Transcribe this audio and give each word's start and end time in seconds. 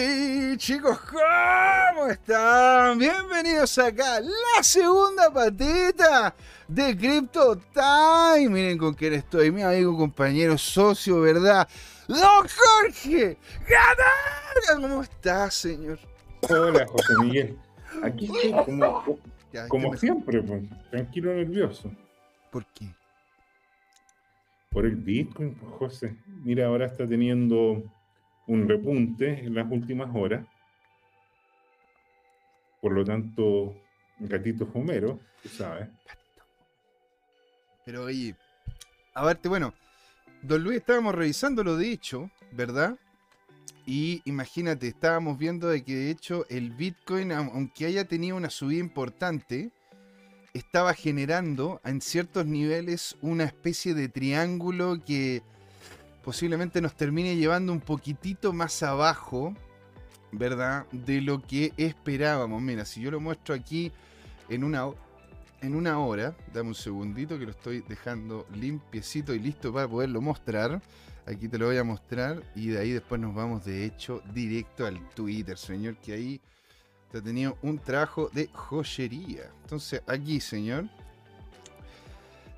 Hey 0.00 0.54
chicos, 0.58 0.96
¿cómo 1.10 2.06
están? 2.06 3.00
Bienvenidos 3.00 3.76
acá, 3.78 4.20
la 4.20 4.62
segunda 4.62 5.28
patita 5.28 6.36
de 6.68 6.96
Crypto 6.96 7.56
Time. 7.74 8.48
Miren 8.48 8.78
con 8.78 8.94
quién 8.94 9.14
estoy, 9.14 9.50
mi 9.50 9.62
amigo, 9.62 9.98
compañero, 9.98 10.56
socio, 10.56 11.22
¿verdad? 11.22 11.68
Don 12.06 12.46
Jorge 12.46 13.38
Gatarga, 13.62 14.80
¿cómo 14.80 15.02
estás, 15.02 15.54
señor? 15.54 15.98
Hola, 16.48 16.86
José 16.86 17.14
Miguel. 17.20 17.58
Aquí 18.04 18.26
estoy 18.26 18.52
como, 18.52 19.18
como 19.66 19.96
siempre, 19.96 20.40
pues, 20.44 20.62
tranquilo, 20.92 21.34
nervioso. 21.34 21.90
¿Por 22.52 22.64
qué? 22.66 22.86
Por 24.70 24.86
el 24.86 24.94
Bitcoin, 24.94 25.56
pues, 25.56 25.72
José. 25.72 26.16
Mira, 26.44 26.68
ahora 26.68 26.86
está 26.86 27.04
teniendo 27.04 27.82
un 28.48 28.68
repunte 28.68 29.44
en 29.44 29.54
las 29.54 29.70
últimas 29.70 30.10
horas. 30.14 30.44
Por 32.80 32.92
lo 32.92 33.04
tanto, 33.04 33.74
gatito 34.18 34.66
fumero, 34.66 35.20
tú 35.42 35.48
sabes. 35.48 35.88
Pero 37.84 38.04
oye, 38.04 38.34
a 39.14 39.24
verte, 39.24 39.48
bueno, 39.48 39.74
don 40.42 40.62
Luis, 40.62 40.78
estábamos 40.78 41.14
revisando 41.14 41.62
lo 41.62 41.76
de 41.76 41.92
hecho, 41.92 42.30
¿verdad? 42.52 42.98
Y 43.86 44.22
imagínate, 44.24 44.88
estábamos 44.88 45.38
viendo 45.38 45.68
de 45.68 45.82
que 45.82 45.94
de 45.94 46.10
hecho 46.10 46.46
el 46.50 46.70
Bitcoin, 46.72 47.32
aunque 47.32 47.86
haya 47.86 48.04
tenido 48.06 48.36
una 48.36 48.50
subida 48.50 48.80
importante, 48.80 49.70
estaba 50.52 50.94
generando 50.94 51.80
en 51.84 52.00
ciertos 52.00 52.46
niveles 52.46 53.16
una 53.22 53.44
especie 53.44 53.94
de 53.94 54.08
triángulo 54.08 55.02
que 55.04 55.42
posiblemente 56.22 56.80
nos 56.80 56.94
termine 56.94 57.36
llevando 57.36 57.72
un 57.72 57.80
poquitito 57.80 58.52
más 58.52 58.82
abajo, 58.82 59.54
¿verdad? 60.32 60.86
De 60.92 61.20
lo 61.20 61.42
que 61.42 61.72
esperábamos. 61.76 62.60
Mira, 62.60 62.84
si 62.84 63.00
yo 63.00 63.10
lo 63.10 63.20
muestro 63.20 63.54
aquí 63.54 63.92
en 64.48 64.64
una, 64.64 64.88
en 65.60 65.74
una 65.74 65.98
hora, 65.98 66.36
dame 66.52 66.70
un 66.70 66.74
segundito 66.74 67.38
que 67.38 67.44
lo 67.44 67.50
estoy 67.50 67.84
dejando 67.88 68.46
limpiecito 68.54 69.34
y 69.34 69.38
listo 69.38 69.72
para 69.72 69.88
poderlo 69.88 70.20
mostrar. 70.20 70.82
Aquí 71.26 71.48
te 71.48 71.58
lo 71.58 71.66
voy 71.66 71.76
a 71.76 71.84
mostrar 71.84 72.42
y 72.54 72.68
de 72.68 72.78
ahí 72.78 72.92
después 72.92 73.20
nos 73.20 73.34
vamos 73.34 73.64
de 73.64 73.84
hecho 73.84 74.22
directo 74.32 74.86
al 74.86 74.98
Twitter, 75.10 75.58
señor, 75.58 75.96
que 75.98 76.14
ahí 76.14 76.40
te 77.10 77.18
ha 77.18 77.22
tenido 77.22 77.58
un 77.62 77.78
trabajo 77.78 78.30
de 78.32 78.48
joyería. 78.52 79.50
Entonces 79.62 80.02
aquí, 80.06 80.40
señor. 80.40 80.88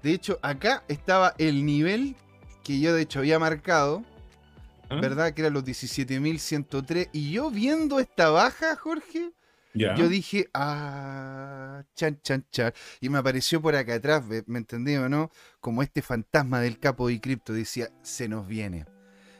De 0.02 0.12
hecho, 0.12 0.38
acá 0.40 0.82
estaba 0.88 1.34
el 1.36 1.64
nivel 1.66 2.16
que 2.62 2.80
yo 2.80 2.94
de 2.94 3.02
hecho 3.02 3.20
había 3.20 3.38
marcado, 3.38 4.04
¿Ah? 4.88 4.96
¿verdad? 5.00 5.32
Que 5.32 5.42
eran 5.42 5.54
los 5.54 5.64
17.103. 5.64 7.10
Y 7.12 7.32
yo 7.32 7.50
viendo 7.50 8.00
esta 8.00 8.30
baja, 8.30 8.76
Jorge, 8.76 9.32
yo 9.72 10.08
dije, 10.08 10.48
ah, 10.52 11.84
chan, 11.94 12.18
chan, 12.22 12.44
chan. 12.50 12.72
Y 13.00 13.08
me 13.08 13.18
apareció 13.18 13.62
por 13.62 13.76
acá 13.76 13.94
atrás, 13.94 14.24
¿me 14.46 14.58
entendí 14.58 14.96
o 14.96 15.08
no? 15.08 15.30
Como 15.60 15.82
este 15.82 16.02
fantasma 16.02 16.60
del 16.60 16.78
capo 16.78 17.08
de 17.08 17.20
cripto 17.20 17.52
decía, 17.52 17.90
se 18.02 18.28
nos 18.28 18.46
viene. 18.46 18.86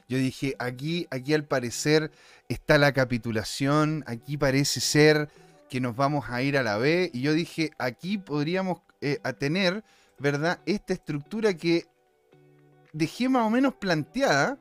Yo 0.08 0.18
dije, 0.18 0.54
aquí, 0.58 1.06
aquí 1.10 1.34
al 1.34 1.44
parecer 1.44 2.10
está 2.48 2.78
la 2.78 2.92
capitulación, 2.92 4.04
aquí 4.06 4.36
parece 4.36 4.80
ser 4.80 5.28
que 5.68 5.80
nos 5.80 5.96
vamos 5.96 6.26
a 6.28 6.42
ir 6.42 6.56
a 6.56 6.62
la 6.62 6.78
B. 6.78 7.10
Y 7.12 7.22
yo 7.22 7.32
dije, 7.32 7.70
aquí 7.78 8.18
podríamos 8.18 8.82
eh, 9.00 9.18
tener, 9.38 9.84
¿verdad? 10.18 10.60
Esta 10.66 10.92
estructura 10.92 11.54
que 11.54 11.86
dejé 12.92 13.28
más 13.28 13.46
o 13.46 13.50
menos 13.50 13.74
planteada 13.74 14.58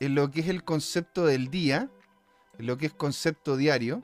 en 0.00 0.14
lo 0.14 0.30
que 0.30 0.40
es 0.40 0.48
el 0.48 0.64
concepto 0.64 1.26
del 1.26 1.50
día, 1.50 1.90
en 2.58 2.66
lo 2.66 2.76
que 2.76 2.86
es 2.86 2.92
concepto 2.92 3.56
diario, 3.56 4.02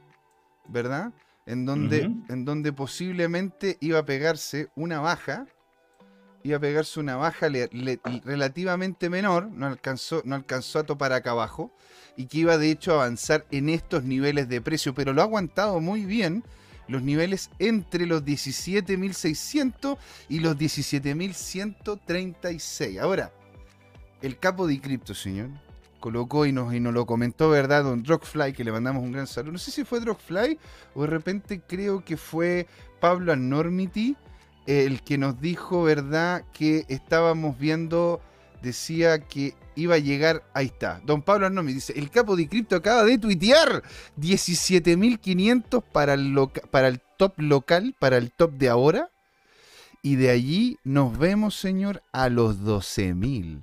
¿verdad? 0.69 1.13
En 1.47 1.67
donde, 1.67 2.03
en 2.29 2.45
donde 2.45 2.73
posiblemente 2.73 3.77
iba 3.81 3.99
a 3.99 4.05
pegarse 4.05 4.71
una 4.77 5.01
baja, 5.01 5.49
iba 6.45 6.57
a 6.57 6.61
pegarse 6.61 7.01
una 7.01 7.17
baja 7.17 7.49
relativamente 8.25 9.11
menor, 9.11 9.51
no 9.51 9.67
alcanzó, 9.67 10.23
no 10.25 10.37
alcanzó 10.37 10.79
a 10.81 10.85
topar 10.85 11.13
acá 11.13 11.33
abajo, 11.33 11.73
y 12.17 12.27
que 12.27 12.39
iba 12.39 12.57
de 12.59 12.71
hecho 12.71 12.93
a 12.93 13.03
avanzar 13.03 13.45
en 13.51 13.69
estos 13.69 14.05
niveles 14.05 14.49
de 14.49 14.61
precio, 14.61 14.95
pero 14.95 15.13
lo 15.13 15.23
ha 15.23 15.25
aguantado 15.25 15.81
muy 15.81 16.05
bien 16.05 16.45
los 16.89 17.03
niveles 17.03 17.51
entre 17.59 18.07
los 18.07 18.25
17.600 18.25 19.99
y 20.29 20.39
los 20.41 20.57
17.136. 20.57 23.01
Ahora, 23.01 23.33
el 24.23 24.39
capo 24.39 24.67
de 24.67 24.81
cripto, 24.81 25.15
señor, 25.15 25.51
colocó 26.01 26.47
y 26.47 26.53
nos, 26.53 26.75
y 26.75 26.81
nos 26.81 26.95
lo 26.95 27.07
comentó, 27.07 27.51
¿verdad? 27.51 27.85
Don 27.85 28.03
Drogfly, 28.03 28.53
que 28.53 28.65
le 28.65 28.73
mandamos 28.73 29.03
un 29.03 29.13
gran 29.13 29.27
saludo. 29.27 29.53
No 29.53 29.59
sé 29.59 29.71
si 29.71 29.85
fue 29.85 30.01
Drogfly 30.01 30.59
o 30.95 31.03
de 31.03 31.07
repente 31.09 31.61
creo 31.67 32.05
que 32.05 32.17
fue 32.17 32.67
Pablo 33.01 33.33
Anormity 33.33 34.17
el 34.67 35.03
que 35.03 35.19
nos 35.19 35.41
dijo, 35.41 35.83
¿verdad? 35.83 36.45
Que 36.53 36.85
estábamos 36.89 37.59
viendo, 37.59 38.21
decía 38.63 39.21
que 39.21 39.55
iba 39.75 39.97
a 39.97 39.99
llegar, 39.99 40.45
ahí 40.55 40.67
está, 40.67 41.01
don 41.05 41.23
Pablo 41.23 41.47
Anormity 41.47 41.77
dice, 41.77 41.99
el 41.99 42.11
capo 42.11 42.37
de 42.37 42.49
cripto 42.49 42.77
acaba 42.77 43.05
de 43.05 43.19
tuitear 43.19 43.83
17.500 44.19 45.83
para 45.83 46.15
el, 46.15 46.37
para 46.71 46.89
el 46.89 47.01
top 47.17 47.35
local, 47.39 47.97
para 47.99 48.19
el 48.19 48.33
top 48.33 48.53
de 48.53 48.69
ahora. 48.69 49.09
Y 50.05 50.17
de 50.17 50.31
allí 50.31 50.79
nos 50.83 51.17
vemos, 51.17 51.55
señor, 51.55 52.03
a 52.13 52.29
los 52.29 52.59
12.000. 52.59 53.63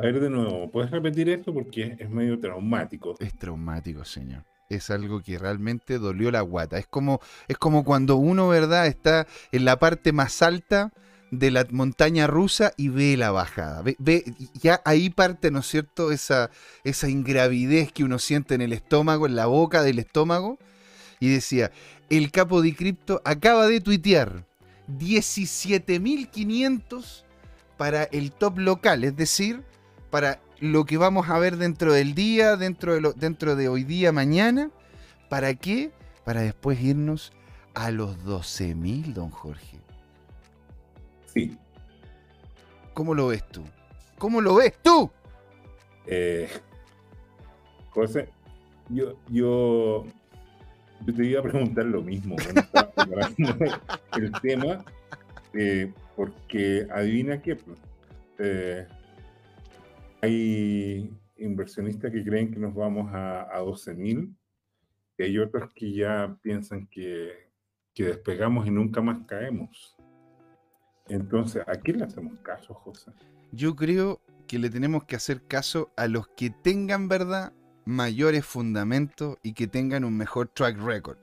A 0.00 0.04
ver 0.04 0.20
de 0.20 0.30
nuevo, 0.30 0.70
¿puedes 0.70 0.92
repetir 0.92 1.28
esto? 1.28 1.52
Porque 1.52 1.96
es 1.98 2.08
medio 2.08 2.38
traumático. 2.38 3.16
Es 3.18 3.36
traumático, 3.36 4.04
señor. 4.04 4.44
Es 4.70 4.90
algo 4.90 5.20
que 5.20 5.38
realmente 5.38 5.98
dolió 5.98 6.30
la 6.30 6.42
guata. 6.42 6.78
Es 6.78 6.86
como, 6.86 7.18
es 7.48 7.58
como 7.58 7.82
cuando 7.82 8.14
uno, 8.14 8.46
¿verdad?, 8.46 8.86
está 8.86 9.26
en 9.50 9.64
la 9.64 9.80
parte 9.80 10.12
más 10.12 10.40
alta 10.40 10.92
de 11.32 11.50
la 11.50 11.66
montaña 11.70 12.28
rusa 12.28 12.70
y 12.76 12.90
ve 12.90 13.16
la 13.16 13.32
bajada. 13.32 13.82
Ve, 13.82 13.96
ya 14.54 14.80
ahí 14.84 15.10
parte, 15.10 15.50
¿no 15.50 15.58
es 15.58 15.66
cierto?, 15.66 16.12
esa, 16.12 16.52
esa 16.84 17.08
ingravidez 17.08 17.90
que 17.90 18.04
uno 18.04 18.20
siente 18.20 18.54
en 18.54 18.60
el 18.60 18.72
estómago, 18.72 19.26
en 19.26 19.34
la 19.34 19.46
boca 19.46 19.82
del 19.82 19.98
estómago. 19.98 20.60
Y 21.18 21.28
decía, 21.28 21.72
el 22.08 22.30
capo 22.30 22.62
de 22.62 22.76
cripto 22.76 23.20
acaba 23.24 23.66
de 23.66 23.80
tuitear 23.80 24.44
17.500 24.96 27.24
para 27.76 28.04
el 28.04 28.30
top 28.30 28.58
local, 28.58 29.02
es 29.02 29.16
decir, 29.16 29.66
para 30.10 30.40
lo 30.60 30.84
que 30.84 30.96
vamos 30.96 31.28
a 31.28 31.38
ver 31.38 31.56
dentro 31.56 31.92
del 31.92 32.14
día, 32.14 32.56
dentro 32.56 32.94
de, 32.94 33.00
lo, 33.00 33.12
dentro 33.12 33.56
de 33.56 33.68
hoy 33.68 33.84
día, 33.84 34.12
mañana. 34.12 34.70
¿Para 35.28 35.54
qué? 35.54 35.90
Para 36.24 36.40
después 36.40 36.80
irnos 36.80 37.32
a 37.74 37.90
los 37.90 38.18
12.000, 38.24 39.12
don 39.12 39.30
Jorge. 39.30 39.78
Sí. 41.26 41.56
¿Cómo 42.94 43.14
lo 43.14 43.28
ves 43.28 43.46
tú? 43.48 43.62
¿Cómo 44.18 44.40
lo 44.40 44.56
ves 44.56 44.74
tú? 44.82 45.10
Eh, 46.06 46.48
José, 47.90 48.28
yo, 48.88 49.14
yo, 49.28 50.04
yo 51.06 51.14
te 51.14 51.24
iba 51.24 51.40
a 51.40 51.42
preguntar 51.42 51.84
lo 51.84 52.02
mismo 52.02 52.34
el 54.16 54.32
tema, 54.40 54.84
eh, 55.52 55.92
porque 56.16 56.88
adivina 56.90 57.40
qué, 57.40 57.56
pues, 57.56 57.78
eh, 58.38 58.86
hay 60.20 61.10
inversionistas 61.36 62.10
que 62.12 62.24
creen 62.24 62.50
que 62.50 62.58
nos 62.58 62.74
vamos 62.74 63.12
a, 63.12 63.42
a 63.42 63.62
12.000 63.62 64.34
y 65.18 65.22
hay 65.22 65.38
otros 65.38 65.72
que 65.74 65.92
ya 65.92 66.36
piensan 66.42 66.86
que, 66.86 67.50
que 67.94 68.04
despegamos 68.04 68.66
y 68.66 68.70
nunca 68.70 69.00
más 69.00 69.26
caemos. 69.26 69.96
Entonces, 71.08 71.62
¿a 71.66 71.76
quién 71.76 71.98
le 71.98 72.04
hacemos 72.04 72.38
caso, 72.40 72.74
José? 72.74 73.12
Yo 73.52 73.74
creo 73.74 74.20
que 74.46 74.58
le 74.58 74.70
tenemos 74.70 75.04
que 75.04 75.16
hacer 75.16 75.42
caso 75.42 75.90
a 75.96 76.06
los 76.06 76.28
que 76.28 76.50
tengan, 76.50 77.08
¿verdad?, 77.08 77.52
mayores 77.84 78.44
fundamentos 78.44 79.38
y 79.42 79.54
que 79.54 79.66
tengan 79.66 80.04
un 80.04 80.16
mejor 80.16 80.48
track 80.48 80.78
record. 80.78 81.16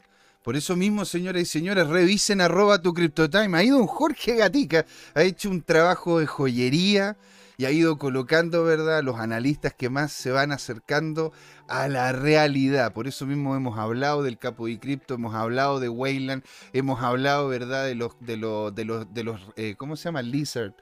Por 0.43 0.55
eso 0.55 0.75
mismo, 0.75 1.05
señoras 1.05 1.43
y 1.43 1.45
señores, 1.45 1.87
revisen 1.87 2.41
arroba 2.41 2.81
tu 2.81 2.93
CryptoTime. 2.93 3.63
Ido 3.63 3.77
un 3.77 3.87
Jorge 3.87 4.35
Gatica, 4.35 4.85
ha 5.13 5.23
hecho 5.23 5.49
un 5.49 5.61
trabajo 5.61 6.19
de 6.19 6.27
joyería, 6.27 7.17
y 7.57 7.65
ha 7.65 7.71
ido 7.71 7.97
colocando, 7.97 8.63
¿verdad?, 8.63 9.03
los 9.03 9.19
analistas 9.19 9.73
que 9.73 9.89
más 9.89 10.11
se 10.11 10.31
van 10.31 10.51
acercando 10.51 11.31
a 11.67 11.87
la 11.87 12.11
realidad. 12.11 12.93
Por 12.93 13.07
eso 13.07 13.25
mismo 13.25 13.55
hemos 13.55 13.77
hablado 13.77 14.23
del 14.23 14.37
Capo 14.37 14.67
y 14.67 14.77
Cripto, 14.77 15.15
hemos 15.15 15.35
hablado 15.35 15.79
de 15.79 15.89
Wayland, 15.89 16.43
hemos 16.73 17.01
hablado, 17.01 17.47
¿verdad?, 17.47 17.85
de 17.85 17.95
los, 17.95 18.15
de 18.19 18.37
los, 18.37 18.73
de 18.75 18.85
los, 18.85 19.13
de 19.13 19.23
los 19.23 19.41
eh, 19.55 19.75
¿cómo 19.77 19.95
se 19.95 20.05
llama? 20.05 20.21
Lizard. 20.21 20.73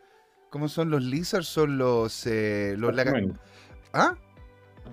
¿Cómo 0.50 0.70
son 0.70 0.92
los 0.92 1.04
lizards? 1.04 1.48
Son 1.48 1.78
los... 1.80 2.28
Eh, 2.28 2.76
los 2.78 2.96
¿Ah? 3.92 4.16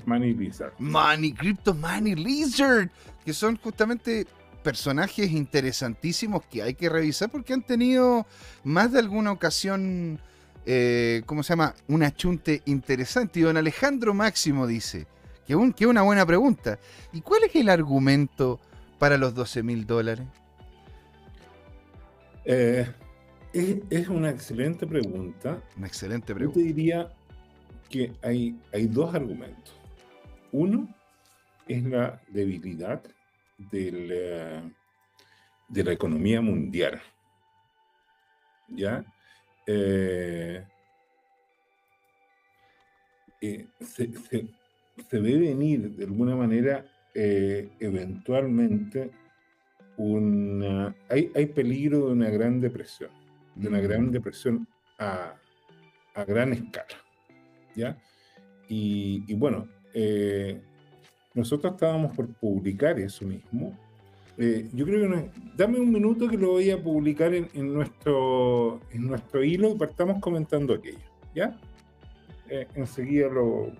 Money 0.06 0.33
Lizard. 0.33 0.73
Money, 0.79 1.33
Crypto 1.35 1.75
Money 1.75 2.15
Lizard. 2.15 2.91
Que 3.25 3.35
son 3.35 3.56
justamente 3.59 4.26
personajes 4.62 5.31
interesantísimos 5.31 6.44
que 6.47 6.62
hay 6.62 6.75
que 6.75 6.88
revisar 6.88 7.31
porque 7.31 7.53
han 7.53 7.62
tenido 7.62 8.26
más 8.65 8.93
de 8.93 8.99
alguna 8.99 9.33
ocasión 9.33 10.21
eh, 10.67 11.23
¿cómo 11.27 11.43
se 11.43 11.53
llama? 11.53 11.75
Un 11.89 12.03
achunte 12.03 12.62
interesante. 12.67 13.41
Y 13.41 13.43
don 13.43 13.57
Alejandro 13.57 14.15
Máximo 14.15 14.67
dice 14.67 15.07
Que 15.47 15.55
es 15.55 15.87
una 15.87 16.03
buena 16.03 16.27
pregunta. 16.27 16.79
¿Y 17.12 17.21
cuál 17.23 17.45
es 17.45 17.57
el 17.57 17.69
argumento 17.69 18.61
para 18.99 19.17
los 19.17 19.35
12 19.35 19.62
mil 19.62 19.87
dólares? 19.87 20.27
Eh, 22.45 22.87
es, 23.53 24.09
una 24.09 24.31
excelente 24.31 24.87
pregunta. 24.87 25.62
Una 25.77 25.87
excelente 25.87 26.35
pregunta. 26.35 26.59
Yo 26.59 26.67
te 26.67 26.73
diría 26.73 27.12
que 27.89 28.12
hay, 28.23 28.59
hay 28.73 28.87
dos 28.87 29.15
argumentos. 29.15 29.75
Uno 30.53 30.89
es 31.67 31.85
la 31.85 32.21
debilidad 32.29 33.03
del, 33.59 34.09
eh, 34.12 34.62
de 35.69 35.85
la 35.85 35.93
economía 35.93 36.41
mundial. 36.41 37.01
¿Ya? 38.69 39.05
Eh, 43.43 43.67
se, 43.81 44.11
se, 45.08 45.19
ve 45.19 45.38
venir 45.38 45.90
de 45.93 46.05
alguna 46.05 46.37
manera 46.37 46.87
eventualmente 47.14 49.11
una... 49.96 50.94
Hay, 51.08 51.31
hay 51.34 51.46
peligro 51.46 52.06
de 52.06 52.12
una 52.12 52.31
gran 52.31 52.61
depresión 52.61 53.11
de 53.55 53.69
una 53.69 53.81
gran 53.81 54.11
depresión 54.11 54.67
a, 54.99 55.34
a 56.14 56.25
gran 56.25 56.52
escala. 56.52 57.05
¿ya? 57.75 57.96
Y, 58.69 59.34
bueno, 59.34 59.69
eh, 59.93 60.61
nosotros 61.34 61.73
estábamos 61.73 62.14
por 62.16 62.28
publicar 62.34 62.99
eso 62.99 63.25
mismo. 63.25 63.78
Eh, 64.42 64.70
yo 64.72 64.87
creo 64.87 65.02
que 65.02 65.08
no, 65.08 65.28
dame 65.54 65.78
un 65.78 65.92
minuto 65.92 66.26
que 66.26 66.38
lo 66.38 66.52
voy 66.52 66.70
a 66.70 66.82
publicar 66.82 67.34
en, 67.34 67.75
nuestro, 67.75 68.81
en 68.90 69.06
nuestro 69.06 69.44
hilo 69.44 69.70
y 69.70 69.75
partamos 69.76 70.19
comentando 70.20 70.75
aquello. 70.75 70.98
¿Ya? 71.34 71.56
Eh, 72.48 72.66
enseguida 72.75 73.28
lo, 73.28 73.70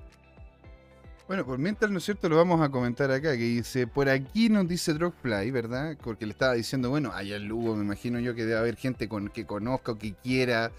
bueno, 1.31 1.47
por 1.47 1.59
mientras, 1.59 1.89
¿no 1.93 1.99
es 1.99 2.05
cierto? 2.05 2.29
Lo 2.29 2.37
vamos 2.37 2.61
a 2.61 2.71
comentar 2.71 3.09
acá, 3.13 3.37
que 3.37 3.45
dice, 3.45 3.87
por 3.87 4.09
aquí 4.09 4.49
nos 4.49 4.67
dice 4.67 4.93
Dropfly, 4.95 5.53
¿verdad? 5.53 5.97
Porque 6.03 6.27
le 6.27 6.33
estaba 6.33 6.55
diciendo, 6.55 6.91
bueno, 6.91 7.13
allá 7.13 7.37
en 7.37 7.47
Lugo 7.47 7.77
me 7.77 7.85
imagino 7.85 8.19
yo 8.19 8.35
que 8.35 8.45
debe 8.45 8.59
haber 8.59 8.75
gente 8.75 9.09
con, 9.09 9.29
que 9.29 9.47
conozca 9.47 9.93
o 9.93 9.97
que 9.97 10.13
quiera 10.15 10.73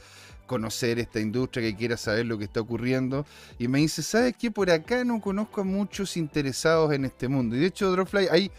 conocer 0.48 1.00
esta 1.00 1.22
industria, 1.22 1.70
que 1.70 1.78
quiera 1.78 1.96
saber 1.96 2.26
lo 2.26 2.38
que 2.38 2.44
está 2.44 2.60
ocurriendo. 2.60 3.26
Y 3.60 3.70
me 3.70 3.80
dice, 3.80 4.04
¿sabes 4.04 4.36
qué? 4.38 4.52
Por 4.52 4.70
acá 4.70 5.06
no 5.06 5.22
conozco 5.22 5.62
a 5.62 5.64
muchos 5.64 6.18
interesados 6.18 6.92
en 6.92 7.06
este 7.06 7.30
mundo. 7.30 7.56
Y 7.56 7.60
de 7.60 7.68
hecho, 7.68 7.90
Dropfly, 7.90 8.28
hay, 8.30 8.52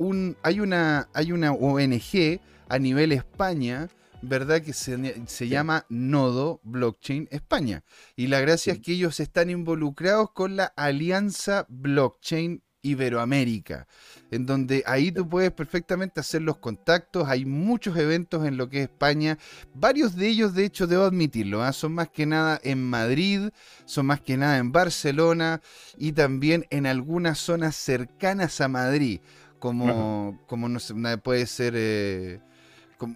un, 0.00 0.36
hay, 0.42 0.60
una, 0.60 1.08
hay 1.12 1.30
una 1.30 1.52
ONG 1.52 2.40
a 2.68 2.78
nivel 2.78 3.12
España 3.12 3.88
¿verdad? 4.22 4.60
Que 4.60 4.72
se, 4.72 5.48
llama 5.48 5.86
Nodo 5.88 6.60
Blockchain 6.62 7.28
España. 7.30 7.84
Y 8.16 8.26
la 8.26 8.40
gracia 8.40 8.74
es 8.74 8.80
que 8.80 8.92
ellos 8.92 9.18
están 9.20 9.48
involucrados 9.50 10.32
con 10.32 10.56
la 10.56 10.66
Alianza 10.76 11.64
Blockchain 11.68 12.62
Iberoamérica, 12.82 13.86
en 14.30 14.46
donde 14.46 14.82
ahí 14.86 15.12
tú 15.12 15.28
puedes 15.28 15.52
perfectamente 15.52 16.20
hacer 16.20 16.40
los 16.40 16.56
contactos, 16.56 17.28
hay 17.28 17.44
muchos 17.44 17.94
eventos 17.96 18.46
en 18.46 18.56
lo 18.56 18.70
que 18.70 18.78
es 18.78 18.84
España, 18.84 19.38
varios 19.74 20.16
de 20.16 20.28
ellos 20.28 20.54
de 20.54 20.64
hecho 20.64 20.86
debo 20.86 21.04
admitirlo, 21.04 21.62
¿ah? 21.62 21.74
son 21.74 21.92
más 21.92 22.08
que 22.08 22.24
nada 22.24 22.58
en 22.64 22.82
Madrid, 22.82 23.50
son 23.84 24.06
más 24.06 24.22
que 24.22 24.38
nada 24.38 24.56
en 24.56 24.72
Barcelona 24.72 25.60
y 25.98 26.12
también 26.12 26.66
en 26.70 26.86
algunas 26.86 27.38
zonas 27.38 27.76
cercanas 27.76 28.62
a 28.62 28.68
Madrid, 28.68 29.20
como, 29.60 30.40
como 30.46 30.68
no 30.68 30.80
sé, 30.80 30.94
puede 31.18 31.46
ser... 31.46 31.74
Eh, 31.76 32.40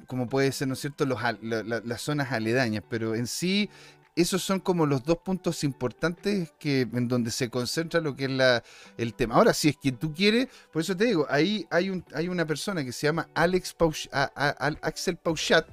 como, 0.06 0.28
puede 0.28 0.50
ser, 0.52 0.68
¿no 0.68 0.74
es 0.74 0.80
cierto?, 0.80 1.04
las 1.04 2.00
zonas 2.00 2.32
aledañas, 2.32 2.82
pero 2.88 3.14
en 3.14 3.26
sí 3.26 3.68
esos 4.16 4.42
son 4.42 4.60
como 4.60 4.86
los 4.86 5.02
dos 5.02 5.18
puntos 5.18 5.64
importantes 5.64 6.52
que, 6.58 6.82
en 6.82 7.08
donde 7.08 7.30
se 7.30 7.50
concentra 7.50 8.00
lo 8.00 8.14
que 8.14 8.24
es 8.24 8.30
la, 8.30 8.62
el 8.96 9.12
tema. 9.14 9.34
Ahora, 9.34 9.52
si 9.52 9.70
es 9.70 9.76
que 9.76 9.92
tú 9.92 10.14
quieres, 10.14 10.48
por 10.72 10.82
eso 10.82 10.96
te 10.96 11.04
digo, 11.06 11.26
ahí 11.28 11.66
hay, 11.70 11.90
un, 11.90 12.04
hay 12.14 12.28
una 12.28 12.46
persona 12.46 12.84
que 12.84 12.92
se 12.92 13.06
llama 13.06 13.28
Alex 13.34 13.74
Axel 14.82 15.16
Pauchat, 15.16 15.66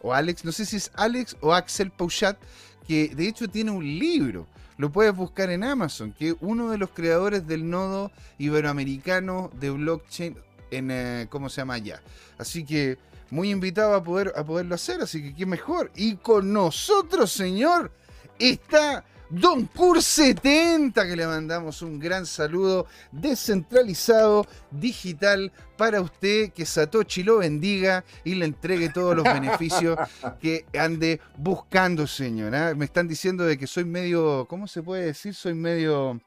o 0.00 0.14
Alex, 0.14 0.44
no 0.44 0.52
sé 0.52 0.64
si 0.64 0.76
es 0.76 0.92
Alex 0.94 1.36
o 1.40 1.52
Axel 1.52 1.90
Pauchat, 1.90 2.38
que 2.86 3.08
de 3.08 3.26
hecho 3.26 3.48
tiene 3.48 3.72
un 3.72 3.84
libro. 3.84 4.46
Lo 4.78 4.90
puedes 4.90 5.14
buscar 5.14 5.50
en 5.50 5.64
Amazon, 5.64 6.12
que 6.12 6.36
uno 6.40 6.70
de 6.70 6.78
los 6.78 6.90
creadores 6.90 7.46
del 7.46 7.68
nodo 7.68 8.10
iberoamericano 8.38 9.50
de 9.54 9.70
blockchain 9.70 10.36
en, 10.70 10.90
eh, 10.90 11.26
¿cómo 11.30 11.48
se 11.48 11.62
llama 11.62 11.74
allá? 11.74 12.02
Así 12.38 12.64
que 12.64 12.98
muy 13.30 13.50
invitado 13.50 13.94
a, 13.94 14.04
poder, 14.04 14.32
a 14.36 14.44
poderlo 14.44 14.74
hacer, 14.74 15.00
así 15.00 15.22
que 15.22 15.34
qué 15.34 15.46
mejor. 15.46 15.90
Y 15.94 16.16
con 16.16 16.52
nosotros, 16.52 17.32
señor, 17.32 17.90
está 18.38 19.04
Don 19.28 19.66
Cur 19.66 20.02
70, 20.02 21.06
que 21.06 21.16
le 21.16 21.26
mandamos 21.26 21.82
un 21.82 21.98
gran 21.98 22.26
saludo 22.26 22.86
descentralizado, 23.10 24.46
digital, 24.70 25.52
para 25.76 26.00
usted, 26.00 26.52
que 26.52 26.64
Satoshi 26.64 27.22
lo 27.22 27.38
bendiga 27.38 28.04
y 28.24 28.34
le 28.34 28.44
entregue 28.44 28.88
todos 28.88 29.16
los 29.16 29.24
beneficios 29.24 29.98
que 30.40 30.64
ande 30.78 31.20
buscando, 31.36 32.06
señor. 32.06 32.54
¿ah? 32.54 32.74
Me 32.74 32.84
están 32.84 33.08
diciendo 33.08 33.44
de 33.44 33.58
que 33.58 33.66
soy 33.66 33.84
medio, 33.84 34.46
¿cómo 34.48 34.68
se 34.68 34.82
puede 34.82 35.06
decir? 35.06 35.34
Soy 35.34 35.54
medio 35.54 36.20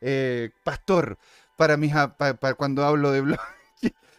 eh, 0.00 0.50
pastor 0.64 1.18
para, 1.56 1.76
mis, 1.76 1.92
para 1.92 2.54
cuando 2.54 2.84
hablo 2.84 3.12
de 3.12 3.20
blog. 3.20 3.55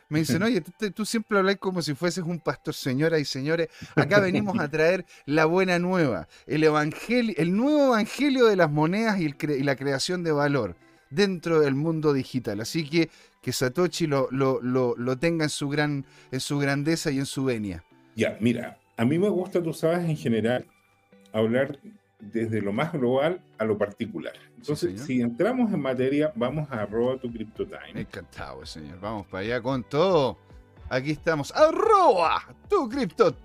Me 0.09 0.19
dicen, 0.19 0.41
oye, 0.43 0.61
tú, 0.93 1.05
siempre 1.05 1.37
hablas 1.37 1.57
como 1.57 1.81
si 1.81 1.93
fueses 1.93 2.23
un 2.23 2.39
pastor, 2.39 2.73
señoras 2.73 3.19
y 3.19 3.25
señores. 3.25 3.69
Acá 3.95 4.19
venimos 4.19 4.59
a 4.59 4.69
traer 4.69 5.05
la 5.25 5.45
buena 5.45 5.79
nueva, 5.79 6.27
el 6.45 6.63
evangelio, 6.63 7.35
el 7.37 7.55
nuevo 7.55 7.87
evangelio 7.87 8.45
de 8.45 8.55
las 8.55 8.71
monedas 8.71 9.19
y, 9.19 9.33
la 9.63 9.75
creación 9.75 10.23
de 10.23 10.31
valor 10.31 10.75
dentro 11.09 11.59
del 11.59 11.75
mundo 11.75 12.13
digital. 12.13 12.61
Así 12.61 12.87
que 12.89 13.09
que 13.41 13.53
Satoshi 13.53 14.07
lo, 14.07 14.27
lo, 14.31 15.17
tenga 15.19 15.45
en 15.45 15.49
su, 15.49 15.69
gran, 15.69 16.05
en 16.31 16.39
su 16.41 16.57
grandeza 16.59 17.11
y 17.11 17.19
en 17.19 17.25
su 17.25 17.45
venia. 17.45 17.81
Ya, 18.13 18.37
mira, 18.41 18.77
a 18.97 19.05
mí 19.05 19.17
me 19.17 19.29
gusta, 19.29 19.63
tú 19.63 19.73
sabes, 19.73 20.09
en 20.09 20.17
general, 20.17 20.65
hablar 21.31 21.79
desde 22.19 22.61
lo 22.61 22.73
más 22.73 22.91
global 22.93 23.41
a 23.57 23.65
lo 23.65 23.77
particular. 23.77 24.33
Entonces, 24.57 25.01
si 25.01 25.21
entramos 25.21 25.71
en 25.73 25.81
materia, 25.81 26.31
vamos 26.35 26.71
a 26.71 26.81
arroba 26.81 27.17
tu 27.17 27.31
CryptoTime. 27.31 28.01
Encantado, 28.01 28.65
señor. 28.65 28.99
Vamos 28.99 29.27
para 29.27 29.43
allá 29.43 29.61
con 29.61 29.83
todo. 29.83 30.37
Aquí 30.89 31.11
estamos. 31.11 31.53
Arroba 31.55 32.43
tu 32.69 32.89
CryptoTime. 32.89 33.37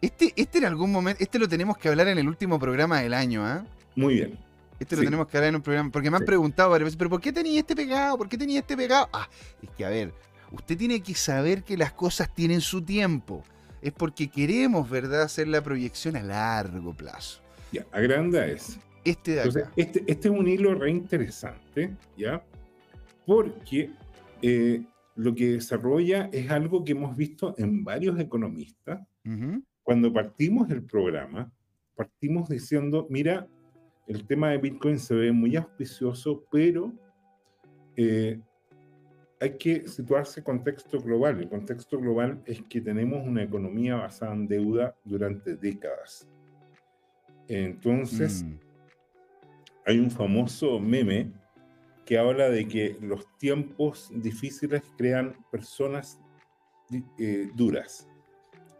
Este, 0.00 0.32
este 0.36 0.58
en 0.58 0.64
algún 0.64 0.92
momento, 0.92 1.22
este 1.22 1.38
lo 1.38 1.48
tenemos 1.48 1.76
que 1.76 1.88
hablar 1.88 2.08
en 2.08 2.18
el 2.18 2.28
último 2.28 2.58
programa 2.58 3.00
del 3.00 3.14
año, 3.14 3.44
¿ah? 3.44 3.64
Muy 3.96 4.14
bien. 4.14 4.38
Este 4.78 4.94
lo 4.94 5.02
tenemos 5.02 5.26
que 5.26 5.36
hablar 5.36 5.48
en 5.48 5.56
un 5.56 5.62
programa, 5.62 5.90
porque 5.90 6.08
me 6.08 6.18
han 6.18 6.24
preguntado 6.24 6.70
varias 6.70 6.86
veces, 6.86 6.96
pero 6.96 7.10
¿por 7.10 7.20
qué 7.20 7.32
tenía 7.32 7.58
este 7.58 7.74
pegado? 7.74 8.16
¿Por 8.16 8.28
qué 8.28 8.38
tenía 8.38 8.60
este 8.60 8.76
pegado? 8.76 9.08
Ah, 9.12 9.28
es 9.60 9.70
que 9.70 9.84
a 9.84 9.88
ver, 9.88 10.14
usted 10.52 10.78
tiene 10.78 11.02
que 11.02 11.16
saber 11.16 11.64
que 11.64 11.76
las 11.76 11.92
cosas 11.92 12.32
tienen 12.32 12.60
su 12.60 12.82
tiempo 12.82 13.42
es 13.82 13.92
porque 13.92 14.28
queremos, 14.28 14.88
¿verdad?, 14.88 15.22
hacer 15.22 15.48
la 15.48 15.62
proyección 15.62 16.16
a 16.16 16.22
largo 16.22 16.94
plazo. 16.94 17.40
Ya, 17.72 17.86
agranda 17.92 18.46
es. 18.46 18.78
Este 19.04 19.32
de 19.32 19.40
acá. 19.42 19.72
este, 19.76 20.04
este 20.06 20.28
es 20.28 20.34
un 20.34 20.48
hilo 20.48 20.74
re 20.74 20.90
interesante, 20.90 21.94
¿ya? 22.16 22.42
Porque 23.24 23.90
eh, 24.42 24.82
lo 25.16 25.34
que 25.34 25.52
desarrolla 25.52 26.28
es 26.32 26.50
algo 26.50 26.84
que 26.84 26.92
hemos 26.92 27.16
visto 27.16 27.54
en 27.58 27.84
varios 27.84 28.18
economistas. 28.18 29.00
Cuando 29.82 30.12
partimos 30.12 30.70
el 30.70 30.82
programa, 30.82 31.52
partimos 31.94 32.48
diciendo, 32.48 33.06
mira, 33.10 33.46
el 34.06 34.26
tema 34.26 34.50
de 34.50 34.58
Bitcoin 34.58 34.98
se 34.98 35.14
ve 35.14 35.32
muy 35.32 35.56
auspicioso, 35.56 36.44
pero 36.50 36.94
eh, 37.96 38.40
hay 39.40 39.56
que 39.56 39.86
situarse 39.86 40.40
en 40.40 40.44
contexto 40.44 41.00
global. 41.00 41.40
El 41.40 41.48
contexto 41.48 41.98
global 41.98 42.42
es 42.44 42.62
que 42.62 42.80
tenemos 42.80 43.26
una 43.26 43.42
economía 43.42 43.96
basada 43.96 44.34
en 44.34 44.48
deuda 44.48 44.96
durante 45.04 45.56
décadas. 45.56 46.28
Entonces, 47.46 48.42
mm. 48.42 48.58
hay 49.86 49.98
un 49.98 50.10
famoso 50.10 50.78
meme 50.80 51.32
que 52.04 52.18
habla 52.18 52.48
de 52.50 52.66
que 52.66 52.96
los 53.00 53.26
tiempos 53.36 54.10
difíciles 54.14 54.82
crean 54.96 55.36
personas 55.50 56.20
eh, 57.18 57.50
duras. 57.54 58.08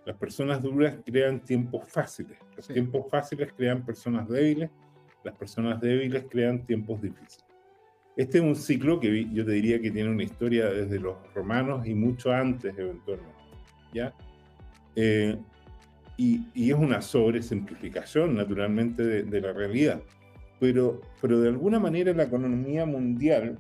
Las 0.07 0.17
personas 0.17 0.63
duras 0.63 0.97
crean 1.05 1.41
tiempos 1.45 1.85
fáciles. 1.93 2.39
Los 2.57 2.67
tiempos 2.67 3.07
fáciles 3.11 3.53
crean 3.53 3.85
personas 3.85 4.27
débiles. 4.29 4.71
Las 5.23 5.35
personas 5.37 5.81
débiles 5.81 6.25
crean 6.31 6.65
tiempos 6.65 7.03
difíciles. 7.03 7.48
Este 8.19 8.39
es 8.39 8.45
un 8.45 8.57
ciclo 8.57 8.99
que 8.99 9.29
yo 9.33 9.47
te 9.47 9.53
diría 9.53 9.81
que 9.81 9.93
tiene 9.93 10.11
una 10.11 10.25
historia 10.25 10.67
desde 10.67 10.99
los 10.99 11.15
romanos 11.37 11.87
y 11.87 11.95
mucho 11.95 12.33
antes 12.33 12.77
eventualmente. 12.77 13.33
¿ya? 13.95 14.13
Eh, 14.97 15.39
y, 16.17 16.43
es 16.69 16.75
una 16.75 17.01
sobresimplificación 17.01 18.35
naturalmente 18.35 19.05
de, 19.23 19.41
la 19.41 19.53
realidad. 19.53 20.03
Pero, 20.59 21.01
pero 21.23 21.41
de 21.41 21.51
alguna 21.51 21.79
manera 21.79 22.13
la 22.13 22.25
economía 22.25 22.85
mundial 22.85 23.57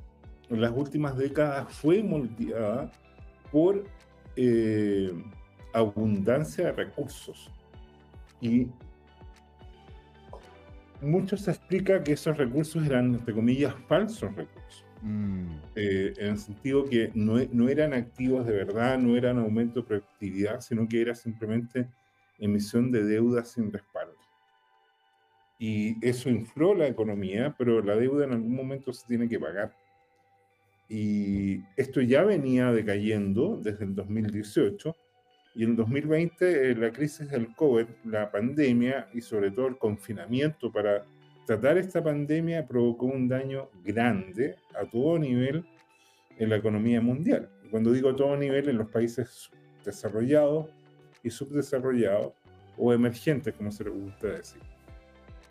en 0.51 0.61
las 0.61 0.73
últimas 0.73 1.17
décadas 1.17 1.73
fue 1.73 2.03
moldeada 2.03 2.91
por 3.53 3.85
eh, 4.35 5.13
abundancia 5.73 6.65
de 6.65 6.73
recursos. 6.73 7.49
Y 8.41 8.67
mucho 11.01 11.37
se 11.37 11.51
explica 11.51 12.03
que 12.03 12.13
esos 12.13 12.37
recursos 12.37 12.85
eran, 12.85 13.15
entre 13.15 13.35
comillas, 13.35 13.75
falsos 13.87 14.35
recursos. 14.35 14.85
Mm. 15.03 15.47
Eh, 15.77 16.13
en 16.17 16.27
el 16.27 16.39
sentido 16.39 16.85
que 16.85 17.11
no, 17.15 17.37
no, 17.53 17.69
eran 17.69 17.93
activos 17.95 18.47
de 18.47 18.53
verdad, 18.53 18.99
no 18.99 19.17
eran 19.17 19.39
aumento 19.39 19.81
de 19.81 19.87
productividad, 19.87 20.61
sino 20.61 20.89
que 20.89 21.01
era 21.01 21.15
simplemente 21.15 21.89
emisión 22.39 22.91
de 22.91 23.05
deuda 23.05 23.45
sin 23.45 23.73
respaldo. 23.73 24.17
Y 25.59 26.05
eso 26.07 26.31
infló 26.31 26.75
la 26.75 26.87
economía, 26.87 27.55
pero 27.59 27.83
la 27.83 27.97
deuda 27.97 28.25
en 28.25 28.33
algún 28.33 28.55
momento 28.55 28.93
se 28.93 29.07
tiene 29.07 29.29
que 29.29 29.41
pagar. 29.41 29.75
Y 30.89 31.63
esto 31.77 32.01
ya 32.01 32.23
venía 32.23 32.73
decayendo 32.73 33.61
desde 33.63 33.85
el 33.85 33.95
2018 33.95 34.97
y 35.59 35.65
en 35.65 35.75
2020 35.75 36.71
eh, 36.71 36.75
la 36.77 36.93
crisis 36.93 37.29
del 37.29 37.53
COVID, 37.53 37.87
la 38.05 38.31
pandemia 38.31 39.09
y 39.13 39.21
sobre 39.21 39.51
todo 39.51 39.67
el 39.67 39.77
confinamiento 39.77 40.71
para 40.71 41.05
tratar 41.47 41.77
esta 41.79 42.01
pandemia 42.01 42.65
provocó 42.65 43.07
un 43.07 43.27
daño 43.27 43.69
grande 43.85 44.55
a 44.81 44.89
todo 44.89 45.19
nivel 45.19 45.65
en 46.39 46.51
la 46.51 46.59
economía 46.59 47.01
mundial. 47.01 47.51
Cuando 47.73 47.91
digo 47.91 48.11
a 48.11 48.15
todo 48.15 48.37
nivel, 48.37 48.69
en 48.69 48.79
los 48.79 48.89
países 48.89 49.51
desarrollados 49.85 50.67
y 51.25 51.31
subdesarrollados 51.31 52.35
o 52.77 52.93
emergentes, 52.93 53.53
como 53.55 53.73
se 53.73 53.83
le 53.83 53.91
gusta 53.91 54.29
decir. 54.29 54.63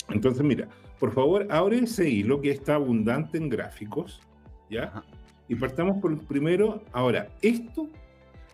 Entonces, 0.08 0.42
mira, 0.42 0.70
por 1.02 1.12
favor, 1.12 1.46
abre 1.50 1.80
ese 1.80 2.10
hilo 2.10 2.40
que 2.40 2.52
está 2.52 2.76
abundante 2.76 3.38
en 3.38 3.50
gráficos, 3.50 4.22
¿ya? 4.70 5.04
Y 5.50 5.56
partamos 5.56 6.02
por 6.02 6.14
el 6.14 6.20
primero. 6.20 6.82
Ahora, 6.94 7.28
esto, 7.42 7.90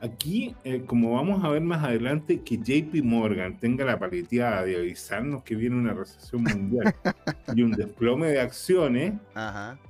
aquí, 0.03 0.53
eh, 0.65 0.83
como 0.85 1.13
vamos 1.13 1.43
a 1.43 1.49
ver 1.49 1.61
más 1.61 1.83
adelante, 1.83 2.41
que 2.41 2.57
JP 2.57 3.03
Morgan 3.03 3.57
tenga 3.57 3.85
la 3.85 3.97
paleteada 3.97 4.65
de 4.65 4.75
avisarnos 4.75 5.43
que 5.43 5.55
viene 5.55 5.77
una 5.77 5.93
recesión 5.93 6.43
mundial 6.43 6.93
y 7.55 7.61
un 7.61 7.71
desplome 7.71 8.27
de 8.27 8.41
acciones, 8.41 9.13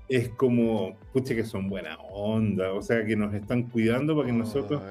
es 0.08 0.30
como, 0.30 0.96
pucha, 1.12 1.34
que 1.34 1.44
son 1.44 1.68
buena 1.68 1.98
onda, 1.98 2.74
o 2.74 2.82
sea, 2.82 3.04
que 3.04 3.16
nos 3.16 3.34
están 3.34 3.64
cuidando 3.64 4.16
para 4.16 4.28
que 4.28 4.34
nosotros 4.34 4.84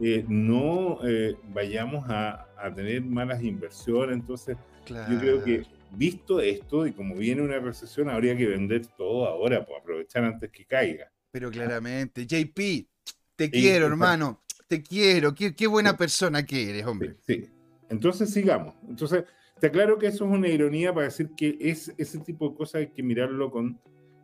eh, 0.00 0.24
no 0.26 0.98
eh, 1.06 1.36
vayamos 1.52 2.04
a, 2.08 2.48
tener 2.74 3.02
malas 3.02 3.42
inversiones. 3.42 4.16
Entonces, 4.16 4.56
yo 4.88 5.18
creo 5.20 5.44
que 5.44 5.64
visto 5.92 6.40
esto 6.40 6.86
y 6.86 6.92
como 6.92 7.14
viene 7.14 7.42
una 7.42 7.58
recesión, 7.58 8.08
habría 8.08 8.36
que 8.36 8.46
vender 8.46 8.86
todo 8.86 9.26
ahora, 9.26 9.58
para 9.58 9.66
pues, 9.66 9.80
aprovechar 9.82 10.24
antes 10.24 10.50
que 10.50 10.64
caiga. 10.64 11.12
Pero 11.30 11.50
claramente, 11.50 12.26
JP, 12.26 12.88
te 13.36 13.50
quiero, 13.50 13.86
hermano, 13.86 14.43
te 14.66 14.82
quiero, 14.82 15.34
qué, 15.34 15.54
qué 15.54 15.66
buena 15.66 15.96
persona 15.96 16.44
que 16.44 16.70
eres, 16.70 16.86
hombre. 16.86 17.16
Sí, 17.26 17.48
entonces 17.88 18.30
sigamos. 18.30 18.74
Entonces, 18.88 19.24
te 19.60 19.68
aclaro 19.68 19.98
que 19.98 20.06
eso 20.06 20.24
es 20.24 20.30
una 20.30 20.48
ironía 20.48 20.92
para 20.92 21.06
decir 21.06 21.30
que 21.36 21.56
es, 21.60 21.92
ese 21.96 22.18
tipo 22.18 22.48
de 22.48 22.56
cosas 22.56 22.74
hay 22.76 22.88
que 22.88 23.02
mirarlo 23.02 23.50
con 23.50 23.78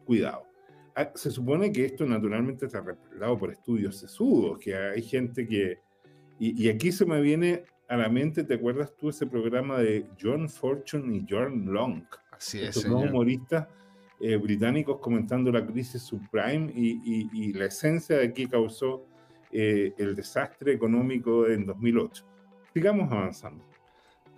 cuidado. 0.04 0.44
Ah, 0.96 1.12
se 1.14 1.30
supone 1.30 1.70
que 1.70 1.84
esto 1.84 2.04
naturalmente 2.04 2.66
está 2.66 2.80
respaldado 2.80 3.38
por 3.38 3.52
estudios 3.52 3.96
sesudos, 3.96 4.58
que 4.58 4.74
hay 4.74 5.02
gente 5.02 5.46
que... 5.46 5.78
Y, 6.38 6.64
y 6.64 6.68
aquí 6.68 6.90
se 6.90 7.04
me 7.04 7.20
viene 7.20 7.64
a 7.88 7.96
la 7.96 8.08
mente, 8.08 8.44
¿te 8.44 8.54
acuerdas 8.54 8.94
tú 8.96 9.10
ese 9.10 9.26
programa 9.26 9.78
de 9.78 10.06
John 10.20 10.48
Fortune 10.48 11.16
y 11.16 11.26
John 11.28 11.72
Long? 11.72 12.04
Así 12.30 12.58
es. 12.60 12.76
Estos 12.76 12.90
dos 12.90 13.04
humoristas 13.04 13.66
eh, 14.22 14.36
británicos 14.36 14.98
comentando 15.00 15.50
la 15.50 15.66
crisis 15.66 16.02
subprime 16.02 16.70
y, 16.74 17.52
la 17.54 17.64
esencia 17.64 18.18
de 18.18 18.34
qué 18.34 18.46
causó 18.46 19.06
eh, 19.52 19.94
el 19.98 20.14
desastre 20.14 20.72
económico 20.72 21.46
en 21.46 21.66
2008. 21.66 22.24
Sigamos 22.72 23.10
avanzando. 23.10 23.64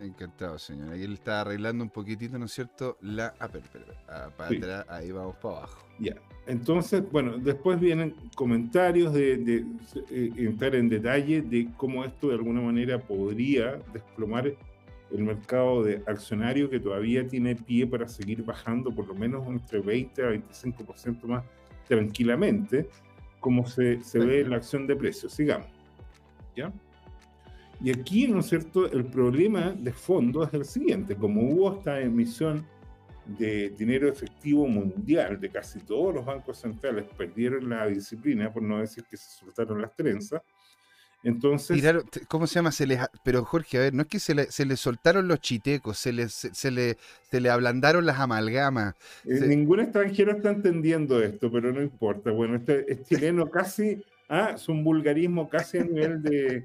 Encantado, 0.01 0.59
señor. 0.59 0.93
Ahí 0.93 1.05
él 1.05 1.15
está 1.15 1.43
arreglando 1.43 1.85
un 1.85 1.91
poquitito, 1.91 2.39
¿no 2.39 2.47
es 2.47 2.53
cierto? 2.53 2.99
La. 3.03 3.35
Ah, 3.39 3.49
pero, 3.49 3.65
ah, 4.09 4.31
para 4.37 4.57
atrás, 4.57 4.87
ahí 4.89 5.13
vamos 5.13 5.37
para 5.37 5.59
abajo. 5.59 5.87
Ya. 5.99 6.17
Entonces, 6.47 7.05
bueno, 7.13 7.39
después 7.39 7.79
vienen 7.79 8.17
comentarios 8.35 9.13
de, 9.13 9.37
de, 9.37 9.67
eh, 10.11 10.33
entrar 10.39 10.75
en 10.75 10.89
detalle 10.89 11.41
de 11.43 11.69
cómo 11.77 12.05
esto 12.05 12.29
de 12.29 12.35
alguna 12.35 12.61
manera 12.61 12.99
podría 12.99 13.79
desplomar 13.93 14.53
el 15.13 15.23
mercado 15.23 15.85
de 15.85 16.03
accionario 16.07 16.69
que 16.69 16.81
todavía 16.81 17.27
tiene 17.29 17.55
pie 17.55 17.87
para 17.87 18.09
seguir 18.09 18.43
bajando 18.43 18.93
por 18.93 19.07
lo 19.07 19.15
menos 19.15 19.47
entre 19.47 19.81
20 19.81 20.23
a 20.23 20.31
25% 20.31 21.23
más 21.25 21.45
tranquilamente, 21.87 22.89
como 23.43 23.67
se, 23.67 24.01
se 24.03 24.21
ve 24.21 24.41
en 24.41 24.51
la 24.51 24.57
acción 24.57 24.87
de 24.87 24.97
precios. 24.97 25.35
Sigamos. 25.35 25.67
¿Ya? 26.57 26.73
Y 27.83 27.91
aquí, 27.91 28.29
¿no 28.29 28.39
es 28.39 28.47
cierto?, 28.47 28.91
el 28.91 29.05
problema 29.05 29.73
de 29.73 29.93
fondo 29.93 30.45
es 30.45 30.55
el 30.55 30.65
siguiente. 30.65 31.17
Como 31.17 31.43
hubo 31.43 31.79
esta 31.79 32.01
emisión 32.01 32.65
de 33.27 33.71
dinero 33.71 34.09
efectivo 34.09 34.69
mundial 34.69 35.41
de 35.41 35.51
casi 35.51 35.81
todos 35.81 36.15
los 36.15 36.25
bancos 36.25 36.59
centrales, 36.59 37.07
perdieron 37.17 37.69
la 37.69 37.87
disciplina, 37.87 38.53
por 38.53 38.63
no 38.63 38.79
decir 38.79 39.05
que 39.11 39.17
se 39.17 39.31
soltaron 39.31 39.83
las 39.83 39.95
trenzas, 39.97 40.41
entonces. 41.25 41.83
¿Cómo 42.29 42.47
se 42.47 42.57
llama? 42.57 42.73
Se 42.73 42.87
les, 42.87 43.01
pero 43.23 43.45
Jorge, 43.45 43.79
a 43.79 43.81
ver, 43.81 43.95
no 43.95 44.03
es 44.03 44.09
que 44.09 44.19
se 44.19 44.35
le, 44.35 44.51
se 44.51 44.67
le 44.67 44.77
soltaron 44.77 45.29
los 45.29 45.41
chitecos, 45.41 45.99
se 45.99 46.13
le, 46.13 46.29
se, 46.29 46.71
le, 46.71 46.97
se 47.31 47.41
le 47.41 47.51
ablandaron 47.51 48.05
las 48.07 48.19
amalgamas. 48.19 48.95
Eh, 49.25 49.41
ningún 49.47 49.81
extranjero 49.81 50.33
está 50.33 50.51
entendiendo 50.51 51.23
esto, 51.23 51.51
pero 51.51 51.73
no 51.73 51.83
importa. 51.83 52.31
Bueno, 52.31 52.57
este 52.57 52.91
es 52.93 53.05
chileno 53.05 53.49
casi, 53.51 54.03
ah, 54.29 54.53
es 54.55 54.69
un 54.69 54.83
vulgarismo 54.83 55.49
casi 55.49 55.79
a 55.79 55.85
nivel 55.85 56.23
de, 56.23 56.65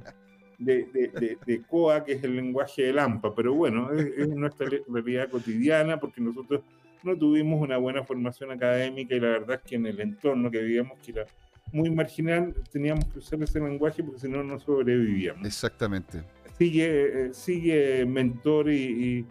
de, 0.57 1.37
de, 1.45 1.61
COA, 1.67 2.03
que 2.03 2.13
es 2.13 2.23
el 2.23 2.35
lenguaje 2.35 2.83
de 2.83 2.93
Lampa, 2.93 3.35
pero 3.35 3.53
bueno, 3.53 3.91
es, 3.91 4.05
es 4.17 4.27
nuestra 4.29 4.67
realidad 4.87 5.29
cotidiana 5.29 5.99
porque 5.99 6.19
nosotros 6.19 6.61
no 7.03 7.15
tuvimos 7.15 7.61
una 7.61 7.77
buena 7.77 8.03
formación 8.03 8.51
académica 8.51 9.15
y 9.15 9.19
la 9.19 9.29
verdad 9.29 9.61
es 9.63 9.69
que 9.69 9.75
en 9.75 9.85
el 9.85 9.99
entorno 9.99 10.49
que 10.49 10.61
vivíamos, 10.61 10.97
que 10.99 11.11
era 11.11 11.25
muy 11.71 11.89
marginal, 11.89 12.53
teníamos 12.71 13.05
que 13.05 13.19
usar 13.19 13.41
ese 13.43 13.59
lenguaje 13.59 14.03
porque 14.03 14.19
si 14.19 14.29
no, 14.29 14.43
no 14.43 14.59
sobrevivíamos. 14.59 15.45
Exactamente. 15.45 16.23
Sigue, 16.57 17.25
eh, 17.25 17.33
sigue 17.33 18.05
mentor 18.05 18.71
y, 18.71 19.25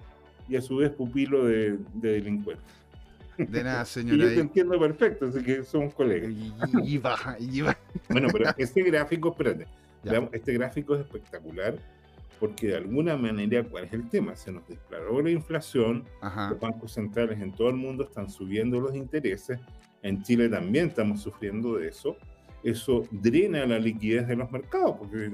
y, 0.48 0.56
a 0.56 0.62
su 0.62 0.76
vez 0.76 0.90
pupilo 0.90 1.44
de, 1.44 1.78
de 1.94 2.12
delincuente. 2.12 2.62
De 3.38 3.64
nada, 3.64 3.84
señora. 3.84 4.24
yo 4.24 4.34
te 4.34 4.40
entiendo 4.40 4.78
perfecto, 4.78 5.26
así 5.26 5.42
que 5.42 5.64
somos 5.64 5.94
colegas. 5.94 6.30
Y, 6.84 6.98
baja, 6.98 7.36
y 7.38 7.62
Bueno, 8.08 8.28
pero 8.32 8.50
este 8.56 8.82
gráfico, 8.82 9.30
espérate, 9.30 9.66
este 10.32 10.52
gráfico 10.52 10.94
es 10.94 11.00
espectacular 11.00 11.76
porque 12.38 12.68
de 12.68 12.76
alguna 12.76 13.16
manera, 13.16 13.64
¿cuál 13.64 13.84
es 13.84 13.92
el 13.92 14.08
tema? 14.08 14.36
Se 14.36 14.52
nos 14.52 14.66
disparó 14.68 15.22
la 15.22 15.30
inflación, 15.30 16.04
los 16.50 16.60
bancos 16.60 16.92
centrales 16.92 17.40
en 17.40 17.52
todo 17.52 17.70
el 17.70 17.76
mundo 17.76 18.04
están 18.04 18.28
subiendo 18.28 18.80
los 18.80 18.94
intereses, 18.94 19.58
en 20.02 20.22
Chile 20.22 20.48
también 20.48 20.88
estamos 20.88 21.20
sufriendo 21.20 21.76
de 21.76 21.88
eso. 21.88 22.16
Eso 22.62 23.04
drena 23.10 23.66
la 23.66 23.78
liquidez 23.78 24.26
de 24.26 24.36
los 24.36 24.50
mercados, 24.50 24.96
porque 24.98 25.30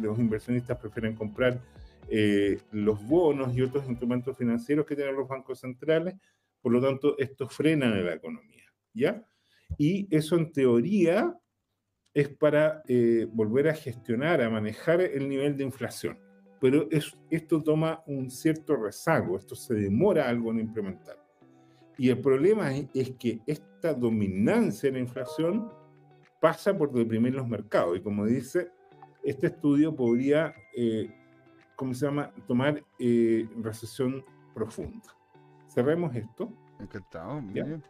los 0.00 0.18
inversionistas 0.18 0.78
prefieren 0.78 1.14
comprar 1.14 1.60
eh, 2.08 2.58
los 2.72 3.02
bonos 3.06 3.56
y 3.56 3.62
otros 3.62 3.88
instrumentos 3.88 4.36
financieros 4.36 4.84
que 4.84 4.96
tienen 4.96 5.16
los 5.16 5.28
bancos 5.28 5.60
centrales, 5.60 6.14
por 6.60 6.72
lo 6.72 6.80
tanto, 6.80 7.16
esto 7.18 7.48
frena 7.48 7.88
la 7.88 8.14
economía, 8.14 8.64
¿ya? 8.92 9.24
Y 9.76 10.14
eso 10.14 10.36
en 10.36 10.52
teoría 10.52 11.34
es 12.12 12.28
para 12.28 12.82
eh, 12.88 13.26
volver 13.30 13.68
a 13.68 13.74
gestionar, 13.74 14.40
a 14.40 14.50
manejar 14.50 15.00
el 15.00 15.28
nivel 15.28 15.56
de 15.56 15.64
inflación. 15.64 16.18
Pero 16.60 16.88
esto 17.30 17.62
toma 17.62 18.02
un 18.06 18.30
cierto 18.30 18.76
rezago, 18.76 19.36
esto 19.36 19.54
se 19.54 19.74
demora 19.74 20.28
algo 20.28 20.50
en 20.52 20.60
implementar. 20.60 21.23
Y 21.96 22.10
el 22.10 22.20
problema 22.20 22.72
es, 22.74 23.10
que 23.18 23.40
esta 23.46 23.94
dominancia 23.94 24.88
en 24.88 24.94
la 24.94 25.00
inflación 25.00 25.72
pasa 26.40 26.76
por 26.76 26.92
deprimir 26.92 27.34
los 27.34 27.46
mercados. 27.46 27.96
Y 27.96 28.00
como 28.00 28.26
dice, 28.26 28.70
este 29.22 29.48
estudio 29.48 29.94
podría, 29.94 30.54
eh, 30.76 31.08
¿cómo 31.76 31.94
se 31.94 32.06
llama?, 32.06 32.32
tomar 32.46 32.82
eh, 32.98 33.48
recesión 33.62 34.24
profunda. 34.54 35.16
Cerremos 35.68 36.14
esto. 36.14 36.52
Encantado, 36.80 37.40
bien. 37.42 37.82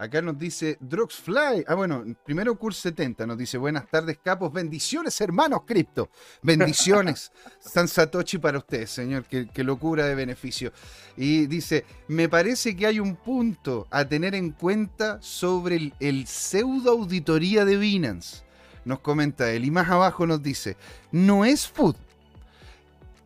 Acá 0.00 0.22
nos 0.22 0.38
dice 0.38 0.78
Druxfly. 0.80 1.66
Ah, 1.68 1.74
bueno, 1.74 2.02
primero 2.24 2.58
Curse 2.58 2.88
70 2.88 3.26
nos 3.26 3.36
dice: 3.36 3.58
Buenas 3.58 3.86
tardes, 3.86 4.18
capos. 4.24 4.50
Bendiciones, 4.50 5.20
hermanos 5.20 5.64
cripto. 5.66 6.08
Bendiciones. 6.40 7.30
San 7.60 7.86
Satoshi 7.86 8.38
para 8.38 8.56
usted, 8.56 8.86
señor. 8.86 9.24
Qué, 9.24 9.62
locura 9.62 10.06
de 10.06 10.14
beneficio. 10.14 10.72
Y 11.18 11.46
dice: 11.48 11.84
Me 12.08 12.30
parece 12.30 12.74
que 12.74 12.86
hay 12.86 12.98
un 12.98 13.14
punto 13.14 13.88
a 13.90 14.06
tener 14.06 14.34
en 14.34 14.52
cuenta 14.52 15.20
sobre 15.20 15.76
el, 15.76 15.94
el 16.00 16.26
pseudo 16.26 16.92
auditoría 16.92 17.66
de 17.66 17.76
Binance. 17.76 18.42
Nos 18.86 19.00
comenta 19.00 19.50
él. 19.50 19.66
Y 19.66 19.70
más 19.70 19.90
abajo 19.90 20.26
nos 20.26 20.42
dice: 20.42 20.78
No 21.12 21.44
es 21.44 21.68
food. 21.68 21.96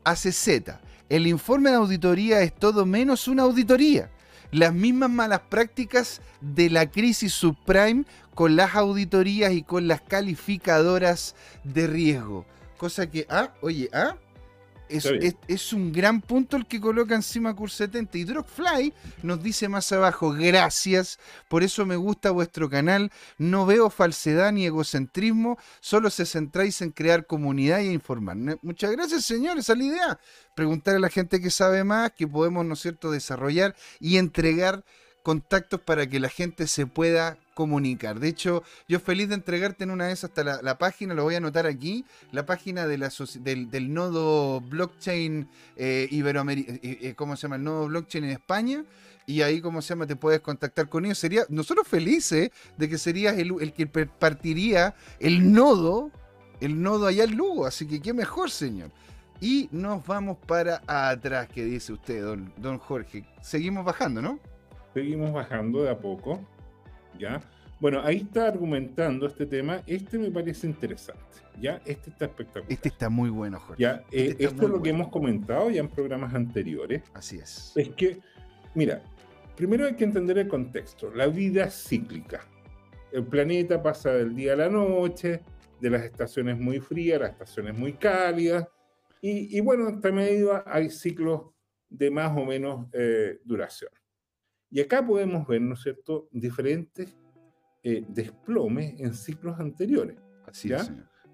ACZ. 0.02 0.48
El 1.08 1.28
informe 1.28 1.70
de 1.70 1.76
auditoría 1.76 2.40
es 2.40 2.52
todo 2.52 2.84
menos 2.84 3.28
una 3.28 3.44
auditoría 3.44 4.10
las 4.50 4.72
mismas 4.72 5.10
malas 5.10 5.40
prácticas 5.48 6.20
de 6.40 6.70
la 6.70 6.90
crisis 6.90 7.32
subprime 7.32 8.04
con 8.34 8.56
las 8.56 8.74
auditorías 8.74 9.52
y 9.52 9.62
con 9.62 9.88
las 9.88 10.00
calificadoras 10.00 11.34
de 11.62 11.86
riesgo. 11.86 12.46
Cosa 12.76 13.08
que, 13.08 13.26
ah, 13.30 13.52
oye, 13.60 13.88
ah, 13.92 14.16
es, 14.96 15.72
un 15.72 15.92
gran 15.92 16.20
punto 16.20 16.56
el 16.56 16.66
que 16.66 16.80
coloca 16.80 17.14
encima 17.14 17.54
Cur 17.54 17.70
70. 17.70 18.18
Y 18.18 18.24
Drogfly 18.24 18.92
nos 19.22 19.42
dice 19.42 19.68
más 19.68 19.90
abajo, 19.92 20.32
gracias, 20.32 21.18
por 21.48 21.62
eso 21.62 21.84
me 21.86 21.96
gusta 21.96 22.30
vuestro 22.30 22.70
canal. 22.70 23.10
No 23.38 23.66
veo 23.66 23.90
falsedad 23.90 24.52
ni 24.52 24.66
egocentrismo, 24.66 25.58
solo 25.80 26.10
se 26.10 26.26
centráis 26.26 26.80
en 26.82 26.90
crear 26.90 27.26
comunidad 27.26 27.80
y 27.80 27.90
informar. 27.90 28.36
Muchas 28.62 28.92
gracias, 28.92 29.24
señor, 29.24 29.58
esa 29.58 29.72
es 29.72 29.78
la 29.78 29.84
idea. 29.84 30.20
Preguntar 30.54 30.96
a 30.96 31.00
la 31.00 31.08
gente 31.08 31.40
que 31.40 31.50
sabe 31.50 31.84
más, 31.84 32.12
que 32.12 32.26
podemos, 32.26 32.64
¿no 32.64 32.74
es 32.74 32.80
cierto?, 32.80 33.10
desarrollar 33.10 33.74
y 34.00 34.18
entregar 34.18 34.84
contactos 35.24 35.80
para 35.80 36.06
que 36.06 36.20
la 36.20 36.28
gente 36.28 36.66
se 36.66 36.86
pueda 36.86 37.38
comunicar. 37.54 38.20
De 38.20 38.28
hecho, 38.28 38.62
yo 38.86 39.00
feliz 39.00 39.30
de 39.30 39.36
entregarte 39.36 39.84
en 39.84 39.90
una 39.90 40.08
vez 40.08 40.22
hasta 40.22 40.44
la, 40.44 40.78
página, 40.78 41.14
lo 41.14 41.22
voy 41.24 41.34
a 41.34 41.38
anotar 41.38 41.66
aquí, 41.66 42.04
la 42.30 42.44
página 42.44 42.86
de 42.86 42.98
la, 42.98 43.10
del, 43.40 43.94
nodo 43.94 44.60
blockchain 44.60 45.48
eh, 45.76 46.08
iberoamericano, 46.10 46.78
eh, 46.82 46.98
eh, 47.00 47.14
¿cómo 47.14 47.36
se 47.36 47.42
llama? 47.42 47.56
El 47.56 47.64
nodo 47.64 47.88
blockchain 47.88 48.24
en 48.24 48.30
España. 48.30 48.84
Y 49.26 49.40
ahí, 49.40 49.62
¿cómo 49.62 49.80
se 49.80 49.88
llama? 49.88 50.06
Te 50.06 50.16
puedes 50.16 50.42
contactar 50.42 50.90
con 50.90 51.06
ellos. 51.06 51.16
Sería, 51.16 51.46
nosotros 51.48 51.88
felices 51.88 52.50
de 52.76 52.88
que 52.90 52.98
serías 52.98 53.38
el, 53.38 53.54
el 53.62 53.72
que 53.72 53.86
partiría 53.86 54.94
el 55.18 55.50
nodo, 55.54 56.10
el 56.60 56.82
nodo 56.82 57.06
allá 57.06 57.24
en 57.24 57.34
Lugo. 57.34 57.64
Así 57.64 57.86
que 57.86 58.02
qué 58.02 58.12
mejor, 58.12 58.50
señor. 58.50 58.90
Y 59.40 59.70
nos 59.72 60.06
vamos 60.06 60.36
para 60.46 60.82
atrás, 60.86 61.48
que 61.48 61.64
dice 61.64 61.94
usted, 61.94 62.22
don, 62.22 62.52
don 62.58 62.76
Jorge. 62.76 63.24
Seguimos 63.40 63.86
bajando, 63.86 64.20
¿no? 64.20 64.38
Seguimos 64.94 65.32
bajando 65.32 65.82
de 65.82 65.90
a 65.90 65.98
poco. 65.98 66.40
¿ya? 67.18 67.42
Bueno, 67.80 68.00
ahí 68.02 68.18
está 68.18 68.46
argumentando 68.48 69.26
este 69.26 69.46
tema. 69.46 69.82
Este 69.86 70.18
me 70.18 70.30
parece 70.30 70.66
interesante, 70.66 71.22
¿ya? 71.60 71.82
Este 71.84 72.10
está 72.10 72.26
espectacular. 72.26 72.72
Este 72.72 72.88
está 72.88 73.08
muy 73.08 73.28
bueno, 73.30 73.58
Jorge. 73.58 73.82
¿ya? 73.82 74.04
Este 74.10 74.44
eh, 74.44 74.48
esto 74.48 74.64
es 74.64 74.70
lo 74.70 74.80
que 74.80 74.90
hemos 74.90 75.08
comentado 75.08 75.68
ya 75.70 75.80
en 75.80 75.88
programas 75.88 76.32
anteriores. 76.34 77.02
Así 77.12 77.38
es. 77.38 77.72
Es 77.74 77.88
que, 77.90 78.20
mira, 78.74 79.02
primero 79.56 79.86
hay 79.86 79.96
que 79.96 80.04
entender 80.04 80.38
el 80.38 80.48
contexto. 80.48 81.12
La 81.12 81.26
vida 81.26 81.68
cíclica. 81.70 82.40
El 83.12 83.24
planeta 83.24 83.82
pasa 83.82 84.12
del 84.12 84.34
día 84.34 84.54
a 84.54 84.56
la 84.56 84.68
noche, 84.68 85.42
de 85.80 85.90
las 85.90 86.04
estaciones 86.04 86.58
muy 86.58 86.80
frías 86.80 87.18
a 87.18 87.24
las 87.24 87.32
estaciones 87.32 87.76
muy 87.76 87.94
cálidas. 87.94 88.68
Y, 89.20 89.56
y 89.56 89.60
bueno, 89.60 89.88
esta 89.88 90.12
medida 90.12 90.62
hay 90.66 90.88
ciclos 90.90 91.42
de 91.88 92.10
más 92.10 92.36
o 92.36 92.44
menos 92.44 92.86
eh, 92.92 93.38
duración. 93.44 93.90
Y 94.74 94.80
acá 94.80 95.06
podemos 95.06 95.46
ver, 95.46 95.60
¿no 95.60 95.74
es 95.74 95.82
cierto?, 95.82 96.28
diferentes 96.32 97.16
eh, 97.84 98.04
desplomes 98.08 98.98
en 98.98 99.14
ciclos 99.14 99.60
anteriores. 99.60 100.16
Así 100.48 100.70
¿ya? 100.70 100.84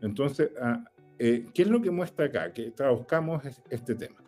Entonces, 0.03 0.51
ah, 0.61 0.85
eh, 1.19 1.47
¿qué 1.55 1.63
es 1.63 1.69
lo 1.69 1.81
que 1.81 1.91
muestra 1.91 2.27
acá? 2.27 2.53
Que 2.53 2.71
traduzcamos 2.71 3.43
este 3.71 3.95
tema. 3.95 4.23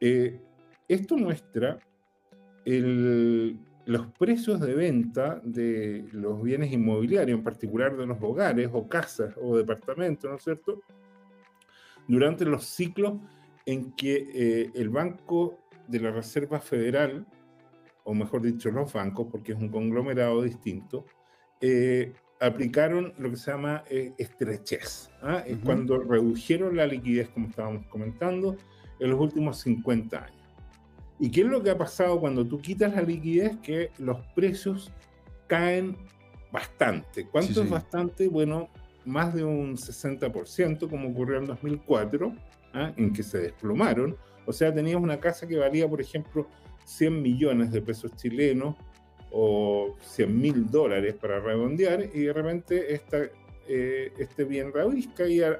Eh, 0.00 0.40
esto 0.88 1.18
muestra 1.18 1.78
los 2.64 4.06
precios 4.18 4.60
de 4.60 4.74
venta 4.76 5.38
de 5.44 6.06
los 6.12 6.42
bienes 6.42 6.72
inmobiliarios, 6.72 7.36
en 7.36 7.44
particular 7.44 7.98
de 7.98 8.06
los 8.06 8.16
hogares 8.22 8.70
o 8.72 8.88
casas 8.88 9.34
o 9.42 9.58
departamentos, 9.58 10.30
¿no 10.30 10.38
es 10.38 10.42
cierto? 10.42 10.80
Durante 12.08 12.46
los 12.46 12.64
ciclos 12.64 13.12
en 13.66 13.92
que 13.92 14.70
el 14.74 14.88
Banco 14.88 15.58
de 15.86 16.00
la 16.00 16.12
Reserva 16.12 16.60
Federal 16.60 17.26
o 18.04 18.14
mejor 18.14 18.42
dicho, 18.42 18.70
los 18.70 18.92
bancos, 18.92 19.28
porque 19.30 19.52
es 19.52 19.58
un 19.58 19.68
conglomerado 19.68 20.42
distinto, 20.42 21.06
eh, 21.60 22.12
aplicaron 22.40 23.12
lo 23.18 23.30
que 23.30 23.36
se 23.36 23.52
llama 23.52 23.84
eh, 23.88 24.12
estrechez, 24.18 25.10
¿ah? 25.22 25.44
cuando 25.64 25.98
redujeron 26.00 26.76
la 26.76 26.86
liquidez, 26.86 27.28
como 27.28 27.48
estábamos 27.48 27.86
comentando, 27.86 28.56
en 28.98 29.10
los 29.10 29.20
últimos 29.20 29.60
50 29.60 30.24
años. 30.24 30.42
¿Y 31.18 31.30
qué 31.30 31.42
es 31.42 31.46
lo 31.46 31.62
que 31.62 31.70
ha 31.70 31.78
pasado 31.78 32.18
cuando 32.18 32.44
tú 32.44 32.60
quitas 32.60 32.94
la 32.94 33.02
liquidez? 33.02 33.56
Que 33.58 33.90
los 33.98 34.20
precios 34.34 34.90
caen 35.46 35.96
bastante. 36.50 37.26
¿Cuánto 37.28 37.62
es 37.62 37.70
bastante? 37.70 38.26
Bueno, 38.26 38.68
más 39.04 39.32
de 39.34 39.44
un 39.44 39.76
60%, 39.76 40.90
como 40.90 41.10
ocurrió 41.10 41.38
en 41.38 41.46
2004, 41.46 42.32
¿ah? 42.74 42.92
en 42.96 43.12
que 43.12 43.22
se 43.22 43.38
desplomaron. 43.38 44.16
O 44.46 44.52
sea, 44.52 44.74
tenías 44.74 44.96
una 44.96 45.20
casa 45.20 45.46
que 45.46 45.56
valía, 45.56 45.88
por 45.88 46.00
ejemplo, 46.00 46.48
100 46.84 47.22
millones 47.22 47.72
de 47.72 47.82
pesos 47.82 48.14
chilenos 48.16 48.76
o 49.30 49.96
100 50.00 50.40
mil 50.40 50.70
dólares 50.70 51.14
para 51.14 51.40
redondear 51.40 52.08
y 52.12 52.20
de 52.20 52.32
repente 52.32 52.94
esta, 52.94 53.18
eh, 53.68 54.12
este 54.18 54.44
bien 54.44 54.72
raíz 54.72 55.08
caía, 55.16 55.58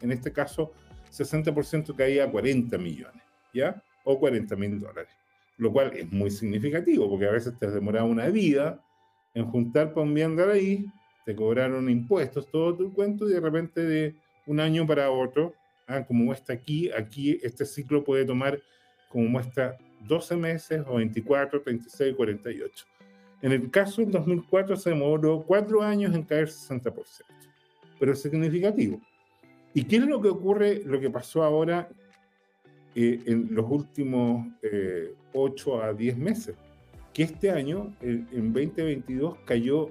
en 0.00 0.12
este 0.12 0.32
caso, 0.32 0.72
60% 1.10 1.94
caía 1.96 2.24
a 2.24 2.30
40 2.30 2.78
millones, 2.78 3.22
¿ya? 3.52 3.82
O 4.04 4.18
40 4.18 4.54
mil 4.56 4.78
dólares, 4.78 5.10
lo 5.58 5.72
cual 5.72 5.92
es 5.96 6.10
muy 6.12 6.30
significativo 6.30 7.08
porque 7.08 7.26
a 7.26 7.32
veces 7.32 7.58
te 7.58 7.70
demoraba 7.70 8.06
una 8.06 8.28
vida 8.28 8.80
en 9.34 9.46
juntar 9.46 9.92
para 9.92 10.06
un 10.06 10.14
bien 10.14 10.36
raíz, 10.38 10.86
te 11.24 11.34
cobraron 11.34 11.90
impuestos, 11.90 12.48
todo 12.50 12.76
tu 12.76 12.92
cuento 12.92 13.28
y 13.28 13.32
de 13.32 13.40
repente 13.40 13.82
de 13.82 14.14
un 14.46 14.60
año 14.60 14.86
para 14.86 15.10
otro, 15.10 15.54
ah, 15.88 16.04
como 16.06 16.24
muestra 16.24 16.54
aquí, 16.54 16.90
aquí 16.92 17.38
este 17.42 17.66
ciclo 17.66 18.04
puede 18.04 18.24
tomar 18.24 18.60
como 19.08 19.28
muestra 19.28 19.76
12 20.06 20.36
meses 20.36 20.82
o 20.86 20.96
24, 20.96 21.62
36, 21.62 22.14
48. 22.14 22.86
En 23.42 23.52
el 23.52 23.70
caso 23.70 24.00
del 24.00 24.10
2004 24.10 24.76
se 24.76 24.90
demoró 24.90 25.42
4 25.46 25.82
años 25.82 26.14
en 26.14 26.22
caer 26.22 26.48
60%, 26.48 26.94
pero 27.98 28.12
es 28.12 28.22
significativo. 28.22 29.00
¿Y 29.74 29.84
qué 29.84 29.96
es 29.96 30.06
lo 30.06 30.20
que 30.22 30.28
ocurre, 30.28 30.82
lo 30.84 30.98
que 30.98 31.10
pasó 31.10 31.42
ahora 31.42 31.88
eh, 32.94 33.20
en 33.26 33.48
los 33.50 33.66
últimos 33.70 34.46
8 35.34 35.82
eh, 35.82 35.84
a 35.84 35.92
10 35.92 36.16
meses? 36.16 36.56
Que 37.12 37.24
este 37.24 37.50
año, 37.50 37.94
en 38.00 38.52
2022, 38.52 39.36
cayó 39.44 39.90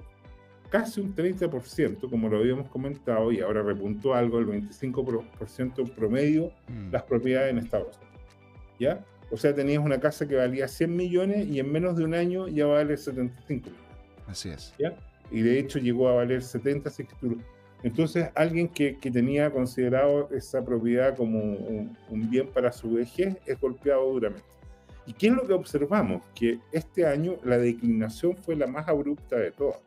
casi 0.70 1.00
un 1.00 1.14
30%, 1.14 2.10
como 2.10 2.28
lo 2.28 2.38
habíamos 2.38 2.68
comentado, 2.68 3.32
y 3.32 3.40
ahora 3.40 3.62
repuntó 3.62 4.14
algo, 4.14 4.38
el 4.38 4.46
25% 4.46 5.94
promedio, 5.94 6.52
mm. 6.68 6.90
las 6.92 7.02
propiedades 7.04 7.52
en 7.52 7.58
Estados 7.58 7.96
Unidos. 7.96 8.36
¿Ya? 8.78 9.04
O 9.30 9.36
sea, 9.36 9.54
tenías 9.54 9.84
una 9.84 9.98
casa 9.98 10.26
que 10.26 10.36
valía 10.36 10.68
100 10.68 10.96
millones 10.96 11.48
y 11.48 11.58
en 11.58 11.70
menos 11.70 11.96
de 11.96 12.04
un 12.04 12.14
año 12.14 12.48
ya 12.48 12.66
vale 12.66 12.96
75 12.96 13.70
millones. 13.70 13.86
Así 14.26 14.50
es. 14.50 14.72
¿ya? 14.78 14.96
Y 15.30 15.42
de 15.42 15.58
hecho 15.58 15.78
llegó 15.78 16.08
a 16.08 16.14
valer 16.14 16.42
70 16.42 16.90
si 16.90 17.06
Entonces, 17.82 18.28
alguien 18.34 18.68
que, 18.68 18.98
que, 18.98 19.10
tenía 19.10 19.50
considerado 19.50 20.28
esa 20.30 20.64
propiedad 20.64 21.16
como 21.16 21.40
un, 21.40 22.30
bien 22.30 22.48
para 22.48 22.72
su 22.72 22.94
vejez 22.94 23.36
es 23.46 23.60
golpeado 23.60 24.12
duramente. 24.12 24.44
¿Y 25.06 25.12
qué 25.12 25.28
es 25.28 25.32
lo 25.32 25.46
que 25.46 25.52
observamos? 25.52 26.22
Que 26.34 26.58
este 26.72 27.06
año 27.06 27.36
la 27.44 27.58
declinación 27.58 28.36
fue 28.36 28.56
la 28.56 28.66
más 28.66 28.88
abrupta 28.88 29.36
de 29.36 29.52
todas. 29.52 29.80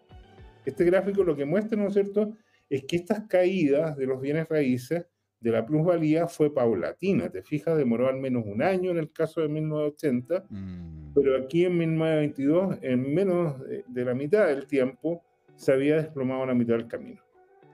Este 0.65 0.85
gráfico 0.85 1.23
lo 1.23 1.35
que 1.35 1.45
muestra, 1.45 1.77
¿no 1.77 1.87
es 1.87 1.93
cierto?, 1.93 2.33
es 2.69 2.83
que 2.83 2.97
estas 2.97 3.21
caídas 3.27 3.97
de 3.97 4.05
los 4.05 4.21
bienes 4.21 4.47
raíces 4.47 5.05
de 5.39 5.51
la 5.51 5.65
plusvalía 5.65 6.27
fue 6.27 6.53
paulatina. 6.53 7.29
Te 7.29 7.41
fijas, 7.41 7.77
demoró 7.77 8.07
al 8.07 8.17
menos 8.17 8.43
un 8.45 8.61
año 8.61 8.91
en 8.91 8.97
el 8.97 9.11
caso 9.11 9.41
de 9.41 9.47
1980, 9.47 10.45
mm. 10.49 11.13
pero 11.13 11.37
aquí 11.37 11.65
en 11.65 11.77
1922, 11.77 12.77
en 12.81 13.13
menos 13.13 13.55
de 13.87 14.05
la 14.05 14.13
mitad 14.13 14.47
del 14.47 14.67
tiempo, 14.67 15.23
se 15.55 15.73
había 15.73 15.97
desplomado 15.97 16.45
la 16.45 16.53
mitad 16.53 16.75
del 16.75 16.87
camino. 16.87 17.21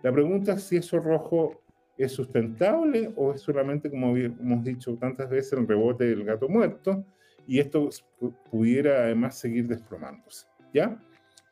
La 0.03 0.11
pregunta 0.11 0.53
es 0.53 0.63
si 0.63 0.77
eso 0.77 0.99
rojo 0.99 1.61
es 1.97 2.11
sustentable 2.11 3.11
o 3.15 3.33
es 3.33 3.41
solamente, 3.41 3.89
como 3.89 4.15
hemos 4.15 4.63
dicho 4.63 4.95
tantas 4.97 5.29
veces, 5.29 5.53
el 5.53 5.67
rebote 5.67 6.05
del 6.05 6.23
gato 6.23 6.49
muerto 6.49 7.05
y 7.47 7.59
esto 7.59 7.89
pudiera 8.51 9.03
además 9.03 9.37
seguir 9.37 9.67
desplomándose. 9.67 10.47
¿Ya? 10.73 11.01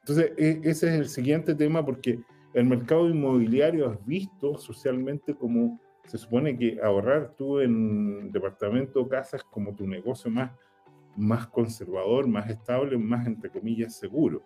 Entonces, 0.01 0.33
e, 0.37 0.59
ese 0.63 0.87
es 0.87 0.93
el 0.93 1.07
siguiente 1.07 1.55
tema 1.55 1.85
porque 1.85 2.19
el 2.53 2.65
mercado 2.65 3.09
inmobiliario 3.09 3.93
es 3.93 4.05
visto 4.05 4.57
socialmente 4.57 5.33
como 5.33 5.79
se 6.05 6.17
supone 6.17 6.57
que 6.57 6.79
ahorrar 6.81 7.33
tú 7.35 7.59
en 7.59 8.31
departamento 8.31 9.01
o 9.01 9.07
casas 9.07 9.43
como 9.43 9.73
tu 9.73 9.87
negocio 9.87 10.29
más, 10.29 10.51
más 11.15 11.47
conservador, 11.47 12.27
más 12.27 12.49
estable, 12.49 12.97
más 12.97 13.25
entre 13.25 13.49
comillas 13.49 13.95
seguro. 13.95 14.43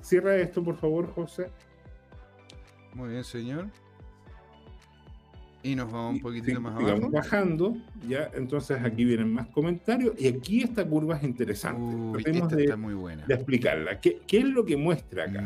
Cierra 0.00 0.36
esto, 0.36 0.62
por 0.62 0.76
favor, 0.76 1.10
José. 1.12 1.50
Muy 2.94 3.10
bien, 3.10 3.24
señor. 3.24 3.66
Y 5.66 5.74
nos 5.74 5.90
vamos 5.90 6.14
un 6.14 6.20
poquitito 6.20 6.60
más 6.60 6.76
abajo. 6.76 7.10
bajando, 7.10 7.76
ya, 8.08 8.30
entonces 8.34 8.78
aquí 8.84 9.04
vienen 9.04 9.32
más 9.32 9.48
comentarios. 9.48 10.14
Y 10.16 10.28
aquí 10.28 10.62
esta 10.62 10.86
curva 10.86 11.16
es 11.16 11.24
interesante. 11.24 12.30
esta 12.30 12.60
está 12.60 12.76
muy 12.76 12.94
buena. 12.94 13.26
de 13.26 13.34
explicarla. 13.34 14.00
¿Qué, 14.00 14.20
¿Qué, 14.28 14.38
es 14.38 14.44
lo 14.44 14.64
que 14.64 14.76
muestra 14.76 15.24
acá? 15.24 15.44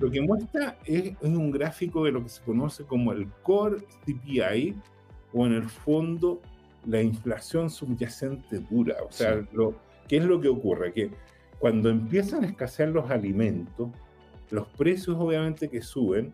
Lo 0.00 0.10
que 0.10 0.20
muestra 0.20 0.78
es, 0.84 1.12
es, 1.12 1.16
un 1.22 1.52
gráfico 1.52 2.04
de 2.04 2.10
lo 2.10 2.24
que 2.24 2.30
se 2.30 2.42
conoce 2.42 2.82
como 2.82 3.12
el 3.12 3.28
Core 3.42 3.76
CPI, 4.04 4.74
o 5.32 5.46
en 5.46 5.52
el 5.52 5.68
fondo 5.68 6.42
la 6.86 7.00
inflación 7.00 7.70
subyacente 7.70 8.58
dura. 8.58 8.96
O 9.08 9.12
sea, 9.12 9.46
lo, 9.52 9.76
¿qué 10.08 10.16
es 10.16 10.24
lo 10.24 10.40
que 10.40 10.48
ocurre? 10.48 10.92
Que 10.92 11.10
cuando 11.60 11.88
empiezan 11.88 12.42
a 12.42 12.48
escasear 12.48 12.88
los 12.88 13.10
alimentos, 13.12 13.90
los 14.50 14.66
precios 14.66 15.16
obviamente 15.18 15.68
que 15.68 15.82
suben, 15.82 16.32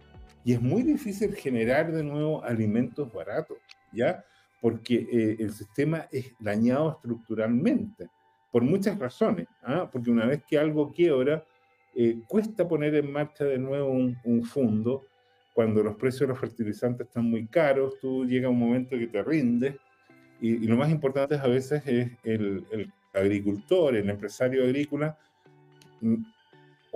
y 0.49 0.55
es 0.55 0.63
muy 0.63 0.83
difícil 0.83 1.35
generar 1.35 1.93
de 1.93 2.03
nuevo 2.03 2.43
alimentos 2.43 3.13
baratos, 3.13 3.59
¿ya? 3.93 4.25
porque 4.63 5.07
eh, 5.13 5.37
el 5.41 5.53
sistema 5.53 6.09
es 6.11 6.33
dañado 6.39 6.93
estructuralmente, 6.93 8.09
por 8.51 8.63
muchas 8.63 8.99
razones. 8.99 9.47
¿ah? 9.63 9.91
Porque 9.93 10.11
una 10.11 10.25
vez 10.25 10.43
que 10.49 10.59
algo 10.59 10.91
quiebra, 10.91 11.45
eh, 11.95 12.21
cuesta 12.27 12.67
poner 12.67 12.95
en 12.95 13.13
marcha 13.13 13.45
de 13.45 13.59
nuevo 13.59 13.91
un, 13.91 14.17
un, 14.25 14.43
fondo. 14.43 15.05
Cuando 15.53 15.83
los 15.83 15.97
precios 15.97 16.21
de 16.21 16.29
los 16.29 16.39
fertilizantes 16.39 17.09
están 17.09 17.25
muy 17.25 17.47
caros, 17.47 18.01
tú 18.01 18.25
llega 18.25 18.49
un 18.49 18.59
momento 18.59 18.97
que 18.99 19.07
te 19.07 19.23
rindes. 19.23 19.75
Y, 20.41 20.65
y 20.65 20.67
lo 20.67 20.79
más 20.79 20.89
importante 20.89 21.35
a 21.35 21.47
veces 21.47 21.83
es 21.85 22.11
el, 22.23 22.65
el 22.71 22.91
agricultor, 23.13 23.97
el 23.97 24.09
empresario 24.09 24.65
agrícola, 24.65 25.15
mm, 26.01 26.23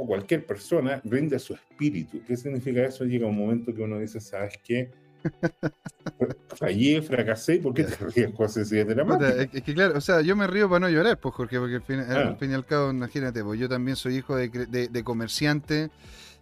o 0.03 0.07
cualquier 0.07 0.45
persona 0.45 1.01
rinde 1.05 1.39
su 1.39 1.55
espíritu. 1.55 2.21
¿Qué 2.27 2.37
significa 2.37 2.85
eso? 2.85 3.05
Llega 3.05 3.27
un 3.27 3.37
momento 3.37 3.73
que 3.73 3.83
uno 3.83 3.99
dice, 3.99 4.21
¿sabes 4.21 4.55
qué? 4.65 4.91
Fallé, 6.57 7.01
fracasé, 7.01 7.59
¿por 7.59 7.73
qué 7.73 7.85
te 7.85 7.97
ríes, 7.97 8.35
José? 8.35 8.65
Si 8.65 8.77
es 8.77 8.87
Es 8.89 9.63
que 9.63 9.75
claro, 9.75 9.97
o 9.97 10.01
sea, 10.01 10.21
yo 10.21 10.35
me 10.35 10.49
río 10.49 10.69
para 10.69 10.81
no 10.81 10.89
llorar, 10.89 11.19
pues 11.19 11.35
Jorge, 11.37 11.59
porque 11.61 11.77
al 11.77 11.83
fin, 11.83 12.01
al 12.01 12.37
fin 12.37 12.51
y 12.51 12.55
al 12.55 12.67
cabo, 12.67 12.91
imagínate, 12.91 13.45
pues 13.45 13.61
yo 13.61 13.69
también 13.69 13.97
soy 13.97 14.17
hijo 14.17 14.35
de, 14.35 14.49
de, 14.49 14.89
de 14.89 15.05
comerciante 15.05 15.91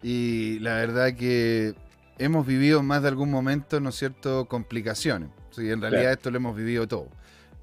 y 0.03 0.59
la 0.61 0.77
verdad 0.77 1.15
que 1.15 1.75
hemos 2.19 2.47
vivido 2.47 2.83
más 2.83 3.03
de 3.03 3.09
algún 3.09 3.31
momento, 3.31 3.81
¿no 3.81 3.91
es 3.91 3.97
cierto?, 3.97 4.47
complicaciones. 4.47 5.29
Sí, 5.51 5.71
en 5.71 5.83
realidad 5.83 6.03
claro. 6.03 6.17
esto 6.17 6.31
lo 6.31 6.37
hemos 6.39 6.57
vivido 6.57 6.89
todo. 6.89 7.09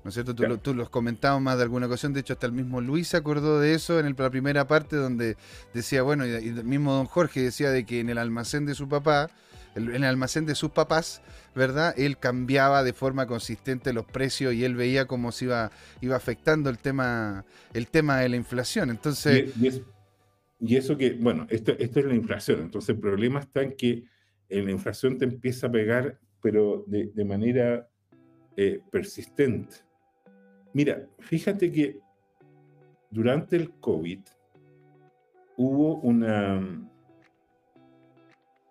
¿No 0.03 0.09
es 0.09 0.13
cierto? 0.13 0.33
Tú, 0.33 0.43
claro. 0.43 0.57
tú, 0.59 0.73
los 0.73 0.89
comentabas 0.89 1.41
más 1.41 1.57
de 1.57 1.63
alguna 1.63 1.87
ocasión, 1.87 2.13
de 2.13 2.21
hecho 2.21 2.33
hasta 2.33 2.45
el 2.45 2.53
mismo 2.53 2.79
Luis 2.79 3.09
se 3.09 3.17
acordó 3.17 3.59
de 3.59 3.73
eso 3.73 3.99
en 3.99 4.05
el, 4.05 4.15
la 4.17 4.29
primera 4.29 4.67
parte 4.67 4.95
donde 4.95 5.35
decía, 5.73 6.01
bueno, 6.01 6.25
y, 6.25 6.29
y 6.29 6.49
el 6.49 6.63
mismo 6.63 6.93
don 6.93 7.07
Jorge 7.07 7.41
decía 7.41 7.71
de 7.71 7.85
que 7.85 7.99
en 7.99 8.09
el 8.09 8.17
almacén 8.17 8.65
de 8.65 8.73
su 8.73 8.87
papá, 8.87 9.29
en 9.77 9.95
el 9.95 10.03
almacén 10.03 10.45
de 10.45 10.55
sus 10.55 10.71
papás, 10.71 11.21
¿verdad? 11.55 11.93
Él 11.97 12.17
cambiaba 12.17 12.83
de 12.83 12.93
forma 12.93 13.27
consistente 13.27 13.93
los 13.93 14.05
precios 14.05 14.53
y 14.53 14.63
él 14.63 14.75
veía 14.75 15.05
cómo 15.05 15.31
se 15.31 15.45
iba, 15.45 15.71
iba 16.01 16.15
afectando 16.15 16.69
el 16.69 16.79
tema, 16.79 17.45
el 17.73 17.87
tema 17.87 18.19
de 18.19 18.29
la 18.29 18.35
inflación. 18.35 18.89
Entonces. 18.89 19.53
Y, 19.59 19.65
y, 19.65 19.67
eso, 19.67 19.81
y 20.59 20.75
eso, 20.75 20.97
que, 20.97 21.13
bueno, 21.13 21.45
esto, 21.49 21.73
esto 21.77 21.99
es 21.99 22.05
la 22.05 22.15
inflación. 22.15 22.61
Entonces 22.61 22.89
el 22.89 22.99
problema 22.99 23.39
está 23.39 23.61
en 23.61 23.75
que 23.75 24.03
en 24.49 24.65
la 24.65 24.71
inflación 24.71 25.17
te 25.17 25.25
empieza 25.25 25.67
a 25.67 25.71
pegar, 25.71 26.19
pero 26.41 26.83
de, 26.87 27.11
de 27.13 27.25
manera 27.25 27.87
eh, 28.55 28.81
persistente. 28.91 29.86
Mira, 30.77 31.07
fíjate 31.17 31.71
que 31.71 31.99
durante 33.09 33.55
el 33.55 33.71
COVID 33.79 34.19
hubo 35.55 35.95
una 36.01 36.87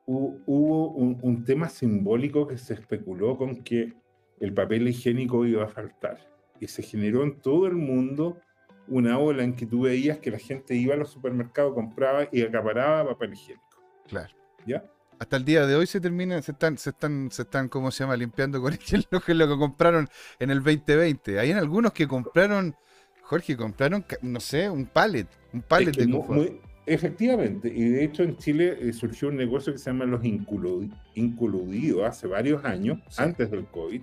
hubo 0.07 0.91
un, 0.93 1.19
un, 1.21 1.45
tema 1.45 1.69
simbólico 1.69 2.47
que 2.47 2.59
se 2.59 2.75
especuló 2.75 3.37
con 3.37 3.65
que 3.65 3.93
el 4.39 4.55
papel 4.55 4.87
higiénico 4.87 5.45
iba 5.47 5.65
a 5.65 5.67
faltar. 5.67 6.19
Y 6.61 6.69
se 6.69 6.85
generó 6.85 7.25
en 7.25 7.41
todo 7.41 7.67
el 7.67 7.75
mundo 7.75 8.39
una 8.87 9.19
ola 9.19 9.43
en 9.43 9.57
que 9.57 9.67
tú 9.67 9.81
veías 9.81 10.19
que 10.19 10.31
la 10.31 10.39
gente 10.39 10.77
iba 10.77 10.95
a 10.95 10.99
los 10.99 11.11
supermercados, 11.11 11.75
compraba 11.75 12.29
y 12.31 12.43
acaparaba 12.43 13.09
papel 13.09 13.33
higiénico. 13.33 13.83
Claro. 14.07 14.33
¿Ya? 14.65 14.85
Hasta 15.19 15.37
el 15.37 15.45
día 15.45 15.67
de 15.67 15.75
hoy 15.75 15.87
se 15.87 16.01
termina, 16.01 16.41
se 16.43 16.53
están, 16.53 16.77
se 16.77 16.91
están, 16.91 17.31
se 17.31 17.43
están, 17.43 17.69
¿cómo 17.69 17.91
se 17.91 18.05
llama? 18.05 18.17
Limpiando 18.17 18.61
con 18.61 18.73
lo 19.11 19.21
que, 19.21 19.35
lo 19.35 19.49
que 19.49 19.57
compraron 19.57 20.09
en 20.39 20.51
el 20.51 20.63
2020. 20.63 21.39
Hay 21.39 21.51
en 21.51 21.57
algunos 21.57 21.93
que 21.93 22.07
compraron, 22.07 22.75
Jorge, 23.23 23.57
compraron, 23.57 24.05
no 24.23 24.41
sé, 24.41 24.69
un 24.69 24.87
pallet, 24.87 25.27
un 25.53 25.63
pallet 25.63 25.91
es 25.91 25.97
que 25.97 26.07
de 26.07 26.09
muy, 26.09 26.61
Efectivamente, 26.89 27.73
y 27.75 27.89
de 27.89 28.05
hecho 28.05 28.23
en 28.23 28.37
Chile 28.37 28.79
eh, 28.81 28.93
surgió 28.93 29.29
un 29.29 29.37
negocio 29.37 29.73
que 29.73 29.79
se 29.79 29.91
llama 29.91 30.05
los 30.05 30.25
incoludidos 30.25 32.05
hace 32.05 32.29
varios 32.29 32.65
años, 32.65 33.01
sí. 33.09 33.21
antes 33.21 33.51
del 33.51 33.65
COVID, 33.67 34.03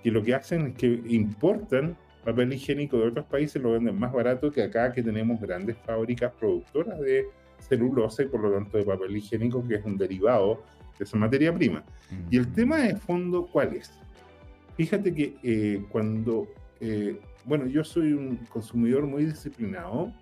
que 0.00 0.10
lo 0.12 0.22
que 0.22 0.32
hacen 0.32 0.68
es 0.68 0.74
que 0.76 0.86
importan 1.08 1.96
papel 2.24 2.52
higiénico 2.52 2.98
de 2.98 3.08
otros 3.08 3.26
países, 3.26 3.60
lo 3.60 3.72
venden 3.72 3.98
más 3.98 4.12
barato 4.12 4.52
que 4.52 4.62
acá, 4.62 4.92
que 4.92 5.02
tenemos 5.02 5.40
grandes 5.40 5.76
fábricas 5.84 6.32
productoras 6.38 7.00
de 7.00 7.26
celulosa 7.58 8.22
y 8.22 8.26
por 8.26 8.40
lo 8.40 8.52
tanto 8.52 8.78
de 8.78 8.84
papel 8.84 9.16
higiénico, 9.16 9.66
que 9.66 9.76
es 9.76 9.84
un 9.84 9.96
derivado 9.96 10.62
de 10.98 11.04
esa 11.04 11.16
materia 11.16 11.54
prima. 11.54 11.84
Mm. 12.10 12.34
Y 12.34 12.36
el 12.36 12.52
tema 12.52 12.78
de 12.78 12.96
fondo, 12.96 13.46
¿cuál 13.46 13.74
es? 13.74 13.92
Fíjate 14.76 15.14
que 15.14 15.36
eh, 15.42 15.84
cuando, 15.90 16.48
eh, 16.80 17.20
bueno, 17.44 17.66
yo 17.66 17.84
soy 17.84 18.12
un 18.12 18.36
consumidor 18.48 19.06
muy 19.06 19.24
disciplinado, 19.24 20.12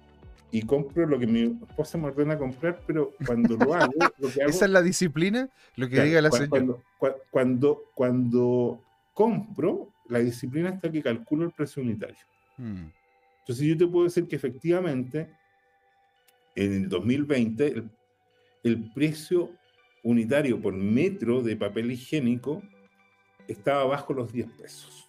y 0.55 0.63
compro 0.63 1.07
lo 1.07 1.19
que 1.19 1.27
mi 1.27 1.59
esposa 1.67 1.97
me 1.97 2.09
ordena 2.09 2.37
comprar, 2.37 2.79
pero 2.87 3.13
cuando 3.27 3.57
lo 3.57 3.73
hago... 3.73 3.91
Lo 4.19 4.29
que 4.31 4.43
hago 4.43 4.51
¿Esa 4.51 4.67
es 4.67 4.71
la 4.71 4.83
disciplina? 4.83 5.49
Lo 5.77 5.87
que 5.87 5.95
claro, 5.95 6.09
diga 6.09 6.21
la 6.21 6.29
cuando, 6.29 6.57
señora. 6.57 6.83
Cuando, 6.99 7.23
cuando, 7.31 7.83
cuando, 7.95 8.85
compro, 9.15 9.89
la 10.09 10.19
disciplina 10.19 10.69
está 10.69 10.93
que 10.93 11.03
calculo 11.03 11.47
el 11.47 11.53
precio 11.53 11.83
unitario. 11.83 12.19
Hmm. 12.59 12.91
Entonces 13.41 13.67
yo 13.67 13.77
te 13.79 13.87
puedo 13.87 14.05
decir 14.05 14.29
que 14.29 14.37
efectivamente 14.37 15.31
en 16.55 16.73
el 16.73 16.89
2020 16.89 17.67
el, 17.67 17.91
el 18.63 18.93
precio 18.93 19.51
unitario 20.03 20.61
por 20.61 20.75
metro 20.75 21.43
de 21.43 21.57
papel 21.57 21.93
higiénico 21.93 22.63
estaba 23.49 23.85
bajo 23.85 24.13
los 24.13 24.33
10 24.33 24.51
pesos. 24.53 25.09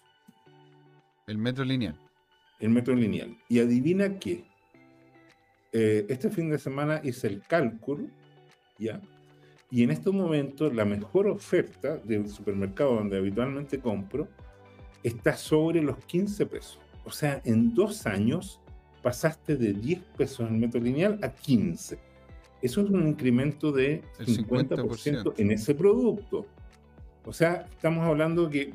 El 1.26 1.38
metro 1.38 1.64
lineal. 1.64 1.98
El 2.60 2.70
metro 2.70 2.94
lineal. 2.94 3.36
Y 3.48 3.60
adivina 3.60 4.18
qué 4.18 4.44
eh, 5.76 6.06
este 6.08 6.30
fin 6.30 6.50
de 6.50 6.58
semana 6.58 7.00
hice 7.02 7.26
el 7.26 7.42
cálculo, 7.42 8.06
¿ya? 8.78 9.02
Y 9.72 9.82
en 9.82 9.90
estos 9.90 10.14
momentos 10.14 10.72
la 10.72 10.84
mejor 10.84 11.26
oferta 11.26 11.96
del 11.96 12.28
supermercado 12.28 12.94
donde 12.94 13.18
habitualmente 13.18 13.80
compro 13.80 14.28
está 15.02 15.36
sobre 15.36 15.82
los 15.82 15.98
15 16.04 16.46
pesos. 16.46 16.78
O 17.04 17.10
sea, 17.10 17.42
en 17.44 17.74
dos 17.74 18.06
años 18.06 18.60
pasaste 19.04 19.56
de 19.56 19.74
10 19.74 20.00
pesos 20.16 20.48
en 20.48 20.58
metro 20.58 20.80
lineal 20.80 21.18
a 21.22 21.28
15. 21.28 21.98
Eso 22.62 22.80
es 22.80 22.88
un 22.88 23.06
incremento 23.06 23.70
de 23.70 24.02
50%, 24.18 24.68
50%, 24.70 25.34
en 25.36 25.50
ese 25.50 25.74
producto. 25.74 26.46
O 27.26 27.32
sea, 27.32 27.66
estamos 27.70 28.02
hablando 28.04 28.48
que 28.48 28.72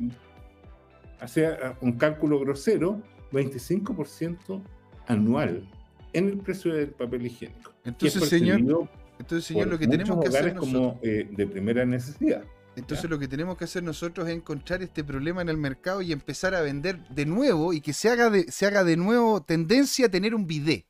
hace 1.19 1.49
un 1.81 1.93
cálculo 1.93 2.39
grosero, 2.39 3.01
25% 3.31 4.61
anual 5.07 5.67
en 6.13 6.27
el 6.27 6.37
precio 6.37 6.75
del 6.75 6.89
papel 6.89 7.25
higiénico. 7.25 7.73
Entonces, 7.83 8.29
señor, 8.29 8.87
entonces, 9.17 9.45
señor 9.45 9.67
lo 9.67 9.79
que 9.79 9.87
tenemos 9.87 10.23
que 10.23 10.27
hacer 10.29 10.55
como 10.55 10.99
eh, 11.01 11.27
de 11.29 11.47
primera 11.47 11.85
necesidad. 11.85 12.43
Entonces 12.79 13.03
¿ya? 13.03 13.09
lo 13.09 13.19
que 13.19 13.27
tenemos 13.27 13.57
que 13.57 13.65
hacer 13.65 13.83
nosotros 13.83 14.27
es 14.27 14.35
encontrar 14.35 14.81
este 14.81 15.03
problema 15.03 15.41
en 15.41 15.49
el 15.49 15.57
mercado 15.57 16.01
y 16.01 16.11
empezar 16.11 16.55
a 16.55 16.61
vender 16.61 16.99
de 17.09 17.25
nuevo 17.25 17.73
y 17.73 17.81
que 17.81 17.93
se 17.93 18.09
haga 18.09 18.29
de, 18.29 18.51
se 18.51 18.65
haga 18.65 18.83
de 18.83 18.97
nuevo 18.97 19.41
tendencia 19.43 20.07
a 20.07 20.09
tener 20.09 20.33
un 20.33 20.47
bidet. 20.47 20.85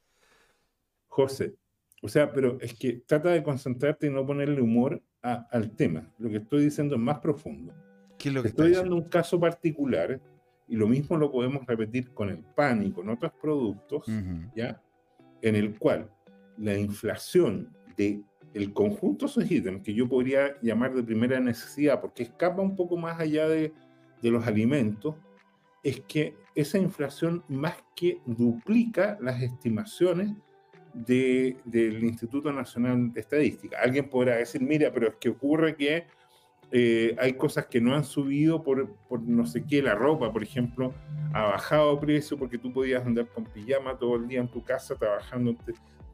José, 1.08 1.56
o 2.02 2.08
sea, 2.08 2.32
pero 2.32 2.58
es 2.62 2.73
que 2.73 3.02
trata 3.06 3.30
de 3.30 3.43
concentrarte 3.43 4.08
y 4.08 4.10
no 4.10 4.25
ponerle 4.25 4.62
humor 4.62 5.02
a, 5.21 5.47
al 5.52 5.71
tema. 5.71 6.10
Lo 6.17 6.30
que 6.30 6.38
estoy 6.38 6.63
diciendo 6.63 6.95
es 6.95 7.02
más 7.02 7.19
profundo. 7.19 7.73
¿Qué 8.17 8.30
es 8.30 8.36
lo 8.36 8.41
que 8.41 8.49
estoy 8.49 8.73
dando 8.73 8.95
un 8.95 9.10
caso 9.10 9.39
particular 9.39 10.19
y 10.67 10.75
lo 10.75 10.88
mismo 10.88 11.17
lo 11.17 11.32
podemos 11.32 11.65
repetir 11.65 12.13
con 12.13 12.30
el 12.30 12.39
pan 12.39 12.86
y 12.86 12.91
con 12.91 13.10
otros 13.10 13.32
productos, 13.41 14.08
uh 14.08 14.12
-huh. 14.12 14.52
¿ya? 14.56 14.82
en 15.41 15.56
el 15.56 15.78
cual 15.78 16.10
la 16.58 16.78
inflación 16.78 17.73
de 17.97 18.21
el 18.54 18.74
conjunto 18.74 19.26
de 19.26 19.32
esos 19.32 19.52
ítems, 19.52 19.84
que 19.84 19.94
yo 19.94 20.08
podría 20.08 20.60
llamar 20.62 20.94
de 20.94 21.04
primera 21.04 21.40
necesidad, 21.40 22.02
porque 22.02 22.24
escapa 22.24 22.62
un 22.62 22.76
poco 22.76 22.98
más 22.98 23.20
allá 23.20 23.48
de, 23.48 23.74
los 24.22 24.46
alimentos, 24.46 25.16
es 25.82 26.02
que 26.02 26.36
esa 26.56 26.78
inflación 26.78 27.44
más 27.48 27.76
que 27.96 28.20
duplica 28.26 29.18
las 29.22 29.42
estimaciones 29.42 30.36
de, 30.94 31.56
del 31.64 32.04
Instituto 32.04 32.52
Nacional 32.52 33.14
de 33.14 33.22
Estadística. 33.22 33.78
Alguien 33.82 34.10
podrá 34.10 34.36
decir, 34.36 34.62
mira, 34.62 34.92
pero 34.92 35.08
es 35.08 35.16
que 35.16 35.30
ocurre 35.30 35.78
que 35.78 36.06
eh, 36.72 37.16
hay 37.18 37.34
cosas 37.34 37.68
que 37.68 37.80
no 37.80 37.96
han 37.96 38.04
subido 38.04 38.62
por, 38.62 38.94
por, 39.08 39.22
no 39.22 39.46
sé 39.46 39.64
qué, 39.64 39.82
la 39.82 39.96
ropa, 39.96 40.32
por 40.32 40.44
ejemplo, 40.44 40.94
ha 41.34 41.44
bajado 41.44 42.00
precio 42.00 42.38
porque 42.38 42.58
tú 42.58 42.74
podías 42.74 43.06
andar 43.06 43.28
con 43.28 43.46
pijama 43.46 43.98
todo 43.98 44.18
el 44.18 44.28
día 44.28 44.42
en 44.42 44.50
tu 44.50 44.64
casa 44.64 44.96
trabajando 44.96 45.56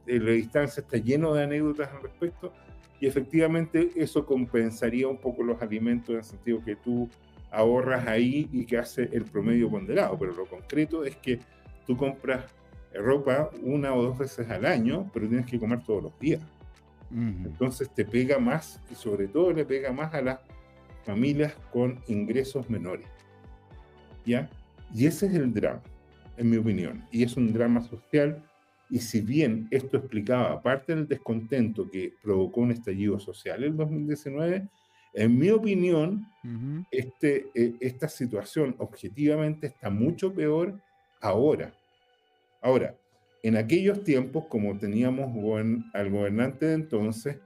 en 0.06 0.24
la 0.24 0.32
distancia, 0.32 0.80
está 0.80 0.98
lleno 0.98 1.34
de 1.34 1.44
anécdotas 1.44 1.90
al 1.92 2.02
respecto 2.02 2.52
y 3.00 3.06
efectivamente 3.06 3.90
eso 3.96 4.24
compensaría 4.24 5.08
un 5.08 5.18
poco 5.18 5.42
los 5.42 5.60
alimentos 5.60 6.10
en 6.10 6.16
el 6.16 6.24
sentido 6.24 6.64
que 6.64 6.76
tú 6.76 7.08
ahorras 7.50 8.06
ahí 8.06 8.48
y 8.52 8.64
que 8.64 8.78
hace 8.78 9.08
el 9.12 9.24
promedio 9.24 9.70
ponderado, 9.70 10.18
pero 10.18 10.32
lo 10.32 10.46
concreto 10.46 11.04
es 11.04 11.16
que 11.16 11.38
tú 11.86 11.96
compras 11.96 12.44
ropa 12.94 13.50
una 13.62 13.94
o 13.94 14.02
dos 14.02 14.18
veces 14.18 14.48
al 14.50 14.64
año, 14.64 15.10
pero 15.12 15.28
tienes 15.28 15.46
que 15.46 15.58
comer 15.58 15.82
todos 15.84 16.04
los 16.04 16.18
días. 16.18 16.40
Entonces 17.10 17.88
te 17.94 18.04
pega 18.04 18.38
más 18.38 18.80
y 18.90 18.94
sobre 18.94 19.28
todo 19.28 19.52
le 19.52 19.64
pega 19.64 19.92
más 19.92 20.12
a 20.12 20.20
las 20.22 20.40
familias 21.04 21.54
con 21.72 22.00
ingresos 22.08 22.68
menores. 22.68 23.06
¿Ya? 24.24 24.50
Y 24.92 25.06
ese 25.06 25.26
es 25.26 25.34
el 25.34 25.54
drama, 25.54 25.82
en 26.36 26.50
mi 26.50 26.56
opinión. 26.56 27.04
Y 27.12 27.22
es 27.22 27.36
un 27.36 27.52
drama 27.52 27.80
social. 27.80 28.42
Y 28.88 28.98
si 29.00 29.20
bien 29.20 29.66
esto 29.70 29.96
explicaba 29.96 30.62
parte 30.62 30.94
del 30.94 31.08
descontento 31.08 31.90
que 31.90 32.12
provocó 32.22 32.60
un 32.60 32.70
estallido 32.70 33.18
social 33.18 33.64
en 33.64 33.76
2019, 33.76 34.68
En 35.18 35.38
mi 35.38 35.48
opinión, 35.48 36.26
este, 36.90 37.46
eh, 37.54 37.74
esta 37.80 38.06
situación 38.06 38.76
objetivamente 38.78 39.66
está 39.68 39.88
mucho 39.88 40.34
peor 40.34 40.78
ahora. 41.22 41.72
Ahora, 42.60 42.94
en 43.42 43.56
aquellos 43.56 44.04
tiempos, 44.04 44.44
como 44.48 44.76
teníamos 44.76 45.32
al 45.94 46.10
gobernante 46.10 46.66
de 46.66 46.74
entonces, 46.74 47.38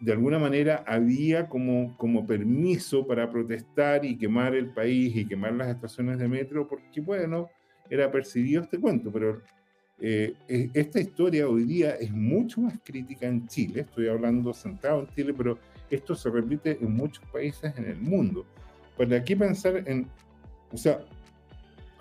de 0.00 0.12
alguna 0.12 0.38
manera 0.38 0.84
había 0.86 1.48
como, 1.48 1.96
como 1.96 2.26
permiso 2.26 3.06
para 3.06 3.30
protestar 3.30 4.04
y 4.04 4.18
quemar 4.18 4.54
el 4.54 4.74
país 4.74 5.16
y 5.16 5.26
quemar 5.26 5.54
las 5.54 5.68
estaciones 5.68 6.18
de 6.18 6.28
metro, 6.28 6.68
porque 6.68 7.00
bueno, 7.00 7.48
era 7.88 8.10
percibido 8.10 8.62
este 8.62 8.78
cuento, 8.78 9.10
pero 9.10 9.40
eh, 9.98 10.34
e, 10.48 10.70
esta 10.74 11.00
historia 11.00 11.48
hoy 11.48 11.64
día 11.64 11.92
es 11.96 12.12
mucho 12.12 12.60
más 12.60 12.74
crítica 12.84 13.26
en 13.26 13.46
Chile, 13.46 13.80
estoy 13.82 14.08
hablando 14.08 14.52
centrado 14.52 15.00
en 15.00 15.08
Chile, 15.14 15.34
pero 15.36 15.58
esto 15.90 16.14
se 16.14 16.28
repite 16.30 16.78
en 16.80 16.92
muchos 16.94 17.24
países 17.32 17.72
en 17.76 17.86
el 17.86 17.96
mundo. 17.96 18.44
Para 18.96 19.16
aquí 19.16 19.34
pensar 19.34 19.82
en, 19.86 20.06
o 20.72 20.76
sea, 20.76 21.00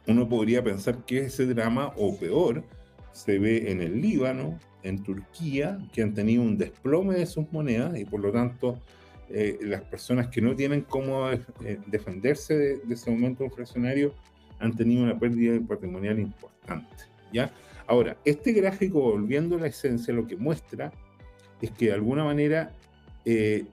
uno 0.08 0.28
podría 0.28 0.64
pensar 0.64 1.06
que 1.06 1.20
ese 1.26 1.46
drama, 1.46 1.94
o 1.96 2.18
peor, 2.18 2.64
se 3.12 3.40
ve 3.40 3.72
en 3.72 3.82
el 3.82 4.02
Líbano, 4.02 4.60
en 4.84 5.02
Turquía, 5.02 5.80
que 5.94 6.04
han 6.04 6.14
tenido 6.14 6.44
un 6.44 6.58
desplome 6.58 7.16
de 7.16 7.26
sus 7.26 7.52
monedas 7.52 7.98
y 7.98 8.06
por 8.06 8.20
lo 8.20 8.32
tanto 8.32 8.80
eh, 9.30 9.58
las 9.62 9.82
personas 9.82 10.28
que 10.28 10.42
no 10.42 10.56
tienen 10.56 10.82
cómo 10.82 11.32
eh, 11.32 11.40
defenderse 11.88 12.56
de, 12.56 12.78
de, 12.78 12.94
ese 12.94 13.10
momento 13.10 13.44
inflacionario 13.44 14.14
han 14.60 14.76
tenido 14.76 15.04
una 15.04 15.18
pérdida 15.18 15.60
patrimonial 15.68 16.20
importante. 16.20 17.15
Ahora, 17.88 18.18
este 18.26 18.52
gráfico, 18.52 19.02
volviendo 19.02 19.56
a 19.58 19.60
la 19.60 19.68
esencia, 19.68 20.14
lo 20.14 20.26
que 20.26 20.36
muestra 20.36 20.92
es 21.62 21.72
que 21.72 21.88
de 21.88 21.94
alguna 21.94 22.24
manera 22.24 22.72
eh, 23.26 23.66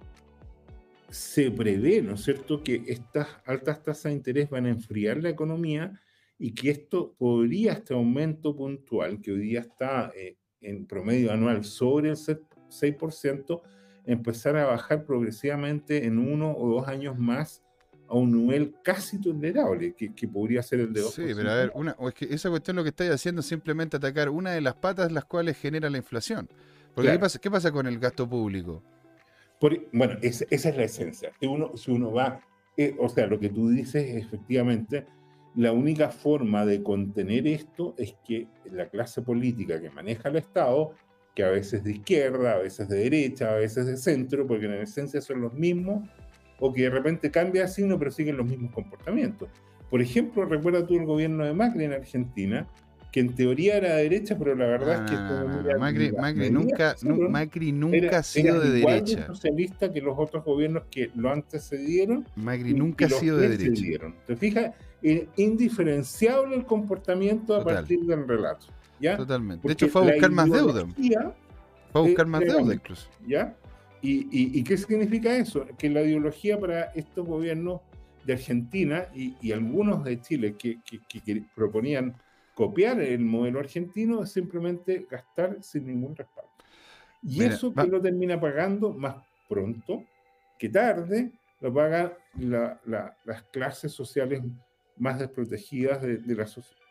se 1.08 1.50
prevé, 1.50 2.02
¿no 2.02 2.14
es 2.14 2.22
cierto?, 2.22 2.62
que 2.62 2.82
estas 2.86 3.28
altas 3.44 3.82
tasas 3.82 4.04
de 4.04 4.12
interés 4.12 4.50
van 4.50 4.66
a 4.66 4.70
enfriar 4.70 5.22
la 5.22 5.30
economía 5.30 6.00
y 6.38 6.52
que 6.54 6.70
esto 6.70 7.14
podría, 7.18 7.74
este 7.74 7.94
aumento 7.94 8.56
puntual, 8.56 9.20
que 9.20 9.32
hoy 9.32 9.38
día 9.38 9.60
está 9.60 10.10
eh, 10.16 10.36
en 10.60 10.86
promedio 10.86 11.32
anual 11.32 11.64
sobre 11.64 12.10
el 12.10 12.16
6%, 12.16 13.62
empezar 14.04 14.56
a 14.56 14.66
bajar 14.66 15.04
progresivamente 15.04 16.04
en 16.04 16.18
uno 16.18 16.52
o 16.56 16.68
dos 16.68 16.88
años 16.88 17.18
más 17.18 17.61
a 18.12 18.16
un 18.16 18.30
nivel 18.30 18.74
casi 18.82 19.18
tolerable, 19.18 19.94
que, 19.94 20.28
podría 20.28 20.62
ser 20.62 20.80
el 20.80 20.92
de 20.92 21.00
2%. 21.00 21.10
Sí, 21.12 21.32
pero 21.34 21.50
a 21.50 21.54
ver, 21.54 21.72
una, 21.74 21.96
es 21.98 22.12
que 22.14 22.26
esa 22.26 22.50
cuestión 22.50 22.76
lo 22.76 22.82
que 22.82 22.90
estáis 22.90 23.10
haciendo 23.10 23.40
es 23.40 23.46
simplemente 23.46 23.96
atacar 23.96 24.28
una 24.28 24.50
de 24.50 24.60
las 24.60 24.74
patas 24.74 25.10
las 25.10 25.24
cuales 25.24 25.56
genera 25.56 25.88
la 25.88 25.96
inflación. 25.96 26.46
Porque 26.94 27.10
¿qué, 27.10 27.18
pasa, 27.18 27.38
¿qué 27.38 27.50
pasa 27.50 27.72
con 27.72 27.86
el 27.86 27.98
gasto 27.98 28.28
público? 28.28 28.82
bueno, 29.92 30.18
esa 30.20 30.44
es 30.50 30.76
la 30.76 30.82
esencia. 30.82 31.32
Si 31.40 31.46
uno, 31.46 31.74
si 31.74 31.90
uno 31.90 32.12
va, 32.12 32.40
eh, 32.76 32.94
o 32.98 33.08
sea, 33.08 33.26
lo 33.28 33.40
que 33.40 33.48
tú 33.48 33.70
dices, 33.70 34.16
efectivamente, 34.22 35.06
la 35.54 35.72
única 35.72 36.10
forma 36.10 36.66
de 36.66 36.82
contener 36.82 37.46
esto 37.46 37.94
es 37.96 38.14
que 38.26 38.46
la 38.70 38.90
clase 38.90 39.22
política 39.22 39.80
que 39.80 39.88
maneja 39.88 40.28
el 40.28 40.36
Estado, 40.36 40.92
que 41.34 41.44
a 41.44 41.48
veces 41.48 41.82
de 41.82 41.92
izquierda, 41.92 42.52
a 42.52 42.58
veces 42.58 42.90
de 42.90 42.98
derecha, 42.98 43.54
a 43.54 43.56
veces 43.56 43.86
de 43.86 43.96
centro, 43.96 44.46
porque 44.46 44.66
en 44.66 44.74
esencia 44.74 45.22
son 45.22 45.40
los 45.40 45.54
mismos, 45.54 46.06
o 46.62 46.72
que 46.72 46.82
de 46.82 46.90
repente 46.90 47.30
cambia 47.30 47.62
de 47.62 47.68
signo 47.68 47.98
pero 47.98 48.12
siguen 48.12 48.36
los 48.36 48.46
mismos 48.46 48.70
comportamientos. 48.72 49.48
Por 49.90 50.00
ejemplo, 50.00 50.44
recuerda 50.44 50.86
tú 50.86 50.96
el 50.96 51.04
gobierno 51.04 51.44
de 51.44 51.52
Macri 51.52 51.84
en 51.84 51.92
Argentina, 51.92 52.68
que 53.10 53.18
en 53.18 53.34
teoría 53.34 53.76
era 53.76 53.96
de 53.96 54.04
derecha, 54.04 54.38
pero 54.38 54.54
la 54.54 54.66
verdad 54.66 55.04
es 55.04 55.10
que... 55.10 55.78
Macri, 56.16 56.50
nunca, 56.50 56.94
Macri 57.28 57.72
nunca 57.72 58.18
ha 58.18 58.22
sido 58.22 58.60
de 58.60 58.70
derecha. 58.70 59.20
De 59.20 59.26
socialista 59.26 59.92
que 59.92 60.00
los 60.00 60.14
otros 60.16 60.44
gobiernos 60.44 60.84
que 60.88 61.10
lo 61.16 61.30
antecedieron. 61.30 62.24
Macri 62.36 62.74
nunca 62.74 63.06
ha 63.06 63.10
sido 63.10 63.36
de 63.38 63.48
derecha. 63.48 64.14
¿Te 64.26 64.36
fijas? 64.36 64.72
Es 65.02 65.24
indiferenciable 65.36 66.54
el 66.54 66.64
comportamiento 66.64 67.56
a 67.56 67.64
partir 67.64 68.00
del 68.06 68.26
relato. 68.26 68.66
¿ya? 69.00 69.16
Totalmente. 69.16 69.66
de 69.66 69.72
hecho, 69.74 69.88
fue 69.88 70.02
a 70.02 70.12
buscar 70.12 70.30
más 70.30 70.48
deuda. 70.48 70.86
Fue 70.86 72.00
a 72.00 72.04
buscar 72.04 72.26
más 72.26 72.40
deuda 72.40 72.72
incluso. 72.72 73.08
¿Ya? 73.26 73.56
¿Y, 74.02 74.58
y, 74.58 74.64
qué 74.64 74.76
significa 74.76 75.36
eso? 75.36 75.64
Que 75.78 75.88
la 75.88 76.02
ideología 76.02 76.58
para 76.58 76.86
estos 76.86 77.24
gobiernos 77.24 77.80
de 78.24 78.32
Argentina 78.32 79.06
y, 79.14 79.52
algunos 79.52 80.02
de 80.02 80.20
Chile 80.20 80.56
que, 80.58 80.80
que 80.82 81.44
proponían 81.54 82.16
copiar 82.54 83.00
el 83.00 83.20
modelo 83.20 83.60
argentino 83.60 84.22
es 84.22 84.32
simplemente 84.32 85.06
gastar 85.10 85.58
sin 85.62 85.86
ningún 85.86 86.16
respaldo. 86.16 86.50
Y 87.22 87.44
eso 87.44 87.72
que 87.72 87.86
lo 87.86 88.00
termina 88.00 88.40
pagando 88.40 88.92
más 88.92 89.16
pronto 89.48 90.04
que 90.58 90.68
tarde, 90.68 91.30
lo 91.60 91.72
pagan 91.72 92.12
las 92.34 93.42
clases 93.52 93.92
sociales 93.92 94.42
más 94.96 95.18
desprotegidas 95.18 96.02
de, 96.02 96.34
la 96.34 96.46
sociedad. 96.46 96.82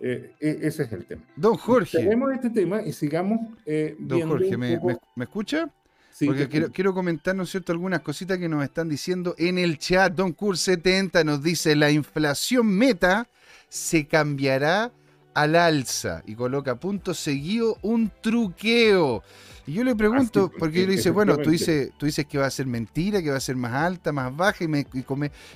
Eh, 0.00 0.32
e, 0.40 0.58
ese 0.62 0.84
es 0.84 0.92
el 0.92 1.04
tema. 1.04 1.22
Don 1.36 1.56
Jorge. 1.56 1.98
Tenemos 1.98 2.32
este 2.32 2.50
tema 2.50 2.82
y 2.82 2.92
sigamos 2.92 3.40
eh, 3.66 3.96
Don 3.98 4.28
Jorge, 4.28 4.56
¿me, 4.56 4.78
escucha? 5.20 5.70
Sí, 6.12 6.26
Porque 6.26 6.48
quiero, 6.48 6.70
quiero, 6.70 6.92
comentar, 6.92 7.34
¿no 7.34 7.44
es 7.44 7.50
cierto?, 7.50 7.72
algunas 7.72 8.00
cositas 8.00 8.38
que 8.38 8.48
nos 8.48 8.62
están 8.62 8.88
diciendo 8.88 9.34
en 9.38 9.58
el 9.58 9.78
chat. 9.78 10.12
Don 10.12 10.32
Cur 10.32 10.58
70 10.58 11.24
nos 11.24 11.42
dice, 11.42 11.74
la 11.74 11.90
inflación 11.90 12.66
meta 12.66 13.28
se 13.68 14.06
cambiará 14.06 14.92
al 15.34 15.56
alza 15.56 16.22
y 16.26 16.34
coloca 16.34 16.76
punto 16.76 17.14
seguido 17.14 17.78
un 17.82 18.10
truqueo. 18.20 19.22
Y 19.66 19.74
yo 19.74 19.84
le 19.84 19.94
pregunto, 19.94 20.50
porque 20.58 20.84
él 20.84 20.90
dice, 20.96 21.10
bueno, 21.10 21.36
tú 21.36 21.50
dices, 21.50 21.92
tú 21.96 22.06
dices 22.06 22.26
que 22.26 22.38
va 22.38 22.46
a 22.46 22.50
ser 22.50 22.66
mentira, 22.66 23.22
que 23.22 23.30
va 23.30 23.36
a 23.36 23.40
ser 23.40 23.56
más 23.56 23.72
alta, 23.72 24.12
más 24.12 24.34
baja 24.36 24.64
y, 24.64 24.68
me, 24.68 24.86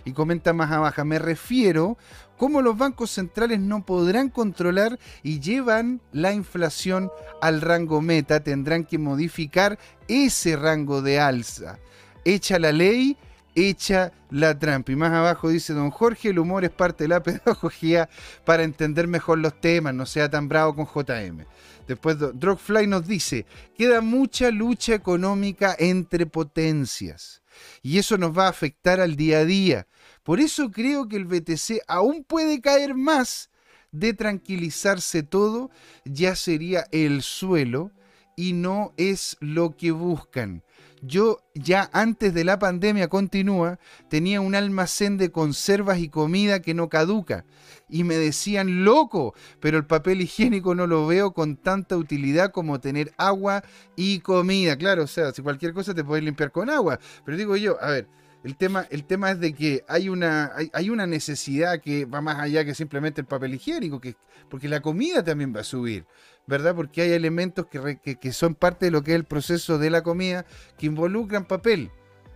y, 0.05 0.13
comenta 0.13 0.53
más 0.53 0.71
a 0.71 0.79
baja. 0.79 1.05
Me 1.05 1.19
refiero 1.19 1.99
cómo 2.37 2.63
los 2.63 2.79
bancos 2.79 3.11
centrales 3.11 3.59
no 3.59 3.85
podrán 3.85 4.29
controlar 4.29 4.99
y 5.23 5.41
llevan 5.41 6.01
la 6.13 6.33
inflación 6.33 7.11
al 7.43 7.61
rango 7.61 8.01
meta, 8.01 8.41
tendrán 8.41 8.85
que 8.85 8.99
modificar 8.99 9.79
ese 10.07 10.57
rango 10.57 11.03
de 11.03 11.19
alza. 11.19 11.79
Echa 12.25 12.59
la 12.59 12.73
ley 12.73 13.17
echa 13.57 14.13
la 14.31 14.57
trampa. 14.57 14.93
Y 14.93 14.97
más 14.97 15.13
abajo 15.13 15.49
dice 15.49 15.73
don 15.73 15.91
Jorge, 15.91 16.29
el 16.29 16.39
humor 16.39 16.65
es 16.65 16.71
parte 16.71 17.05
de 17.05 17.09
la 17.09 17.23
pedagogía 17.25 18.09
para 18.45 18.63
entender 18.63 19.09
mejor 19.09 19.39
los 19.39 19.61
temas, 19.61 19.95
no 19.95 20.07
sea 20.07 20.31
tan 20.31 20.49
bravo 20.49 20.77
con 20.77 20.87
JM. 20.87 21.45
Después 21.89 22.17
Drogfly 22.19 22.87
nos 22.87 23.07
dice, 23.07 23.47
queda 23.77 24.01
mucha 24.01 24.51
lucha 24.51 24.95
económica 24.95 25.75
entre 25.79 26.27
potencias 26.27 27.43
y 27.83 27.99
eso 27.99 28.19
nos 28.19 28.37
va 28.37 28.47
a 28.47 28.51
afectar 28.51 29.01
al 29.01 29.17
día 29.17 29.39
a 29.39 29.45
día. 29.45 29.87
Por 30.23 30.41
eso 30.41 30.71
creo 30.71 31.09
que 31.09 31.17
el 31.17 31.25
BTC 31.25 31.83
aún 31.87 32.25
puede 32.25 32.61
caer 32.61 32.95
más 32.95 33.51
de 33.93 34.13
tranquilizarse 34.13 35.23
todo, 35.23 35.71
ya 36.05 36.35
sería 36.37 36.87
el 36.91 37.23
suelo 37.23 37.93
y 38.37 38.53
no 38.53 38.93
es 38.97 39.37
lo 39.41 39.77
que 39.77 39.93
buscan. 39.93 40.63
Yo 41.03 41.39
ya 41.55 41.91
antes 41.93 42.33
de 42.33 42.45
la 42.45 42.59
pandemia 42.59 43.09
continúa, 43.09 43.79
tenía 44.09 44.41
un 44.41 44.55
almacén 44.55 45.19
de 45.19 45.31
conservas 45.31 45.99
y 45.99 46.09
comida 46.09 46.63
que 46.63 46.75
no 46.75 46.89
caduca. 46.89 47.45
Y 47.89 48.05
me 48.05 48.17
decían, 48.17 48.85
loco, 48.85 49.35
pero 49.61 49.79
el 49.79 49.87
papel 49.87 50.21
higiénico 50.21 50.75
no 50.75 50.87
lo 50.87 51.07
veo 51.07 51.33
con 51.33 51.57
tanta 51.57 51.97
utilidad 51.97 52.51
como 52.51 52.81
tener 52.81 53.13
agua 53.19 53.63
y 53.95 54.21
comida. 54.21 54.77
Claro, 54.77 55.05
o 55.05 55.07
sea, 55.07 55.33
si 55.33 55.43
cualquier 55.43 55.75
cosa 55.75 55.95
te 55.95 56.05
puedes 56.05 56.25
limpiar 56.25 56.51
con 56.51 56.71
agua. 56.71 56.99
Pero 57.25 57.37
digo 57.37 57.57
yo, 57.57 57.77
a 57.83 57.91
ver, 57.91 58.09
el 58.47 58.57
tema, 58.57 58.87
el 58.91 59.05
tema 59.05 59.33
es 59.33 59.41
de 59.41 59.53
que 59.55 59.85
hay 59.89 60.09
una, 60.09 60.53
hay, 60.73 60.89
una 60.89 61.07
necesidad 61.07 61.81
que 61.81 62.05
va 62.05 62.21
más 62.21 62.39
allá 62.39 62.65
que 62.65 62.77
simplemente 62.77 63.21
el 63.21 63.27
papel 63.27 63.55
higiénico, 63.55 64.01
que, 64.01 64.15
porque 64.49 64.69
la 64.69 64.81
comida 64.81 65.25
también 65.25 65.53
va 65.55 65.61
a 65.61 65.65
subir. 65.65 66.07
¿Verdad? 66.47 66.75
Porque 66.75 67.03
hay 67.03 67.13
elementos 67.13 67.67
que, 67.67 68.33
son 68.33 68.55
parte 68.55 68.87
de 68.87 68.91
lo 68.91 69.03
que 69.03 69.13
es 69.13 69.17
el 69.17 69.25
proceso 69.25 69.79
de 69.79 69.91
la 69.91 70.03
comida 70.03 70.47
que 70.79 70.87
involucran 70.87 71.45
papel, 71.45 71.91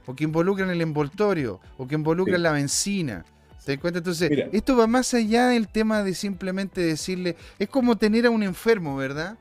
o 0.07 0.15
que 0.15 0.25
involucran 0.25 0.71
el 0.71 0.81
envoltorio, 0.81 1.61
o 1.79 1.87
que 1.87 1.95
involucran 1.95 2.43
la 2.43 2.53
benzina. 2.53 3.25
¿Se 3.59 3.73
dan 3.73 3.81
cuenta? 3.81 3.99
Entonces, 3.99 4.31
esto 4.53 4.77
va 4.77 4.87
más 4.87 5.15
allá 5.15 5.49
del 5.49 5.69
tema 5.69 6.03
de 6.03 6.15
simplemente 6.15 6.81
decirle, 6.81 7.37
es 7.59 7.69
como 7.69 7.97
tener 7.97 8.27
a 8.27 8.31
un 8.31 8.43
enfermo, 8.43 8.97
¿verdad? 8.97 9.39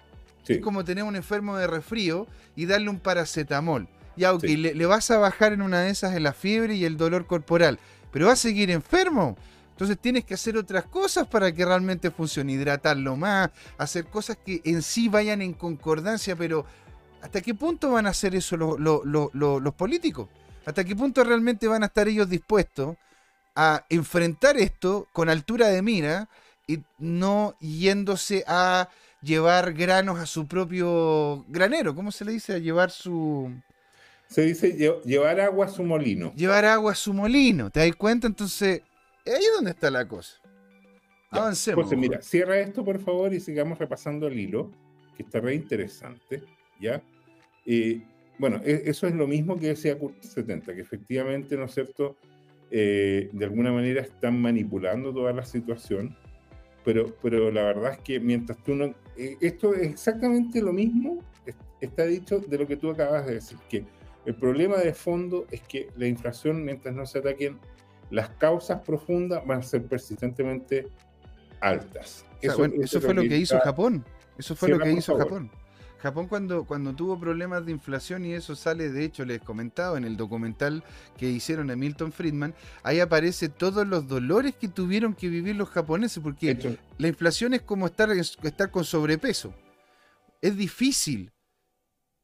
Es 0.47 0.60
como 0.60 0.84
tener 0.84 1.03
a 1.03 1.05
un 1.05 1.15
enfermo 1.15 1.58
de 1.58 1.67
resfrío 1.67 2.27
y 2.55 2.65
darle 2.65 2.89
un 2.89 2.99
paracetamol. 2.99 3.88
Ya, 4.17 4.34
ok, 4.34 4.43
le, 4.43 4.73
le 4.73 4.86
vas 4.86 5.12
a 5.12 5.17
bajar 5.17 5.53
en 5.53 5.62
una 5.62 5.82
de 5.82 5.91
esas 5.91 6.15
en 6.15 6.23
la 6.23 6.34
fiebre 6.34 6.75
y 6.75 6.86
el 6.86 6.97
dolor 6.97 7.25
corporal, 7.25 7.79
pero 8.12 8.27
va 8.27 8.34
a 8.34 8.36
seguir 8.36 8.69
enfermo. 8.71 9.38
Entonces 9.79 9.97
tienes 9.97 10.25
que 10.25 10.33
hacer 10.33 10.57
otras 10.57 10.83
cosas 10.87 11.25
para 11.25 11.53
que 11.53 11.63
realmente 11.63 12.11
funcione, 12.11 12.51
hidratarlo 12.51 13.15
más, 13.15 13.49
hacer 13.77 14.07
cosas 14.07 14.37
que 14.45 14.59
en 14.65 14.81
sí 14.81 15.07
vayan 15.07 15.41
en 15.41 15.53
concordancia, 15.53 16.35
pero 16.35 16.65
¿hasta 17.21 17.39
qué 17.39 17.53
punto 17.53 17.91
van 17.91 18.05
a 18.05 18.09
hacer 18.09 18.35
eso 18.35 18.57
los 18.57 19.73
políticos? 19.75 20.27
¿Hasta 20.65 20.83
qué 20.83 20.97
punto 20.97 21.23
realmente 21.23 21.65
van 21.69 21.83
a 21.83 21.85
estar 21.85 22.09
ellos 22.09 22.27
dispuestos 22.27 22.97
a 23.55 23.85
enfrentar 23.87 24.57
esto 24.57 25.07
con 25.13 25.29
altura 25.29 25.69
de 25.69 25.81
mira 25.81 26.27
y 26.67 26.79
no 26.97 27.55
yéndose 27.61 28.43
a 28.47 28.89
llevar 29.21 29.71
granos 29.71 30.19
a 30.19 30.25
su 30.25 30.45
propio 30.45 31.45
granero? 31.47 31.95
¿Cómo 31.95 32.11
se 32.11 32.25
le 32.25 32.33
dice? 32.33 32.55
A 32.55 32.57
llevar 32.57 32.91
su... 32.91 33.49
Se 34.27 34.41
dice 34.41 34.73
llevar 35.05 35.39
agua 35.39 35.67
a 35.67 35.69
su 35.69 35.83
molino. 35.83 36.33
Llevar 36.35 36.65
agua 36.65 36.91
a 36.91 36.95
su 36.95 37.13
molino, 37.13 37.69
¿te 37.69 37.79
das 37.79 37.95
cuenta? 37.95 38.27
Entonces, 38.27 38.81
ahí 39.25 39.43
es 39.43 39.53
donde 39.55 39.71
está 39.71 39.89
la 39.89 40.08
cosa. 40.08 40.39
Avancemos. 41.32 41.84
José, 41.84 41.95
mira, 41.95 42.21
cierra 42.21 42.60
esto 42.60 42.84
por 42.84 42.99
favor 42.99 43.34
y 43.34 43.39
sigamos 43.39 43.77
repasando 43.77 44.27
el 44.27 44.39
hilo, 44.39 44.71
que 45.15 45.23
está 45.23 45.39
re 45.39 45.53
interesante, 45.53 46.43
¿ya? 46.79 47.03
Y 47.65 48.01
bueno, 48.39 48.62
e, 48.63 48.84
eso 48.86 49.05
es 49.05 49.13
lo 49.13 49.27
mismo 49.27 49.58
que 49.60 49.67
decía 49.67 49.97
Kurt 49.97 50.21
70, 50.21 50.73
que 50.73 50.82
efectivamente, 50.82 51.55
¿no 51.55 51.65
es 51.65 51.73
cierto?, 51.73 52.15
eh, 52.71 53.29
de 53.32 53.45
alguna 53.45 53.71
manera 53.71 54.01
están 54.01 54.39
manipulando 54.39 55.13
toda 55.13 55.34
la 55.34 55.43
situación, 55.43 56.15
pero, 56.86 57.15
pero 57.21 57.51
la 57.51 57.63
verdad 57.63 57.93
es 57.93 57.99
que 57.99 58.19
mientras 58.19 58.58
tú 58.63 58.75
no... 58.75 58.86
Eh, 59.17 59.38
esto 59.41 59.73
es 59.73 59.89
exactamente 59.89 60.62
lo 60.62 60.71
mismo, 60.71 61.23
está 61.82 62.05
dicho 62.05 62.39
de 62.39 62.58
lo 62.58 62.67
que 62.67 62.77
tú 62.77 62.91
acabas 62.91 63.25
de 63.25 63.36
decir, 63.36 63.58
que 63.69 63.84
el 64.25 64.36
problema 64.36 64.77
de 64.77 64.93
fondo 64.93 65.45
es 65.51 65.62
que 65.62 65.89
la 65.97 66.08
inflación, 66.08 66.63
mientras 66.63 66.93
no 66.93 67.05
se 67.05 67.19
ataquen 67.19 67.58
las 68.09 68.29
causas 68.29 68.81
profundas, 68.81 69.45
van 69.45 69.59
a 69.59 69.63
ser 69.63 69.83
persistentemente 69.83 70.87
altas. 71.59 72.25
eso, 72.41 73.01
fue 73.01 73.13
lo 73.13 73.21
que, 73.21 73.37
hizo 73.37 73.59
Japón. 73.59 74.05
Eso 74.37 74.55
fue 74.55 74.69
lo 74.69 74.79
que 74.79 74.91
hizo 74.91 75.17
Japón. 75.17 75.51
Japón 75.99 76.27
cuando, 76.27 76.63
cuando 76.63 76.93
tuvo 76.95 77.19
problemas 77.19 77.65
de 77.65 77.73
inflación 77.73 78.25
y 78.25 78.33
eso 78.33 78.55
sale, 78.55 78.89
de 78.89 79.03
hecho 79.03 79.25
les 79.25 79.41
comentaba 79.41 79.97
en 79.97 80.05
el 80.05 80.15
documental 80.15 80.83
que 81.17 81.29
hicieron 81.29 81.69
a 81.71 81.75
Milton 81.75 82.13
Friedman, 82.13 82.55
ahí 82.83 83.01
aparece 83.01 83.49
todos 83.49 83.85
los 83.85 84.07
dolores 84.07 84.55
que 84.55 84.69
tuvieron 84.69 85.13
que 85.13 85.27
vivir 85.27 85.57
los 85.57 85.69
japoneses, 85.69 86.23
porque 86.23 86.77
la 86.97 87.07
inflación 87.07 87.53
es 87.53 87.61
como 87.61 87.87
estar, 87.87 88.09
estar 88.11 88.71
con 88.71 88.85
sobrepeso. 88.85 89.53
Es 90.41 90.55
difícil, 90.55 91.33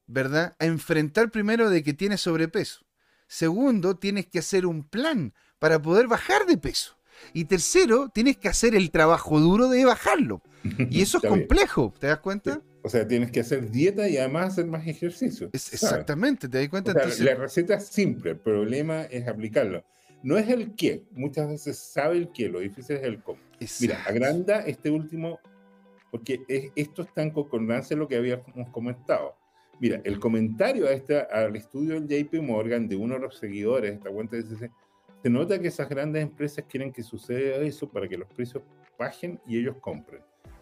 ¿verdad? 0.08 0.56
A 0.58 0.66
enfrentar 0.66 1.30
primero 1.30 1.70
de 1.70 1.84
que 1.84 1.94
tienes 1.94 2.22
sobrepeso. 2.22 2.86
Segundo, 3.28 3.98
tienes 3.98 4.28
que 4.28 4.40
hacer 4.40 4.66
un 4.66 4.84
plan 4.88 5.34
para 5.60 5.82
poder 5.82 6.08
bajar 6.08 6.46
de 6.46 6.58
peso. 6.58 6.98
Y 7.34 7.46
tercero, 7.46 8.10
tienes 8.10 8.38
que 8.38 8.48
hacer 8.48 8.76
el 8.76 8.92
trabajo 8.92 9.40
duro 9.40 9.70
de 9.70 9.86
bajarlo. 9.86 10.42
Y 10.90 11.02
eso 11.02 11.20
es 11.22 11.30
complejo, 11.30 11.94
¿te 12.00 12.08
das 12.08 12.20
cuenta? 12.20 12.62
O 12.82 12.90
sea, 12.90 13.08
tienes 13.08 13.32
que 13.32 13.40
hacer 13.40 13.72
dieta 13.72 14.08
y 14.08 14.18
además 14.18 14.54
hacer 14.54 14.68
más 14.68 14.86
ejercicio. 14.88 15.50
exactamente, 15.54 16.48
¿te 16.48 16.60
das 16.60 16.70
cuenta? 16.70 16.94
La 16.94 17.36
receta 17.36 17.76
es 17.76 17.88
simple, 17.88 18.32
el 18.32 18.38
problema 18.38 19.04
es 19.04 19.28
aplicarlo. 19.28 19.84
No 20.24 20.38
es 20.38 20.50
el 20.50 20.76
qué, 20.76 21.04
muchas 21.12 21.48
veces 21.50 21.78
sabe 21.78 22.18
el 22.18 22.32
qué, 22.32 22.50
lo 22.50 22.60
difícil 22.60 22.98
es 22.98 23.04
el 23.04 23.22
cómo. 23.22 23.40
Mira, 23.80 24.04
agranda 24.06 24.62
este 24.62 24.90
último, 24.90 25.40
porque 26.12 26.44
esto 26.76 27.04
está 27.04 27.22
en 27.22 27.32
concordancia 27.32 27.96
lo 27.96 28.08
que 28.08 28.18
habíamos 28.18 28.70
comentado. 28.72 29.36
Mira, 29.80 30.02
el 30.04 30.20
comentario 30.20 30.88
a 30.88 30.92
este, 30.92 31.20
al 31.20 31.56
estudio 31.56 32.00
del 32.00 32.08
JP 32.08 32.42
Morgan 32.42 32.88
de 32.88 32.96
uno 32.96 33.16
de 33.16 33.22
los 33.22 33.38
seguidores 33.38 33.92
de 33.92 33.98
esta 33.98 34.10
cuenta 34.10 34.38
dice, 34.38 34.72
se 35.26 35.32
nota 35.32 35.58
que 35.58 35.70
esas 35.70 35.90
grandes 35.90 36.22
empresas 36.22 36.66
quieren 36.70 36.94
que 36.94 37.02
suceda 37.02 37.56
eso 37.66 37.90
para 37.90 38.08
que 38.08 38.16
los 38.16 38.28
precios 38.28 38.62
bajen 38.96 39.42
y 39.48 39.58
ellos 39.58 39.76
compren. 39.82 40.22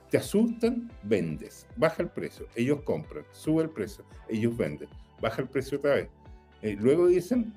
Te 0.10 0.16
asustan, 0.16 0.90
vendes, 1.04 1.68
baja 1.76 2.02
el 2.02 2.08
precio, 2.08 2.48
ellos 2.56 2.82
compran, 2.84 3.26
sube 3.34 3.64
el 3.64 3.70
precio, 3.72 4.06
ellos 4.30 4.56
venden, 4.56 4.88
baja 5.20 5.42
el 5.42 5.50
precio 5.50 5.80
otra 5.80 5.96
vez. 5.96 6.08
Eh, 6.62 6.78
luego 6.80 7.08
dicen, 7.08 7.54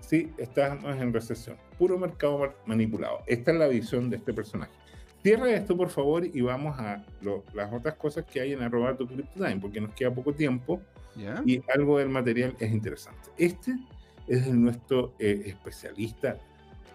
sí, 0.00 0.32
estamos 0.38 0.98
en 0.98 1.12
recesión. 1.12 1.58
Puro 1.76 1.98
mercado 1.98 2.54
manipulado. 2.64 3.18
Esta 3.26 3.52
es 3.52 3.58
la 3.58 3.68
visión 3.68 4.08
de 4.08 4.16
este 4.16 4.32
personaje. 4.32 4.72
Cierra 5.22 5.50
esto, 5.50 5.76
por 5.76 5.90
favor, 5.90 6.24
y 6.24 6.40
vamos 6.40 6.78
a 6.78 7.04
las 7.52 7.70
otras 7.74 7.96
cosas 7.96 8.24
que 8.24 8.40
hay 8.40 8.54
en 8.54 8.62
arroba 8.62 8.96
tu 8.96 9.06
time, 9.06 9.58
porque 9.60 9.82
nos 9.82 9.92
queda 9.92 10.14
poco 10.14 10.32
tiempo 10.32 10.80
y 11.44 11.60
algo 11.74 11.98
del 11.98 12.08
material 12.08 12.56
es 12.58 12.72
interesante. 12.72 13.28
Este 13.36 13.76
es 14.28 14.46
nuestro 14.48 15.14
eh, 15.18 15.42
especialista 15.46 16.38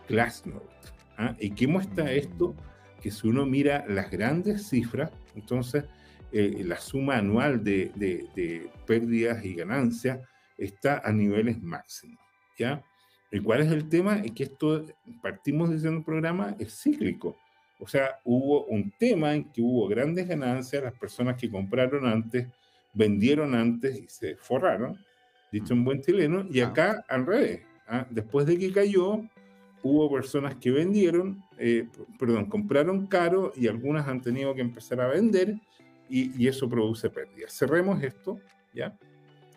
Glassnode. 0.08 0.66
¿ah? 1.18 1.36
¿Y 1.40 1.52
qué 1.52 1.68
muestra 1.68 2.12
esto? 2.12 2.56
Que 3.02 3.12
si 3.12 3.28
uno 3.28 3.46
mira 3.46 3.86
las 3.88 4.10
grandes 4.10 4.70
cifras, 4.70 5.12
entonces 5.36 5.86
eh, 6.32 6.64
la 6.66 6.80
suma 6.80 7.18
anual 7.18 7.64
de, 7.64 7.92
de, 7.96 8.70
pérdidas 8.86 9.44
y 9.46 9.56
ganancias 9.56 10.20
está 10.58 11.02
a 11.04 11.12
niveles 11.12 11.62
máximos. 11.62 12.20
¿ya? 12.58 12.84
¿Y 13.32 13.40
cuál 13.40 13.62
es 13.62 13.72
el 13.72 13.90
tema? 13.90 14.18
Es 14.18 14.32
que 14.32 14.44
esto, 14.44 14.86
partimos 15.22 15.72
diciendo 15.72 16.00
el 16.00 16.06
programa, 16.06 16.56
es 16.60 16.82
cíclico. 16.82 17.38
O 17.80 17.88
sea, 17.88 18.20
hubo 18.24 18.66
un 18.66 18.92
tema 18.92 19.34
en 19.34 19.52
que 19.52 19.62
hubo 19.62 19.88
grandes 19.88 20.28
ganancias, 20.28 20.84
las 20.84 20.94
personas 20.94 21.36
que 21.36 21.50
compraron 21.50 22.06
antes, 22.06 22.48
vendieron 22.94 23.56
antes 23.56 24.00
y 24.00 24.08
se 24.08 24.36
forraron, 24.36 24.98
dicho 25.54 25.74
en 25.74 25.86
buen 25.86 26.02
chileno, 26.02 26.46
y 26.50 26.60
acá 26.60 27.06
al 27.08 27.26
revés. 27.26 27.62
¿ah? 27.88 28.06
Después 28.10 28.46
de 28.48 28.58
que 28.58 28.74
cayó, 28.74 29.22
hubo 29.84 30.12
personas 30.12 30.56
que 30.56 30.72
vendieron, 30.72 31.44
eh, 31.58 31.88
perdón, 32.18 32.48
compraron 32.48 33.06
caro 33.06 33.54
y 33.56 33.68
algunas 33.68 34.08
han 34.08 34.22
tenido 34.22 34.56
que 34.56 34.62
empezar 34.62 35.00
a 35.00 35.08
vender 35.08 35.56
y, 36.10 36.48
eso 36.48 36.70
produce 36.70 37.10
pérdidas. 37.10 37.58
Cerremos 37.58 38.04
esto, 38.04 38.40
¿ya? 38.74 38.96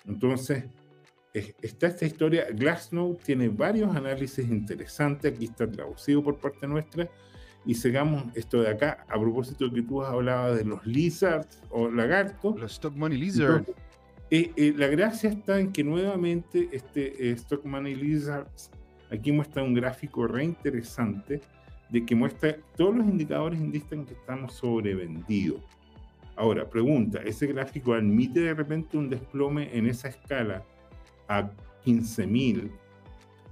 Entonces, 0.06 0.64
está 1.34 1.88
esta 1.88 2.06
historia. 2.06 2.46
Glassnode 2.50 3.18
tiene 3.24 3.48
varios 3.48 3.94
análisis 3.94 4.48
interesantes, 4.48 5.34
aquí 5.34 5.46
está 5.46 5.70
traducido 5.70 6.22
por 6.22 6.38
parte 6.38 6.66
nuestra. 6.66 7.08
Y 7.66 7.74
sigamos 7.74 8.24
esto 8.34 8.62
de 8.62 8.70
acá, 8.70 9.04
a 9.08 9.20
propósito 9.20 9.68
de 9.68 9.74
que 9.74 9.82
tú 9.82 10.00
has 10.00 10.12
hablado 10.12 10.54
de 10.54 10.64
los 10.64 10.86
lizards 10.86 11.60
o 11.70 11.90
lagartos. 11.90 12.58
Los 12.58 12.72
stock 12.72 12.94
money 12.94 13.18
lizards. 13.18 13.68
La 14.30 14.86
gracia 14.88 15.30
está 15.30 15.60
en 15.60 15.72
que 15.72 15.84
nuevamente 15.84 16.68
este 16.72 17.30
Stock 17.32 17.64
Money 17.64 17.94
Lizards 17.94 18.70
aquí 19.10 19.30
muestra 19.30 19.62
un 19.62 19.74
gráfico 19.74 20.26
re 20.26 20.44
interesante 20.44 21.40
de 21.90 22.04
que 22.04 22.16
muestra 22.16 22.56
todos 22.76 22.96
los 22.96 23.06
indicadores 23.06 23.60
indican 23.60 24.04
que 24.04 24.14
estamos 24.14 24.54
sobrevendidos. 24.54 25.60
Ahora, 26.34 26.68
pregunta, 26.68 27.22
¿ese 27.22 27.46
gráfico 27.46 27.94
admite 27.94 28.40
de 28.40 28.52
repente 28.52 28.96
un 28.96 29.08
desplome 29.08 29.70
en 29.76 29.86
esa 29.86 30.08
escala 30.08 30.64
a 31.28 31.48
15.000, 31.84 32.68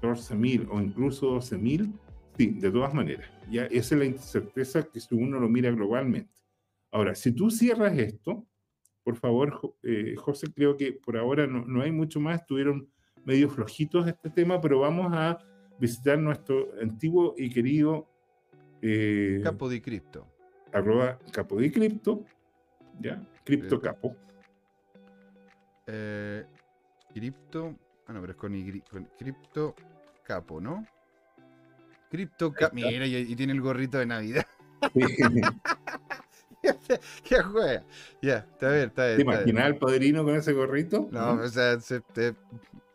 14.000 0.02 0.68
o 0.70 0.80
incluso 0.80 1.37
12.000? 1.37 1.92
Sí, 2.37 2.46
de 2.48 2.70
todas 2.72 2.92
maneras. 2.92 3.30
Ya 3.48 3.66
esa 3.66 3.94
es 3.94 3.98
la 4.00 4.04
incerteza 4.06 4.82
que 4.82 4.98
si 4.98 5.14
uno 5.14 5.38
lo 5.38 5.48
mira 5.48 5.70
globalmente. 5.70 6.34
Ahora, 6.90 7.14
si 7.14 7.30
tú 7.30 7.48
cierras 7.48 7.96
esto, 7.96 8.44
por 9.04 9.16
favor, 9.16 9.76
eh, 9.82 10.14
José, 10.16 10.46
creo 10.52 10.76
que 10.76 10.92
por 10.92 11.16
ahora 11.16 11.46
no, 11.46 11.82
hay 11.82 11.92
mucho 11.92 12.20
más, 12.20 12.40
estuvieron 12.40 12.88
medio 13.24 13.50
flojitos 13.50 14.06
este 14.06 14.30
tema, 14.30 14.60
pero 14.60 14.80
vamos 14.80 15.12
a 15.12 15.38
visitar 15.78 16.18
nuestro 16.18 16.70
antiguo 16.80 17.34
y 17.36 17.50
querido... 17.50 18.08
Eh, 18.80 19.40
Capo 19.42 19.68
de 19.68 19.82
Cripto. 19.82 20.26
Arroba 20.72 21.18
Capo 21.32 21.56
de 21.60 21.70
Cripto, 21.70 22.24
¿ya? 23.00 23.22
Cripto 23.44 23.80
Capo. 23.80 24.16
Eh, 25.86 26.44
cripto, 27.12 27.78
ah 28.06 28.12
no, 28.14 28.20
pero 28.22 28.32
es 28.32 28.38
con, 28.38 29.04
Cripto 29.18 29.74
Capo, 30.22 30.60
¿no? 30.60 30.86
Cripto 32.10 32.52
Capo, 32.52 32.74
mira, 32.74 33.06
y, 33.06 33.36
tiene 33.36 33.52
el 33.52 33.60
gorrito 33.60 33.98
de 33.98 34.06
Navidad. 34.06 34.46
¿Qué 37.29 37.37
juega? 37.42 37.85
Ya, 38.22 38.46
está 38.53 38.70
bien, 38.70 38.85
está 38.88 39.07
bien. 39.07 39.16
¿Te 39.16 39.22
imaginas 39.22 39.64
al 39.64 39.77
padrino 39.77 40.24
con 40.24 40.35
ese 40.35 40.53
gorrito? 40.53 41.09
No, 41.11 41.35
o 41.35 41.48
sea, 41.48 41.79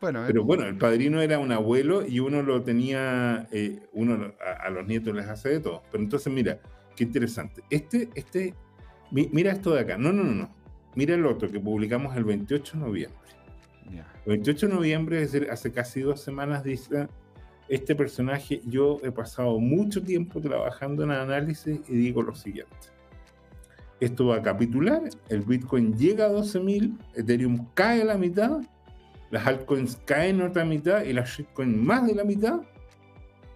bueno. 0.01 0.23
Pero 0.27 0.43
bueno, 0.43 0.65
el 0.65 0.77
padrino 0.77 1.21
era 1.21 1.39
un 1.39 1.51
abuelo 1.51 2.05
y 2.05 2.19
uno 2.19 2.41
lo 2.41 2.61
tenía, 2.61 3.47
eh, 3.51 3.79
uno 3.93 4.33
a, 4.39 4.69
los 4.69 4.87
nietos 4.87 5.13
les 5.13 5.27
hace 5.27 5.49
de 5.49 5.59
todo. 5.59 5.83
Pero 5.91 6.03
entonces, 6.03 6.31
mira, 6.31 6.59
qué 6.95 7.03
interesante. 7.03 7.63
Este, 7.69 8.09
este, 8.15 8.53
mira 9.11 9.51
esto 9.51 9.73
de 9.73 9.81
acá. 9.81 9.97
No, 9.97 10.13
no, 10.13 10.23
no, 10.23 10.33
no. 10.33 10.55
Mira 10.95 11.15
el 11.15 11.25
otro 11.25 11.49
que 11.49 11.59
publicamos 11.59 12.15
el 12.15 12.23
28 12.23 12.77
de 12.77 12.83
noviembre. 12.83 13.19
El 14.25 14.33
28 14.33 14.67
de 14.67 14.73
noviembre, 14.73 15.21
es 15.21 15.31
decir, 15.31 15.49
hace 15.49 15.71
casi 15.71 16.01
dos 16.01 16.21
semanas, 16.21 16.63
dice 16.63 17.07
este 17.67 17.95
personaje, 17.95 18.61
yo 18.65 18.99
he 19.03 19.11
pasado 19.11 19.59
mucho 19.59 20.01
tiempo 20.01 20.41
trabajando 20.41 21.03
en 21.03 21.11
análisis 21.11 21.79
y 21.87 21.95
digo 21.95 22.21
lo 22.21 22.35
siguiente. 22.35 22.75
Esto 23.99 24.27
va 24.27 24.37
a 24.37 24.41
capitular, 24.41 25.01
el 25.27 25.41
Bitcoin 25.41 25.97
llega 25.97 26.25
a 26.25 26.31
12.000, 26.31 26.97
Ethereum 27.15 27.67
cae 27.73 28.01
a 28.01 28.05
la 28.05 28.17
mitad, 28.17 28.61
las 29.29 29.45
altcoins 29.45 29.97
caen 30.05 30.41
otra 30.41 30.63
mitad 30.63 31.03
y 31.03 31.13
las 31.13 31.29
shitcoins 31.29 31.75
más 31.77 32.07
de 32.07 32.15
la 32.15 32.23
mitad. 32.23 32.61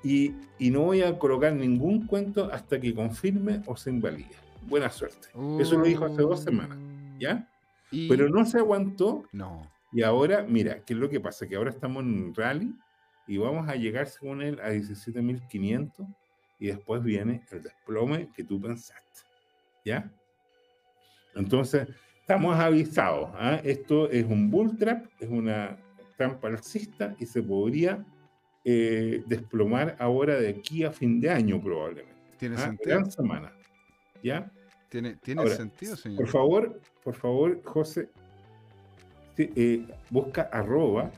Y, 0.04 0.36
no 0.60 0.82
voy 0.82 1.02
a 1.02 1.18
colocar 1.18 1.54
ningún 1.54 2.08
cuento 2.08 2.50
hasta 2.52 2.80
que 2.80 2.94
confirme 2.94 3.62
o 3.68 3.78
se 3.78 3.90
invalide. 3.90 4.36
Buena 4.68 4.90
suerte. 4.90 5.30
Eso 5.60 5.78
lo 5.78 5.86
dijo 5.86 6.06
hace 6.06 6.22
dos 6.22 6.42
semanas, 6.42 6.78
¿ya? 7.20 7.50
Pero 7.90 8.30
no 8.30 8.46
se 8.46 8.60
aguantó. 8.60 9.24
No. 9.32 9.70
Y 9.92 10.02
ahora, 10.02 10.46
mira, 10.48 10.80
¿qué 10.84 10.94
es 10.94 11.00
lo 11.00 11.10
que 11.10 11.20
pasa? 11.20 11.48
Que 11.48 11.56
ahora 11.56 11.70
estamos 11.70 12.04
en 12.04 12.10
un 12.10 12.36
rally 12.36 12.74
y 13.28 13.38
vamos 13.38 13.70
a 13.70 13.76
llegar, 13.76 14.08
según 14.08 14.42
él, 14.42 14.60
a 14.62 14.72
17.500 14.72 16.08
y 16.60 16.68
después 16.68 17.04
viene 17.04 17.44
el 17.52 17.62
desplome 17.62 18.30
que 18.34 18.44
tú 18.44 18.60
pensaste, 18.60 19.22
¿ya? 19.86 20.12
Entonces, 21.36 21.88
estamos 22.20 22.56
avisados. 22.58 23.30
¿ah? 23.34 23.60
Esto 23.64 24.10
es 24.10 24.26
un 24.26 24.50
bull 24.50 24.78
trap, 24.78 25.06
es 25.20 25.30
una 25.30 25.78
trampa 26.18 26.48
alcista 26.48 27.16
y 27.20 27.26
se 27.26 27.42
podría 27.42 28.06
eh, 28.64 29.24
desplomar 29.26 29.96
ahora 30.00 30.40
de 30.40 30.50
aquí 30.50 30.84
a 30.84 30.92
fin 30.92 31.20
de 31.20 31.30
año 31.30 31.62
probablemente. 31.62 32.14
Tiene 32.38 32.56
¿ah? 32.56 32.60
sentido. 32.60 32.96
Gran 32.98 33.12
semana. 33.12 33.54
¿Ya? 34.24 34.52
Tiene, 34.90 35.16
tiene 35.16 35.42
Ahora, 35.42 35.56
sentido, 35.56 35.96
señor. 35.96 36.20
Por 36.20 36.28
favor, 36.28 36.82
por 37.04 37.16
favor, 37.16 37.62
José, 37.64 38.10
eh, 39.38 39.88
busca 40.12 40.44
arroba, 40.44 41.12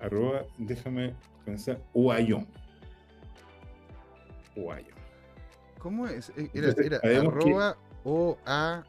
arroba, 0.00 0.44
déjame 0.58 1.14
pensar, 1.44 1.80
Uayón. 1.92 2.46
Uayón. 4.56 4.93
¿Cómo 5.84 6.06
es? 6.06 6.30
Eh, 6.30 6.50
Era, 6.54 6.70
era 6.82 6.98
que- 6.98 7.14
arroba 7.14 7.76
o 8.04 8.38
a. 8.46 8.82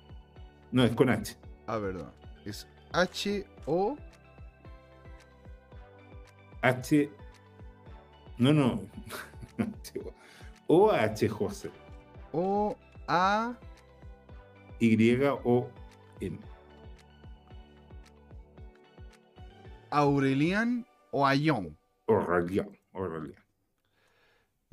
No, 0.71 0.81
es 0.85 0.95
con 0.95 1.09
H. 1.09 1.35
Ah, 1.67 1.77
perdón. 1.77 2.09
Es 2.45 2.65
H 2.93 3.45
O. 3.65 3.97
H. 6.61 7.09
No, 8.37 8.53
no. 8.53 8.81
O 10.67 10.89
H 10.89 11.27
José. 11.27 11.69
O 12.31 12.77
A. 13.09 13.53
Y 14.79 15.21
O 15.43 15.69
N. 16.21 16.39
Aurelian 19.89 20.87
o 21.11 21.27
Ayón. 21.27 21.77
Orralión. 22.05 22.77
Orralión. 22.93 23.44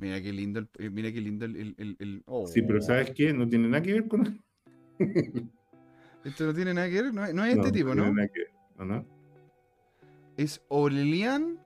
Mira 0.02 0.20
qué 0.20 0.32
lindo 0.32 0.58
el. 0.58 0.68
eh, 0.78 0.90
Mira 0.90 1.12
qué 1.12 1.20
lindo 1.20 1.44
el. 1.44 1.54
el- 1.56 1.74
el- 1.78 1.96
el- 2.00 2.22
oh. 2.26 2.44
Sí, 2.48 2.60
pero 2.62 2.80
¿sabes 2.82 3.12
qué? 3.12 3.32
No 3.32 3.48
tiene 3.48 3.68
nada 3.68 3.80
que 3.84 3.92
ver 3.92 4.08
con. 4.08 4.42
Esto 6.24 6.46
no 6.46 6.52
tiene 6.54 6.74
nada 6.74 6.88
que 6.88 7.02
ver. 7.02 7.14
No, 7.14 7.24
es- 7.24 7.32
no 7.32 7.44
es 7.44 7.56
No, 7.56 7.62
este 7.62 7.72
tipo, 7.78 7.92
tiene 7.92 8.08
¿no? 8.08 8.14
nada 8.14 8.28
que 8.28 8.40
ver, 8.40 8.50
¿o 8.78 8.84
no? 8.84 9.06
Es 10.36 10.60
Aurelian. 10.70 11.56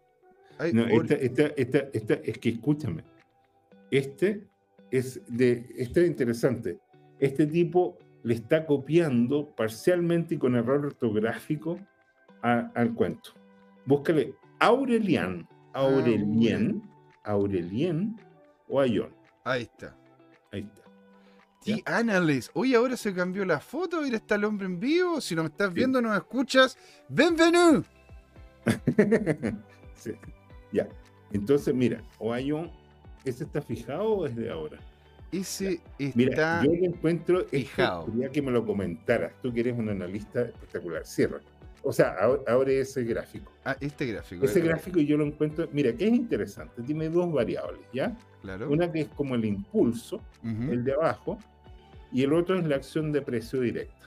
ay, 0.59 0.73
No, 0.75 0.87
esta, 0.87 1.15
esta, 1.15 1.47
esta, 1.57 1.79
esta, 1.95 2.15
es 2.15 2.37
que 2.39 2.51
escúchame. 2.51 3.05
Este 3.91 4.47
es 4.91 5.23
de, 5.29 5.67
este 5.77 6.03
es 6.03 6.09
interesante. 6.09 6.79
Este 7.19 7.47
tipo 7.47 7.97
le 8.23 8.35
está 8.35 8.67
copiando 8.67 9.47
parcialmente 9.55 10.35
y 10.35 10.39
con 10.39 10.57
error 10.57 10.85
ortográfico 10.85 11.79
a- 12.43 12.71
al 12.75 12.93
cuento. 12.93 13.31
Búscale 13.87 14.35
Aurelian, 14.59 15.49
Aurelien, 15.73 16.83
Aurelien 17.25 18.17
o 18.69 18.81
Ayón. 18.81 19.15
Ahí 19.45 19.63
está. 19.63 19.97
Ahí 20.53 20.61
está. 20.63 20.83
The 21.65 21.83
Analyst. 21.85 22.51
Oye, 22.55 22.77
ahora 22.77 22.97
se 22.97 23.13
cambió 23.13 23.45
la 23.45 23.59
foto. 23.61 24.01
Mira, 24.03 24.17
está 24.19 24.37
el 24.37 24.45
hombre 24.45 24.67
en 24.67 24.79
vivo. 24.79 25.21
Si 25.21 25.35
no 25.35 25.43
me 25.43 25.49
estás 25.49 25.69
Sí. 25.69 25.75
viendo, 25.75 26.01
no 26.01 26.11
me 26.11 26.17
escuchas. 26.17 26.77
¡Bienvenido! 27.09 27.85
Sí, 29.95 30.13
Ya. 30.73 30.89
Entonces, 31.33 31.75
mira, 31.75 32.03
o 32.19 32.33
Ayón, 32.33 32.71
¿ese 33.25 33.45
está 33.45 33.61
fijado 33.63 34.05
o 34.11 34.27
es 34.27 34.37
de 34.37 34.51
ahora? 34.51 34.79
Ese 35.33 35.81
Mira, 35.99 36.31
está. 36.31 36.63
yo 36.65 36.71
lo 36.73 36.85
encuentro, 36.85 37.41
esto 37.41 37.51
fijado. 37.51 38.07
quería 38.07 38.29
que 38.31 38.43
me 38.43 38.53
lo 38.53 38.65
comentaras, 38.65 39.33
tú 39.43 39.53
que 39.53 39.61
eres 39.61 39.77
un 39.77 39.89
analista 39.89 40.43
espectacular, 40.43 41.05
cierra. 41.05 41.41
O 41.89 41.93
sea, 41.93 42.17
ahora- 42.21 42.43
abre 42.49 42.81
ese 42.81 43.05
gráfico. 43.05 43.53
Ah, 43.65 43.77
este 43.81 44.07
gráfico. 44.07 44.45
Ese 44.45 44.59
era- 44.59 44.69
gráfico 44.71 44.99
yo 45.01 45.17
lo 45.17 45.25
encuentro, 45.25 45.69
mira, 45.73 45.93
que 45.93 46.07
es 46.09 46.13
interesante, 46.15 46.83
tiene 46.83 47.09
dos 47.09 47.33
variables, 47.33 47.81
¿ya? 47.93 48.17
Claro. 48.43 48.69
Una 48.71 48.91
que 48.91 49.03
es 49.03 49.09
como 49.09 49.37
el 49.37 49.45
impulso, 49.45 50.21
el 50.43 50.83
de 50.83 50.93
abajo, 50.95 51.39
y 52.13 52.23
el 52.25 52.33
otro 52.33 52.59
es 52.59 52.67
la 52.67 52.77
acción 52.77 53.13
de 53.13 53.23
precio 53.23 53.61
directa. 53.61 54.07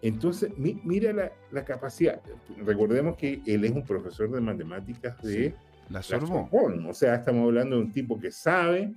Entonces, 0.00 0.56
mi- 0.58 0.80
mira 0.84 1.12
la, 1.12 1.32
la 1.52 1.64
capacidad. 1.64 2.20
Recordemos 2.64 3.16
que 3.16 3.40
él 3.46 3.64
es 3.64 3.70
un 3.70 3.84
profesor 3.84 4.30
de 4.30 4.40
matemáticas 4.40 5.20
de 5.22 5.54
La 5.88 5.98
la 5.98 6.02
Sorbonne. 6.02 6.48
Sorbonne. 6.50 6.88
O 6.90 6.94
sea, 6.94 7.14
estamos 7.14 7.44
hablando 7.44 7.76
de 7.76 7.82
un 7.82 7.92
tipo 7.92 8.18
que 8.18 8.32
sabe 8.32 8.92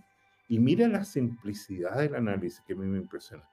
y 0.49 0.57
mira 0.59 0.87
la 0.87 1.03
simplicidad 1.05 1.99
del 1.99 2.15
análisis 2.15 2.61
que 2.61 2.73
a 2.73 2.75
mí 2.75 2.85
me 2.87 2.97
impresiona. 2.97 3.43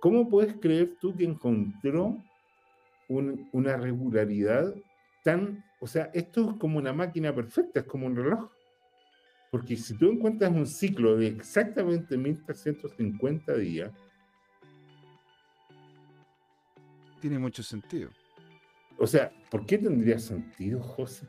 ¿Cómo 0.00 0.28
puedes 0.28 0.54
creer 0.56 0.96
tú 1.00 1.14
que 1.16 1.24
encontró 1.24 2.18
un- 3.08 3.48
una 3.52 3.76
regularidad 3.76 4.74
tan... 5.24 5.64
O 5.80 5.86
sea, 5.86 6.10
esto 6.14 6.50
es 6.50 6.56
como 6.58 6.78
una 6.78 6.92
máquina 6.92 7.34
perfecta, 7.34 7.80
es 7.80 7.86
como 7.86 8.06
un 8.06 8.16
reloj. 8.16 8.50
Porque 9.50 9.76
si 9.76 9.96
tú 9.96 10.10
encuentras 10.10 10.50
un 10.52 10.66
ciclo 10.66 11.16
de 11.16 11.28
exactamente 11.28 12.16
1350 12.16 13.54
días, 13.54 13.92
Tiene 17.20 17.38
mucho 17.38 17.62
sentido. 17.64 18.10
o 18.96 19.06
sea, 19.06 19.32
¿por 19.50 19.66
qué 19.66 19.78
tendría 19.78 20.18
sentido, 20.20 20.80
José? 20.80 21.26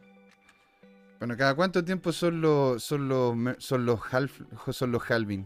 Bueno, 1.17 1.36
¿cada 1.36 1.55
cuánto 1.55 1.84
tiempo 1.84 2.11
son 2.11 2.41
los 2.41 2.84
son 2.84 3.09
los 3.09 3.36
son 3.57 3.86
los 3.86 3.99
half 4.13 4.39
son 4.71 4.91
los 4.91 5.01
halving? 5.09 5.45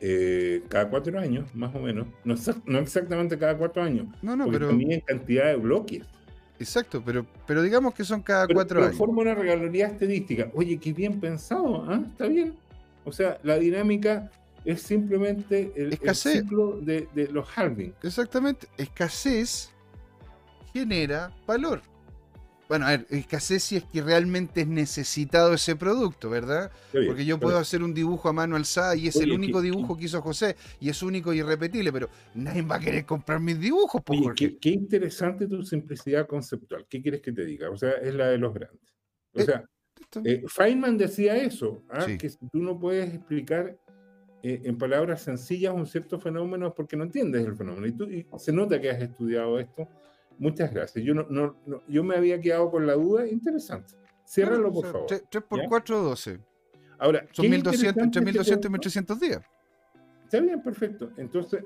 Eh, 0.00 0.62
cada 0.68 0.88
cuatro 0.88 1.18
años, 1.18 1.52
más 1.54 1.74
o 1.74 1.80
menos. 1.80 2.06
No, 2.24 2.34
no 2.66 2.78
exactamente 2.78 3.36
cada 3.38 3.56
cuatro 3.58 3.82
años, 3.82 4.06
No, 4.22 4.36
no, 4.36 4.44
porque 4.44 4.58
pero 4.58 4.68
también 4.68 4.92
en 4.92 5.00
cantidad 5.00 5.46
de 5.46 5.56
bloques. 5.56 6.04
exacto, 6.58 7.02
pero 7.04 7.26
pero 7.46 7.62
digamos 7.62 7.94
que 7.94 8.04
son 8.04 8.22
cada 8.22 8.46
Pero, 8.46 8.56
cuatro 8.58 8.80
pero 8.80 8.86
años. 8.86 8.96
forma 8.96 9.22
una 9.22 9.34
regularidad 9.34 9.90
estadística. 9.92 10.50
Oye, 10.54 10.78
qué 10.78 10.92
bien 10.92 11.20
pensado, 11.20 11.84
¿ah? 11.90 12.02
Está 12.10 12.26
bien. 12.26 12.54
O 13.04 13.12
sea, 13.12 13.38
la 13.42 13.58
dinámica 13.58 14.30
es 14.64 14.82
simplemente 14.82 15.72
el, 15.76 15.98
el 16.00 16.14
ciclo 16.14 16.78
de, 16.80 17.08
de 17.14 17.28
los 17.28 17.48
halving. 17.56 17.94
Exactamente, 18.02 18.68
escasez 18.76 19.70
genera 20.72 21.32
valor. 21.46 21.80
Bueno, 22.68 22.86
a 22.86 22.90
ver, 22.90 23.06
escasez 23.08 23.62
si 23.62 23.76
es 23.76 23.84
que 23.84 24.02
realmente 24.02 24.60
es 24.60 24.68
necesitado 24.68 25.54
ese 25.54 25.74
producto, 25.74 26.28
¿verdad? 26.28 26.70
Bien, 26.92 27.06
Porque 27.06 27.24
yo 27.24 27.40
puedo 27.40 27.56
hacer 27.56 27.82
un 27.82 27.94
dibujo 27.94 28.28
a 28.28 28.32
mano 28.34 28.56
alzada 28.56 28.94
y 28.94 29.08
es 29.08 29.16
el 29.16 29.30
Oye, 29.30 29.34
único 29.36 29.58
que- 29.60 29.64
dibujo 29.70 29.96
que 29.96 30.04
hizo 30.04 30.20
José 30.20 30.54
y 30.78 30.90
es 30.90 31.02
único 31.02 31.32
y 31.32 31.38
irrepetible, 31.38 31.90
pero 31.92 32.08
nadie 32.34 32.60
va 32.62 32.76
a 32.76 32.80
querer 32.80 33.06
comprar 33.06 33.40
mis 33.40 33.58
dibujos, 33.58 34.02
pues, 34.04 34.20
Oye, 34.20 34.32
qué, 34.36 34.58
qué 34.58 34.68
interesante 34.70 35.46
tu 35.46 35.62
simplicidad 35.62 36.26
conceptual. 36.26 36.84
¿Qué 36.88 37.00
quieres 37.00 37.22
que 37.22 37.32
te 37.32 37.44
diga? 37.46 37.70
O 37.70 37.76
sea, 37.78 37.92
es 37.92 38.14
la 38.14 38.28
de 38.28 38.36
los 38.38 38.52
grandes. 38.52 38.94
O 39.32 39.40
Eh, 39.40 39.44
sea, 39.44 39.64
eh, 40.24 40.42
Feynman 40.46 40.98
decía 40.98 41.36
eso, 41.36 41.82
¿ah? 41.88 42.02
Sí. 42.02 42.18
que 42.18 42.28
si 42.28 42.38
tú 42.52 42.58
no 42.62 42.78
puedes 42.78 43.14
explicar 43.14 43.78
eh, 44.42 44.60
en 44.64 44.78
palabras 44.78 45.22
sencillas 45.22 45.74
un 45.74 45.86
cierto 45.86 46.20
fenómeno 46.20 46.68
es 46.68 46.72
porque 46.76 46.96
no 46.96 47.04
entiendes 47.04 47.44
el 47.44 47.56
fenómeno. 47.56 47.86
Y, 47.86 47.92
tú, 47.92 48.04
y 48.04 48.24
se 48.36 48.52
nota 48.52 48.80
que 48.80 48.90
has 48.90 49.02
estudiado 49.02 49.58
esto. 49.58 49.88
Muchas 50.38 50.72
gracias. 50.72 51.04
Yo, 51.04 51.14
no, 51.14 51.26
no- 51.28 51.56
no- 51.66 51.82
yo 51.88 52.04
me 52.04 52.16
había 52.16 52.40
quedado 52.40 52.70
con 52.70 52.86
la 52.86 52.94
duda. 52.94 53.26
Interesante. 53.26 53.94
Ciérralo, 54.24 54.72
por 54.72 54.86
favor. 54.86 55.06
3 55.06 55.42
por 55.48 55.60
¿Ya? 55.62 55.68
4, 55.68 56.02
12. 56.02 56.38
Ahora, 56.98 57.26
Son 57.32 57.44
qué 57.44 57.48
1200, 57.50 58.02
entre 58.04 58.20
interesante 58.20 58.20
1200 58.20 58.48
y 58.48 58.52
este 58.54 58.68
1300 58.68 59.20
días. 59.20 59.42
Está 60.24 60.40
bien, 60.40 60.62
perfecto. 60.62 61.10
Entonces, 61.16 61.64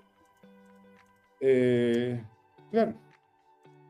eh, 1.40 2.22
claro. 2.70 2.94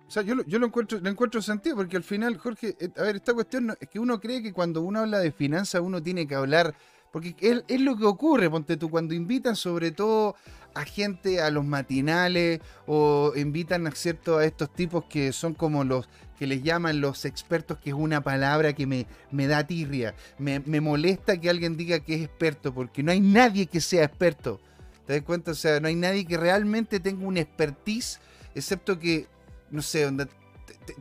O 0.07 0.11
sea, 0.11 0.23
yo, 0.23 0.35
lo- 0.35 0.45
yo 0.45 0.59
lo 0.59 0.67
encuentro, 0.67 0.99
le 1.01 1.11
encuentro 1.11 1.41
sentido, 1.41 1.77
porque 1.77 1.97
al 1.97 2.03
final, 2.03 2.37
Jorge, 2.37 2.77
eh, 2.79 2.91
a 2.97 3.03
ver, 3.03 3.17
esta 3.17 3.33
cuestión 3.35 3.67
no- 3.67 3.75
es 3.81 3.89
que 3.89 3.99
uno 3.99 4.21
cree 4.21 4.43
que 4.43 4.53
cuando 4.53 4.83
uno 4.83 5.01
habla 5.01 5.19
de 5.19 5.33
finanzas 5.33 5.81
uno 5.81 6.03
tiene 6.03 6.27
que 6.27 6.35
hablar, 6.35 6.75
porque 7.13 7.37
es, 7.69 7.81
lo 7.81 7.97
que 7.97 8.07
ocurre, 8.07 8.51
ponte 8.51 8.77
tú, 8.77 8.91
cuando 8.91 9.15
invitan 9.15 9.55
sobre 9.55 9.91
todo 9.93 10.35
a 10.75 10.85
gente 10.85 11.43
a 11.43 11.51
los 11.51 11.65
matinales 11.65 12.61
o 12.87 13.35
invitan 13.37 13.87
a 13.87 13.91
cierto 13.91 14.39
a 14.39 14.47
estos 14.47 14.73
tipos 14.73 15.05
que 15.05 15.33
son 15.33 15.53
como 15.53 15.85
los 15.85 16.09
que 16.39 16.47
les 16.47 16.63
llaman 16.63 17.03
los 17.03 17.27
expertos, 17.27 17.79
que 17.79 17.91
es 17.91 17.97
una 17.97 18.23
palabra 18.23 18.73
que 18.73 18.87
me, 18.87 19.07
me 19.31 19.47
da 19.47 19.67
tirria, 19.67 20.15
me, 20.39 20.61
me 20.61 20.81
molesta 20.81 21.39
que 21.39 21.51
alguien 21.51 21.77
diga 21.77 22.01
que 22.01 22.15
es 22.15 22.23
experto, 22.23 22.73
porque 22.73 23.03
no 23.03 23.13
hay 23.13 23.21
nadie 23.21 23.67
que 23.67 23.81
sea 23.81 24.05
experto. 24.05 24.59
¿Te 25.07 25.15
das 25.15 25.23
cuenta? 25.23 25.51
O 25.51 25.55
sea, 25.55 25.81
no 25.81 25.89
hay 25.89 25.95
nadie 25.95 26.25
que 26.25 26.39
realmente 26.39 26.99
tenga 26.99 27.27
un 27.27 27.37
expertise, 27.37 28.21
excepto 28.55 28.99
que 28.99 29.27
no 29.71 29.83
sé, 29.83 30.05
donde 30.05 30.29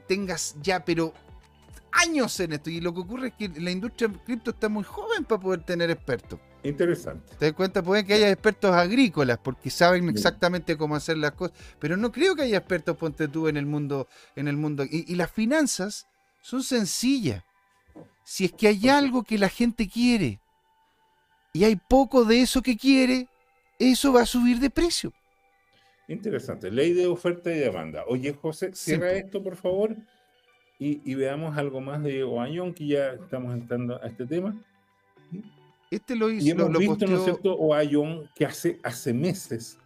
tengas 0.07 0.55
ya, 0.61 0.83
pero 0.83 1.13
años 1.91 2.39
en 2.39 2.53
esto. 2.53 2.69
Y 2.69 2.81
lo 2.81 2.93
que 2.93 3.01
ocurre 3.01 3.27
es 3.29 3.33
que 3.33 3.59
la 3.59 3.71
industria 3.71 4.09
cripto 4.25 4.51
está 4.51 4.69
muy 4.69 4.83
joven 4.83 5.25
para 5.25 5.41
poder 5.41 5.63
tener 5.63 5.89
expertos. 5.89 6.39
Interesante. 6.63 7.35
¿Te 7.39 7.45
das 7.45 7.55
cuenta? 7.55 7.81
Puede 7.81 8.05
que 8.05 8.13
haya 8.13 8.29
expertos 8.29 8.71
agrícolas 8.71 9.39
porque 9.39 9.69
saben 9.69 10.07
exactamente 10.09 10.77
cómo 10.77 10.95
hacer 10.95 11.17
las 11.17 11.31
cosas, 11.31 11.57
pero 11.79 11.97
no 11.97 12.11
creo 12.11 12.35
que 12.35 12.43
haya 12.43 12.57
expertos, 12.57 12.97
ponte 12.97 13.27
tú, 13.27 13.47
en 13.47 13.57
el 13.57 13.65
mundo. 13.65 14.07
En 14.35 14.47
el 14.47 14.57
mundo. 14.57 14.83
Y, 14.83 15.05
y 15.11 15.15
las 15.15 15.31
finanzas 15.31 16.07
son 16.41 16.63
sencillas. 16.63 17.43
Si 18.23 18.45
es 18.45 18.51
que 18.53 18.67
hay 18.67 18.87
algo 18.89 19.23
que 19.23 19.37
la 19.37 19.49
gente 19.49 19.89
quiere 19.89 20.39
y 21.53 21.63
hay 21.63 21.75
poco 21.75 22.23
de 22.23 22.41
eso 22.41 22.61
que 22.61 22.77
quiere, 22.77 23.27
eso 23.79 24.13
va 24.13 24.21
a 24.21 24.25
subir 24.25 24.59
de 24.59 24.69
precio. 24.69 25.11
Interesante. 26.07 26.69
Ley 26.69 26.93
de 26.93 27.07
oferta 27.07 27.51
y 27.51 27.57
demanda. 27.59 28.03
Oye, 28.07 28.33
José, 28.33 28.71
cierra 28.73 29.09
Simple. 29.09 29.19
esto, 29.19 29.43
por 29.43 29.55
favor, 29.55 29.95
y, 30.81 30.99
y 31.05 31.13
veamos 31.15 31.55
algo 31.57 31.79
más 31.79 32.01
de 32.01 32.23
Oañón, 32.23 32.73
que 32.73 32.87
ya 32.87 33.13
estamos 33.13 33.53
entrando 33.53 34.01
a 34.03 34.07
este 34.07 34.25
tema. 34.25 34.55
Este 35.91 36.15
lo 36.15 36.29
hizo, 36.31 36.45
Y 36.45 36.49
hemos 36.51 36.71
lo 36.71 36.79
visto, 36.79 37.05
¿no 37.05 37.13
es 37.13 37.19
posteó- 37.19 37.23
cierto?, 37.25 37.55
Oañón, 37.55 38.29
que 38.33 38.45
hace, 38.45 38.79
hace 38.83 39.13
meses 39.13 39.77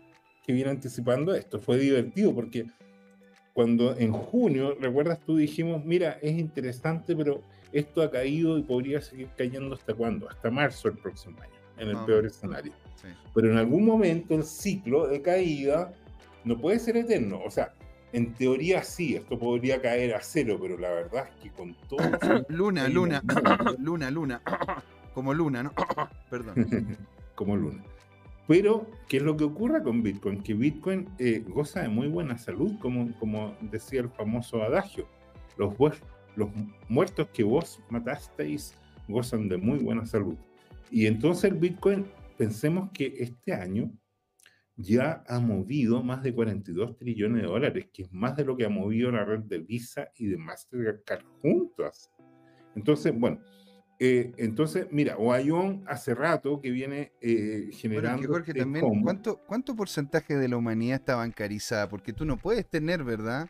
que 0.45 0.53
viene 0.53 0.69
anticipando 0.69 1.33
esto. 1.33 1.59
Fue 1.59 1.77
divertido 1.77 2.33
porque 2.33 2.67
cuando 3.53 3.97
en 3.97 4.11
junio, 4.11 4.75
recuerdas 4.79 5.19
tú, 5.25 5.35
dijimos, 5.35 5.83
mira, 5.83 6.19
es 6.21 6.37
interesante, 6.37 7.15
pero 7.15 7.41
esto 7.71 8.01
ha 8.01 8.11
caído 8.11 8.57
y 8.57 8.63
podría 8.63 9.01
seguir 9.01 9.29
cayendo 9.37 9.75
hasta 9.75 9.93
cuándo? 9.93 10.29
Hasta 10.29 10.49
marzo 10.51 10.87
del 10.89 10.97
próximo 10.99 11.41
año, 11.41 11.51
en 11.77 11.89
el 11.89 11.97
peor 12.05 12.25
escenario. 12.25 12.71
Pero 13.33 13.51
en 13.51 13.57
algún 13.57 13.85
momento 13.85 14.33
el 14.35 14.43
ciclo 14.43 15.07
de 15.07 15.21
caída 15.21 15.91
no 16.43 16.57
puede 16.57 16.79
ser 16.79 16.97
eterno. 16.97 17.41
O 17.45 17.49
sea, 17.51 17.73
en 18.15 18.33
teoría 18.33 18.81
sí, 18.81 19.15
esto 19.15 19.37
podría 19.37 19.81
caer 19.81 20.15
a 20.15 20.21
cero, 20.21 20.57
pero 20.61 20.77
la 20.77 20.89
verdad 20.89 21.27
es 21.27 21.43
que 21.43 21.49
con 21.49 21.75
todo... 21.89 21.99
luna, 22.49 22.87
luna, 22.87 23.21
luna, 23.77 24.09
luna, 24.09 24.41
como 25.13 25.33
luna, 25.33 25.63
¿no? 25.63 25.73
Perdón. 26.29 26.97
como 27.35 27.57
luna. 27.57 27.83
Pero, 28.47 28.89
¿qué 29.09 29.17
es 29.17 29.23
lo 29.23 29.35
que 29.35 29.43
ocurre 29.43 29.83
con 29.83 30.01
Bitcoin? 30.01 30.41
Que 30.41 30.53
Bitcoin 30.53 31.09
eh, 31.17 31.43
goza 31.45 31.81
de 31.81 31.89
muy 31.89 32.07
buena 32.07 32.37
salud, 32.37 32.71
como, 32.79 33.11
como 33.19 33.55
decía 33.59 34.01
el 34.01 34.09
famoso 34.09 34.63
adagio. 34.63 35.07
Los, 35.57 35.73
los 36.35 36.49
muertos 36.87 37.27
que 37.33 37.43
vos 37.43 37.81
matasteis 37.89 38.75
gozan 39.09 39.49
de 39.49 39.57
muy 39.57 39.79
buena 39.79 40.05
salud. 40.05 40.35
Y 40.89 41.07
entonces 41.07 41.51
el 41.51 41.57
Bitcoin, 41.57 42.05
pensemos 42.37 42.91
que 42.93 43.15
este 43.17 43.53
año 43.53 43.91
ya 44.77 45.23
ha 45.27 45.39
movido 45.39 46.03
más 46.03 46.21
de 46.21 46.33
42 46.33 46.97
trillones 46.97 47.41
de 47.41 47.47
dólares, 47.47 47.87
que 47.93 48.03
es 48.03 48.11
más 48.11 48.35
de 48.35 48.45
lo 48.45 48.57
que 48.57 48.65
ha 48.65 48.69
movido 48.69 49.11
la 49.11 49.23
red 49.23 49.39
de 49.41 49.59
Visa 49.59 50.09
y 50.17 50.27
de 50.27 50.37
Mastercard 50.37 51.23
juntas. 51.41 52.11
Entonces, 52.75 53.17
bueno, 53.17 53.39
eh, 53.99 54.33
entonces, 54.37 54.87
mira, 54.91 55.17
Oayón 55.17 55.83
hace 55.87 56.13
rato 56.13 56.59
que 56.59 56.71
viene 56.71 57.13
eh, 57.21 57.69
generando. 57.71 58.27
Jorge, 58.27 58.51
este 58.53 58.81
¿cuánto, 59.01 59.39
¿cuánto 59.47 59.75
porcentaje 59.75 60.35
de 60.35 60.49
la 60.49 60.57
humanidad 60.57 60.95
está 60.95 61.15
bancarizada? 61.15 61.87
Porque 61.87 62.11
tú 62.11 62.25
no 62.25 62.37
puedes 62.37 62.69
tener, 62.69 63.03
¿verdad? 63.05 63.49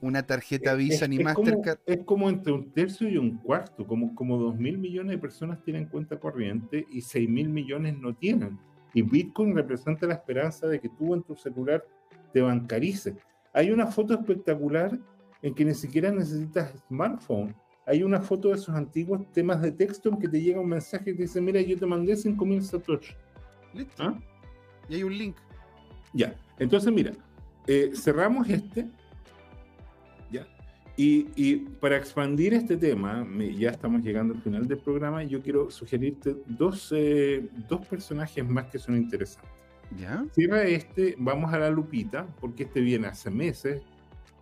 Una 0.00 0.22
tarjeta 0.26 0.74
Visa 0.74 1.06
ni 1.06 1.18
Mastercard. 1.18 1.80
es 1.84 2.04
como 2.04 2.30
entre 2.30 2.52
un 2.52 2.72
tercio 2.72 3.08
y 3.08 3.18
un 3.18 3.38
cuarto, 3.38 3.86
como, 3.86 4.14
como 4.14 4.38
2 4.38 4.56
mil 4.56 4.78
millones 4.78 5.12
de 5.12 5.18
personas 5.18 5.62
tienen 5.62 5.86
cuenta 5.86 6.18
corriente 6.18 6.86
y 6.90 7.02
6 7.02 7.28
mil 7.28 7.50
millones 7.50 7.98
no 7.98 8.14
tienen. 8.14 8.58
Y 8.96 9.02
Bitcoin 9.02 9.54
representa 9.54 10.06
la 10.06 10.14
esperanza 10.14 10.66
de 10.66 10.80
que 10.80 10.88
tú 10.88 11.14
en 11.14 11.22
tu 11.22 11.36
celular 11.36 11.84
te 12.32 12.40
bancarices. 12.40 13.14
Hay 13.52 13.70
una 13.70 13.86
foto 13.86 14.14
espectacular 14.14 14.98
en 15.42 15.54
que 15.54 15.64
ni 15.64 15.74
siquiera 15.74 16.10
necesitas 16.10 16.72
smartphone 16.88 17.54
hay 17.86 18.02
una 18.02 18.20
foto 18.20 18.48
de 18.48 18.56
esos 18.56 18.74
antiguos 18.74 19.22
temas 19.32 19.62
de 19.62 19.70
texto 19.70 20.08
en 20.08 20.18
que 20.18 20.28
te 20.28 20.40
llega 20.40 20.60
un 20.60 20.68
mensaje 20.68 21.04
que 21.04 21.22
dice, 21.22 21.40
mira, 21.40 21.60
yo 21.60 21.78
te 21.78 21.86
mandé 21.86 22.14
5.000 22.14 22.60
satoshi. 22.60 23.14
Listo. 23.72 24.02
¿Ah? 24.02 24.18
Y 24.88 24.96
hay 24.96 25.02
un 25.04 25.16
link. 25.16 25.36
Ya, 26.12 26.34
entonces 26.58 26.92
mira, 26.92 27.12
eh, 27.66 27.92
cerramos 27.94 28.48
este, 28.48 28.88
Y, 30.98 31.56
para 31.78 31.98
expandir 31.98 32.54
este 32.54 32.76
tema, 32.76 33.26
ya 33.54 33.70
estamos 33.70 34.02
llegando 34.02 34.32
al 34.32 34.40
final 34.40 34.66
del 34.66 34.78
programa, 34.78 35.22
yo 35.24 35.42
quiero 35.42 35.70
sugerirte 35.70 36.36
dos, 36.46 36.90
eh, 36.96 37.46
dos 37.68 37.86
personajes 37.86 38.46
más 38.48 38.66
que 38.66 38.78
son 38.78 38.96
interesantes. 38.96 39.50
¿Ya? 39.98 40.24
Cierra 40.32 40.62
este, 40.62 41.14
vamos 41.18 41.52
a 41.52 41.58
la 41.58 41.70
lupita, 41.70 42.26
porque 42.40 42.62
este 42.62 42.80
viene 42.80 43.08
hace 43.08 43.30
meses, 43.30 43.82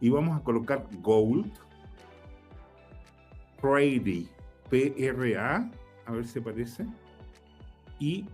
y 0.00 0.10
vamos 0.10 0.40
a 0.40 0.44
colocar 0.44 0.86
Gold, 1.02 1.50
Prady, 3.60 4.28
P-R-A, 4.70 5.70
a 6.06 6.12
ver 6.12 6.24
si 6.24 6.38
aparece, 6.38 6.86
y 7.98 8.26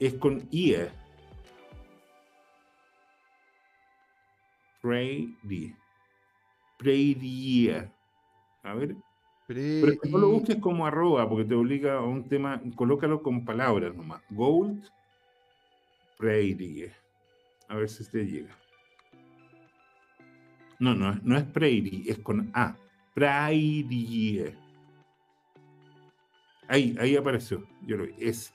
es 0.00 0.14
con 0.14 0.42
IE. 0.50 0.88
Prady. 4.80 5.74
Prady. 6.84 7.70
A 8.62 8.74
ver. 8.74 8.94
Pero 9.46 9.92
no 10.10 10.18
lo 10.18 10.28
busques 10.30 10.56
como 10.56 10.86
arroba, 10.86 11.28
porque 11.28 11.44
te 11.44 11.54
obliga 11.54 11.98
a 11.98 12.00
un 12.00 12.28
tema, 12.28 12.62
colócalo 12.76 13.22
con 13.22 13.44
palabras 13.44 13.94
nomás. 13.94 14.22
Gold, 14.30 14.84
Prady. 16.18 16.86
A 17.68 17.76
ver 17.76 17.88
si 17.88 18.08
te 18.10 18.24
llega. 18.24 18.56
No, 20.78 20.94
no, 20.94 21.18
no 21.22 21.36
es 21.36 21.44
Prady, 21.44 22.04
es 22.08 22.18
con 22.20 22.50
A. 22.54 22.76
Prairie. 23.14 24.56
Ahí, 26.66 26.96
ahí 26.98 27.16
apareció. 27.16 27.64
Yo 27.86 27.96
lo 27.96 28.06
vi. 28.06 28.14
Es. 28.18 28.52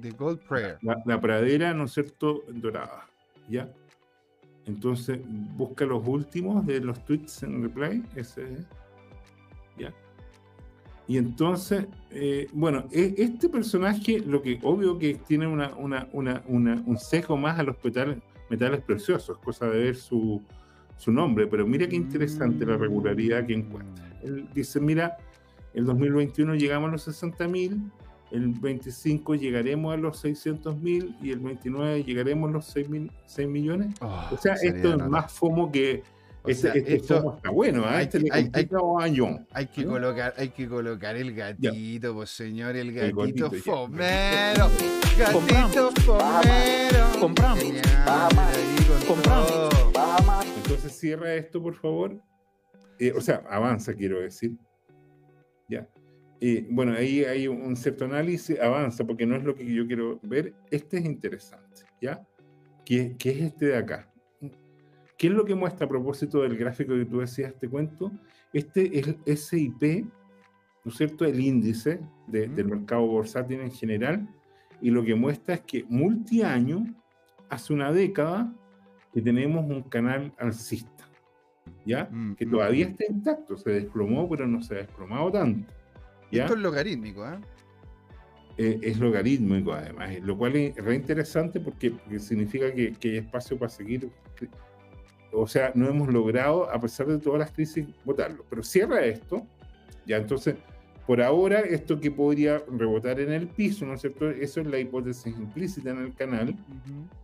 The 0.00 0.10
Gold 0.10 0.40
Prayer. 0.48 0.78
La, 0.82 1.20
pradera, 1.20 1.74
¿no 1.74 1.84
es 1.84 1.92
cierto? 1.92 2.42
Dorada. 2.48 3.06
¿Ya? 3.48 3.70
Entonces, 4.66 5.20
busca 5.56 5.84
los 5.84 6.06
últimos 6.06 6.64
de 6.66 6.80
los 6.80 7.04
tweets 7.04 7.42
en 7.42 7.62
replay. 7.62 8.02
Ese. 8.16 8.64
¿Ya? 9.78 9.92
Y 11.06 11.18
entonces, 11.18 11.86
eh, 12.10 12.48
bueno, 12.52 12.84
e, 12.90 13.14
este 13.18 13.48
personaje, 13.48 14.20
lo 14.20 14.40
que 14.40 14.58
obvio 14.62 14.98
que 14.98 15.14
tiene 15.14 15.46
una, 15.46 15.74
una, 15.74 16.08
una, 16.12 16.42
un 16.46 16.98
sesgo 16.98 17.36
más 17.36 17.58
a 17.58 17.62
los 17.62 17.76
metales, 17.84 18.18
metales 18.48 18.80
preciosos, 18.80 19.36
cosa 19.38 19.68
de 19.68 19.78
ver 19.78 19.96
su, 19.96 20.40
su 20.96 21.12
nombre, 21.12 21.46
pero 21.46 21.66
mira 21.66 21.86
qué 21.88 21.96
interesante 21.96 22.64
la 22.64 22.76
regularidad 22.76 23.46
que 23.46 23.54
encuentra. 23.54 24.18
Él 24.22 24.48
dice, 24.54 24.80
mira, 24.80 25.18
el 25.74 25.84
2021 25.84 26.54
llegamos 26.54 26.88
a 26.88 26.92
los 26.92 27.02
60 27.02 27.48
mil, 27.48 27.82
el 28.30 28.48
25 28.48 29.34
llegaremos 29.36 29.94
a 29.94 29.96
los 29.96 30.18
600 30.18 30.76
mil 30.80 31.16
y 31.22 31.30
el 31.30 31.40
29 31.40 32.04
llegaremos 32.04 32.50
a 32.50 32.52
los 32.54 32.66
6, 32.66 32.88
mil, 32.88 33.12
6 33.26 33.48
millones. 33.48 33.94
Ah, 34.00 34.30
o 34.32 34.36
sea, 34.36 34.54
esto 34.54 34.94
es 34.94 35.08
más 35.08 35.32
FOMO 35.32 35.70
que... 35.70 36.02
Este, 36.46 36.76
este 36.76 36.96
esto, 36.96 37.36
está 37.36 37.48
bueno, 37.48 37.88
¿eh? 37.88 38.02
este 38.02 38.18
hay, 38.30 38.42
hay, 38.42 38.50
hay, 38.52 39.66
que 39.66 39.86
colocar, 39.86 40.34
hay 40.36 40.50
que 40.50 40.68
colocar 40.68 41.16
el 41.16 41.34
gatito, 41.34 42.12
pues 42.12 42.28
señor, 42.28 42.76
el 42.76 42.92
gatito, 42.92 43.50
el 43.50 43.62
fomero. 43.62 44.70
Gatito 45.16 45.90
fomero. 46.02 47.18
Compramos. 47.18 47.64
Compramos. 49.08 49.74
Entonces 50.56 50.92
cierra 50.92 51.32
esto, 51.34 51.62
por 51.62 51.76
favor. 51.76 52.20
Eh, 52.98 53.12
o 53.16 53.22
sea, 53.22 53.42
avanza, 53.48 53.94
quiero 53.94 54.20
decir. 54.20 54.52
Eh, 56.40 56.66
bueno, 56.70 56.92
ahí 56.92 57.24
hay 57.24 57.48
un 57.48 57.76
cierto 57.76 58.04
análisis, 58.04 58.58
avanza, 58.60 59.04
porque 59.04 59.26
no 59.26 59.36
es 59.36 59.44
lo 59.44 59.54
que 59.54 59.64
yo 59.64 59.86
quiero 59.86 60.20
ver. 60.22 60.54
Este 60.70 60.98
es 60.98 61.04
interesante, 61.04 61.82
¿ya? 62.00 62.26
¿Qué, 62.84 63.16
es 63.18 63.40
este 63.40 63.66
de 63.66 63.76
acá? 63.76 64.10
¿Qué 65.16 65.28
es 65.28 65.32
lo 65.32 65.44
que 65.44 65.54
muestra 65.54 65.86
a 65.86 65.88
propósito 65.88 66.42
del 66.42 66.56
gráfico 66.56 66.94
que 66.94 67.06
tú 67.06 67.20
decías, 67.20 67.54
te 67.58 67.68
cuento? 67.68 68.12
Este 68.52 68.98
es 68.98 69.16
el 69.24 69.36
SIP, 69.36 70.04
¿no 70.84 70.90
es 70.90 70.96
cierto? 70.96 71.24
El 71.24 71.40
índice 71.40 72.00
del 72.26 72.66
mercado 72.66 73.06
bursátil 73.06 73.60
en 73.60 73.70
general. 73.70 74.28
Y 74.80 74.90
lo 74.90 75.02
que 75.04 75.14
muestra 75.14 75.54
es 75.54 75.60
que 75.62 75.84
multiaño, 75.88 76.94
hace 77.48 77.72
una 77.72 77.90
década, 77.90 78.52
que 79.14 79.22
tenemos 79.22 79.64
un 79.64 79.82
canal 79.84 80.32
alcista, 80.38 81.08
¿ya? 81.86 82.08
Mm, 82.10 82.34
que 82.34 82.44
mm, 82.44 82.50
todavía 82.50 82.86
mm. 82.86 82.90
está 82.90 83.04
intacto, 83.08 83.56
se 83.56 83.70
desplomó, 83.70 84.28
pero 84.28 84.46
no 84.46 84.60
se 84.60 84.74
ha 84.74 84.78
desplomado 84.78 85.30
tanto. 85.30 85.72
¿Ya? 86.34 86.44
Esto 86.44 86.54
es 86.54 86.60
logarítmico, 86.60 87.26
¿eh? 87.26 87.38
¿eh? 88.58 88.78
es 88.82 88.98
logarítmico 88.98 89.72
además, 89.72 90.18
lo 90.20 90.36
cual 90.36 90.56
es 90.56 90.76
re 90.76 90.94
interesante 90.94 91.60
porque, 91.60 91.94
significa 92.18 92.72
que, 92.72 92.92
que, 92.92 93.10
hay 93.10 93.16
espacio 93.18 93.58
para 93.58 93.70
seguir. 93.70 94.10
O 95.32 95.46
sea, 95.46 95.72
no 95.74 95.88
hemos 95.88 96.12
logrado, 96.12 96.70
a 96.70 96.80
pesar 96.80 97.06
de 97.06 97.18
todas 97.18 97.40
las 97.40 97.50
crisis, 97.50 97.86
votarlo. 98.04 98.44
Pero 98.48 98.62
cierra 98.62 99.04
esto, 99.04 99.46
ya 100.06 100.18
entonces 100.18 100.56
por 101.06 101.20
ahora, 101.20 101.60
esto 101.60 102.00
que 102.00 102.10
podría 102.10 102.62
rebotar 102.66 103.20
en 103.20 103.30
el 103.30 103.46
piso, 103.46 103.84
¿no 103.84 103.94
es 103.94 104.00
cierto? 104.00 104.30
Eso 104.30 104.62
es 104.62 104.66
la 104.66 104.78
hipótesis 104.78 105.36
implícita 105.36 105.90
en 105.90 105.98
el 105.98 106.14
canal 106.14 106.56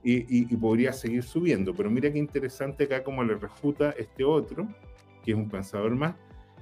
y, 0.02 0.44
podría 0.56 0.92
seguir 0.92 1.22
subiendo. 1.22 1.74
Pero 1.74 1.90
mira 1.90 2.12
qué 2.12 2.18
interesante 2.18 2.84
acá 2.84 3.02
como 3.02 3.24
le 3.24 3.36
refuta 3.36 3.94
este 3.98 4.22
otro, 4.22 4.68
que 5.24 5.30
es 5.30 5.36
un 5.36 5.48
pensador 5.48 5.96
más, 5.96 6.14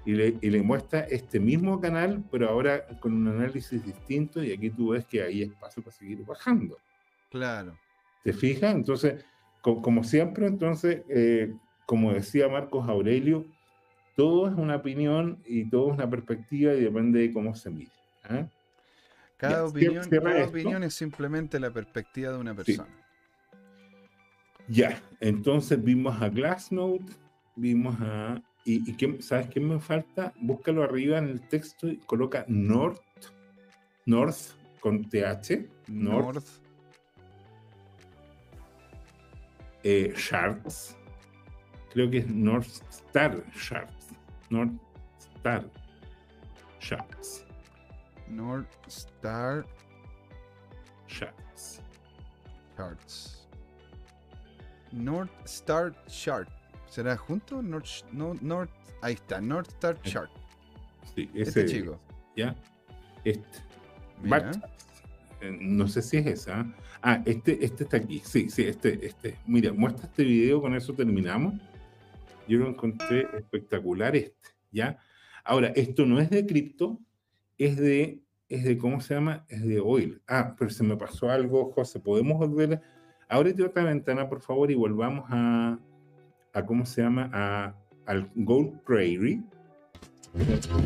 y 0.04 0.14
le, 0.14 0.62
muestra 0.62 1.00
este 1.00 1.38
mismo 1.38 1.80
canal, 1.80 2.24
pero 2.30 2.48
ahora 2.48 2.86
con 3.00 3.12
un 3.14 3.28
análisis 3.28 3.84
distinto 3.84 4.42
y 4.42 4.52
aquí 4.52 4.70
tú 4.70 4.90
ves 4.90 5.04
que 5.06 5.22
hay 5.22 5.42
espacio 5.42 5.82
para 5.82 5.96
seguir 5.96 6.24
bajando. 6.24 6.78
Claro. 7.30 7.78
¿Te 8.24 8.32
fijas? 8.32 8.74
Entonces, 8.74 9.24
como 9.60 10.02
siempre, 10.02 10.46
entonces, 10.46 11.02
eh, 11.08 11.54
como 11.86 12.12
decía 12.12 12.48
Marcos 12.48 12.88
Aurelio, 12.88 13.44
todo 14.16 14.48
es 14.48 14.54
una 14.54 14.76
opinión 14.76 15.42
y 15.46 15.68
todo 15.68 15.88
es 15.88 15.94
una 15.94 16.10
perspectiva 16.10 16.74
y 16.74 16.80
depende 16.80 17.20
de 17.20 17.32
cómo 17.32 17.54
se 17.54 17.70
mire. 17.70 17.92
¿ah? 18.24 18.48
Cada, 19.36 19.64
opinión, 19.64 20.82
es 20.82 20.94
simplemente 20.94 21.60
la 21.60 21.70
perspectiva 21.70 22.32
de 22.32 22.38
una 22.38 22.54
persona. 22.54 22.88
Ya, 24.66 25.00
entonces 25.20 25.82
vimos 25.82 26.20
a 26.20 26.28
Glassnode, 26.28 27.06
vimos 27.54 27.96
a... 28.00 28.42
¿Y, 28.68 29.22
sabes 29.22 29.48
qué 29.48 29.60
me 29.60 29.80
falta? 29.80 30.34
Búscalo 30.42 30.82
arriba 30.82 31.16
en 31.16 31.30
el 31.30 31.40
texto 31.40 31.88
y 31.88 31.96
coloca 31.96 32.44
North, 32.48 33.00
North 34.04 34.52
con 34.80 35.08
TH, 35.08 35.66
North, 35.86 36.34
North. 36.34 36.48
Eh, 39.84 40.12
Sharks, 40.14 40.98
creo 41.94 42.10
que 42.10 42.18
es 42.18 42.28
North 42.28 42.68
Star 42.90 43.42
Charts. 43.52 44.08
North 44.50 44.74
Star 45.18 45.64
Charts. 46.78 47.46
North 48.28 48.68
Star. 48.86 49.64
Charts. 51.06 51.80
North 54.92 55.30
Star 55.46 55.94
Chart. 56.06 56.57
¿Será 56.88 57.16
junto? 57.16 57.62
North, 57.62 58.04
no, 58.12 58.34
North, 58.40 58.70
ahí 59.02 59.14
está, 59.14 59.40
North 59.40 59.68
Star 59.68 60.00
Chart. 60.02 60.30
Sí, 61.14 61.28
ese 61.34 61.62
Este 61.62 61.66
chico. 61.66 62.00
¿Ya? 62.36 62.54
Este. 63.24 63.58
Mira. 64.22 64.38
Bar 64.38 64.50
Charts. 64.52 65.04
Eh, 65.40 65.56
No 65.60 65.86
sé 65.86 66.02
si 66.02 66.16
es 66.16 66.26
esa. 66.26 66.60
¿ah? 66.60 66.74
Ah, 67.02 67.22
este, 67.24 67.64
este 67.64 67.84
está 67.84 67.98
aquí. 67.98 68.20
Sí, 68.24 68.50
sí, 68.50 68.64
este, 68.64 69.06
este. 69.06 69.36
Mira, 69.46 69.72
muestra 69.72 70.06
este 70.06 70.24
video, 70.24 70.60
con 70.60 70.74
eso 70.74 70.92
terminamos. 70.94 71.54
Yo 72.48 72.58
lo 72.58 72.68
encontré 72.68 73.28
espectacular 73.36 74.16
este, 74.16 74.48
¿ya? 74.72 74.98
Ahora, 75.44 75.68
esto 75.68 76.06
no 76.06 76.18
es 76.18 76.30
de 76.30 76.46
cripto, 76.46 76.98
es 77.58 77.76
de, 77.76 78.22
es 78.48 78.64
de, 78.64 78.78
¿cómo 78.78 79.00
se 79.00 79.14
llama? 79.14 79.44
Es 79.48 79.62
de 79.62 79.80
oil. 79.80 80.22
Ah, 80.26 80.54
pero 80.58 80.70
se 80.70 80.82
me 80.82 80.96
pasó 80.96 81.30
algo, 81.30 81.70
José. 81.72 82.00
¿Podemos 82.00 82.38
volver? 82.38 82.80
Ábrete 83.28 83.62
otra 83.62 83.84
ventana, 83.84 84.28
por 84.28 84.40
favor, 84.40 84.70
y 84.70 84.74
volvamos 84.74 85.26
a, 85.28 85.78
a 86.54 86.64
¿cómo 86.64 86.84
se 86.86 87.02
llama? 87.02 87.30
A, 87.32 87.74
al 88.06 88.30
Gold 88.34 88.80
Prairie. 88.82 89.42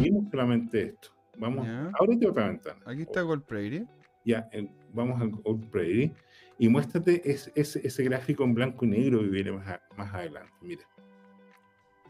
Vimos 0.01 0.25
solamente 0.31 0.83
esto. 0.89 1.09
Vamos, 1.39 1.67
Ya. 1.67 1.91
ábrete 1.99 2.29
otra 2.29 2.49
ventana. 2.49 2.81
Aquí 2.87 3.03
está 3.03 3.23
Gold 3.23 3.45
Prairie. 3.45 3.87
Ya, 4.25 4.49
eh, 4.53 4.69
vamos 4.93 5.21
al 5.21 5.31
Gold 5.31 5.69
Prairie 5.71 6.13
y 6.59 6.69
muéstrate 6.69 7.23
ese, 7.29 7.51
ese, 7.55 7.85
ese 7.87 8.05
gráfico 8.05 8.45
en 8.45 8.55
blanco 8.55 8.85
y 8.85 8.89
negro 8.89 9.21
que 9.21 9.29
viene 9.29 9.53
más, 9.53 9.67
a- 9.69 9.81
más 9.97 10.13
adelante. 10.15 10.53
Mira, 10.61 10.83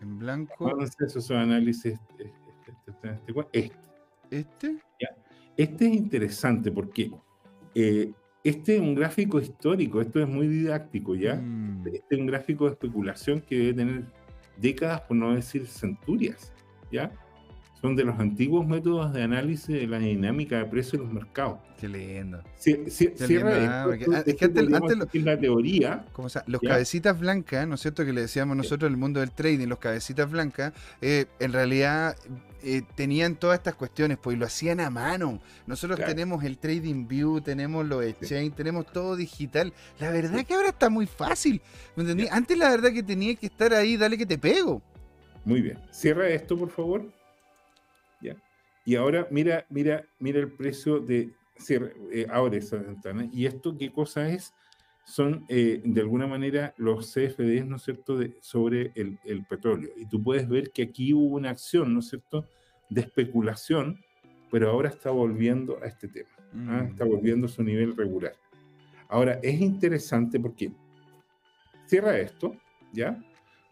En 0.01 0.19
blanco. 0.19 0.53
Acuérdense, 0.55 1.05
esos 1.07 1.31
análisis. 1.31 1.95
Este, 1.95 2.25
este, 2.25 2.91
este, 2.91 3.09
este, 3.11 3.33
este. 3.53 3.73
Este. 4.31 4.83
Este 5.57 5.87
es 5.87 5.95
interesante 5.95 6.71
porque 6.73 7.11
eh, 7.75 8.13
este 8.45 8.77
es 8.77 8.81
un 8.81 8.95
gráfico 8.95 9.41
histórico, 9.41 10.01
esto 10.01 10.21
es 10.21 10.29
muy 10.29 10.49
didáctico, 10.49 11.15
¿ya? 11.15 11.37
Mm, 11.37 11.87
Este 11.87 12.15
es 12.17 12.21
un 12.21 12.27
gráfico 12.27 12.67
de 12.67 12.73
especulación 12.73 13.41
que 13.41 13.57
debe 13.59 13.75
tener 13.75 14.05
décadas, 14.57 15.03
por 15.03 15.17
no 15.17 15.35
decir 15.35 15.67
centurias, 15.67 16.53
¿ya? 16.91 17.13
Son 17.83 17.97
de 17.97 18.05
los 18.05 18.17
antiguos 18.21 18.65
métodos 18.67 19.13
de 19.13 19.23
análisis 19.25 19.67
de 19.67 19.87
la 19.89 19.99
dinámica 19.99 20.57
de 20.59 20.65
precios 20.67 20.93
de 20.93 20.99
los 20.99 21.13
mercados. 21.13 21.59
qué 21.81 21.89
lindo. 21.89 22.41
Qué 22.65 22.89
Cierra 22.89 23.27
lindo, 23.27 23.49
esto, 23.51 23.73
ah, 23.73 23.83
porque, 23.87 24.05
ah, 24.15 24.23
es 24.25 24.37
que 24.37 24.45
antes- 24.45 24.73
antes 24.73 24.97
lo- 24.99 25.25
la 25.25 25.37
teoría. 25.41 26.05
Los 26.47 26.61
Ya. 26.63 26.69
cabecitas 26.69 27.19
blancas, 27.19 27.67
¿no 27.67 27.75
es 27.75 27.81
cierto? 27.81 28.05
Que 28.05 28.13
le 28.13 28.21
decíamos 28.21 28.57
nosotros 28.57 28.87
en 28.87 28.93
el 28.95 29.01
mundo 29.01 29.19
del 29.19 29.33
trading, 29.33 29.67
los 29.67 29.79
cabecitas 29.81 30.31
blancas, 30.31 30.73
eh, 31.01 31.27
en 31.41 31.53
realidad 31.53 32.15
eh, 32.65 32.83
tenían 32.95 33.35
todas 33.35 33.59
estas 33.59 33.75
cuestiones, 33.75 34.19
pues 34.23 34.37
y 34.37 34.39
lo 34.39 34.47
hacían 34.47 34.79
a 34.79 34.89
mano. 34.89 35.41
Nosotros 35.67 35.97
Claro. 35.97 36.13
tenemos 36.15 36.45
el 36.45 36.59
Trading 36.59 37.09
View, 37.09 37.41
tenemos 37.41 37.85
los 37.85 38.05
exchange, 38.05 38.55
tenemos 38.55 38.87
todo 38.93 39.17
digital. 39.17 39.73
La 39.99 40.13
verdad 40.13 40.47
que 40.47 40.55
ahora 40.55 40.69
está 40.69 40.89
muy 40.89 41.07
fácil. 41.07 41.61
¿Me 41.97 42.05
entendí? 42.05 42.29
Antes 42.31 42.57
la 42.57 42.71
verdad 42.71 42.93
que 42.93 43.03
tenía 43.03 43.35
que 43.35 43.47
estar 43.47 43.75
ahí, 43.75 43.97
dale 43.97 44.17
que 44.17 44.27
te 44.27 44.39
pego. 44.39 44.81
Muy 45.45 45.61
bien. 45.61 45.81
Cierra 45.91 46.29
esto, 46.29 46.57
por 46.57 46.71
favor. 46.71 47.11
Y 48.85 48.97
ahora 48.97 49.29
mira, 49.31 49.67
mira, 49.71 50.05
mira 50.19 50.41
el 50.41 50.53
precio 50.53 51.01
de. 51.01 51.31
Cierra, 51.57 51.91
eh, 52.11 52.27
abre 52.31 52.59
esa 52.59 52.77
ventana. 52.77 53.29
¿Y 53.33 53.47
esto 53.47 53.77
qué 53.77 53.93
cosa 53.93 54.29
es? 54.29 54.53
Son 55.05 55.45
eh, 55.49 55.81
de 55.85 56.01
alguna 56.01 56.27
manera 56.27 56.75
los 56.77 57.13
CFDs, 57.13 57.67
¿no 57.67 57.77
es 57.77 57.83
cierto?, 57.83 58.17
de, 58.17 58.37
sobre 58.41 58.93
el, 58.95 59.19
el 59.25 59.45
petróleo. 59.45 59.91
Y 59.97 60.07
tú 60.07 60.23
puedes 60.23 60.49
ver 60.49 60.71
que 60.71 60.83
aquí 60.83 61.13
hubo 61.13 61.37
una 61.37 61.51
acción, 61.51 61.93
¿no 61.93 62.01
es 62.01 62.09
cierto?, 62.09 62.47
de 62.89 63.01
especulación, 63.03 64.01
pero 64.51 64.71
ahora 64.71 64.89
está 64.91 65.11
volviendo 65.11 65.79
a 65.83 65.87
este 65.87 66.09
tema. 66.09 66.31
¿ah? 66.39 66.83
Mm. 66.83 66.91
Está 66.91 67.05
volviendo 67.05 67.47
a 67.47 67.51
su 67.51 67.63
nivel 67.63 67.97
regular. 67.97 68.35
Ahora, 69.09 69.39
es 69.43 69.61
interesante 69.61 70.39
porque 70.39 70.73
cierra 71.87 72.19
esto, 72.19 72.57
¿ya? 72.93 73.19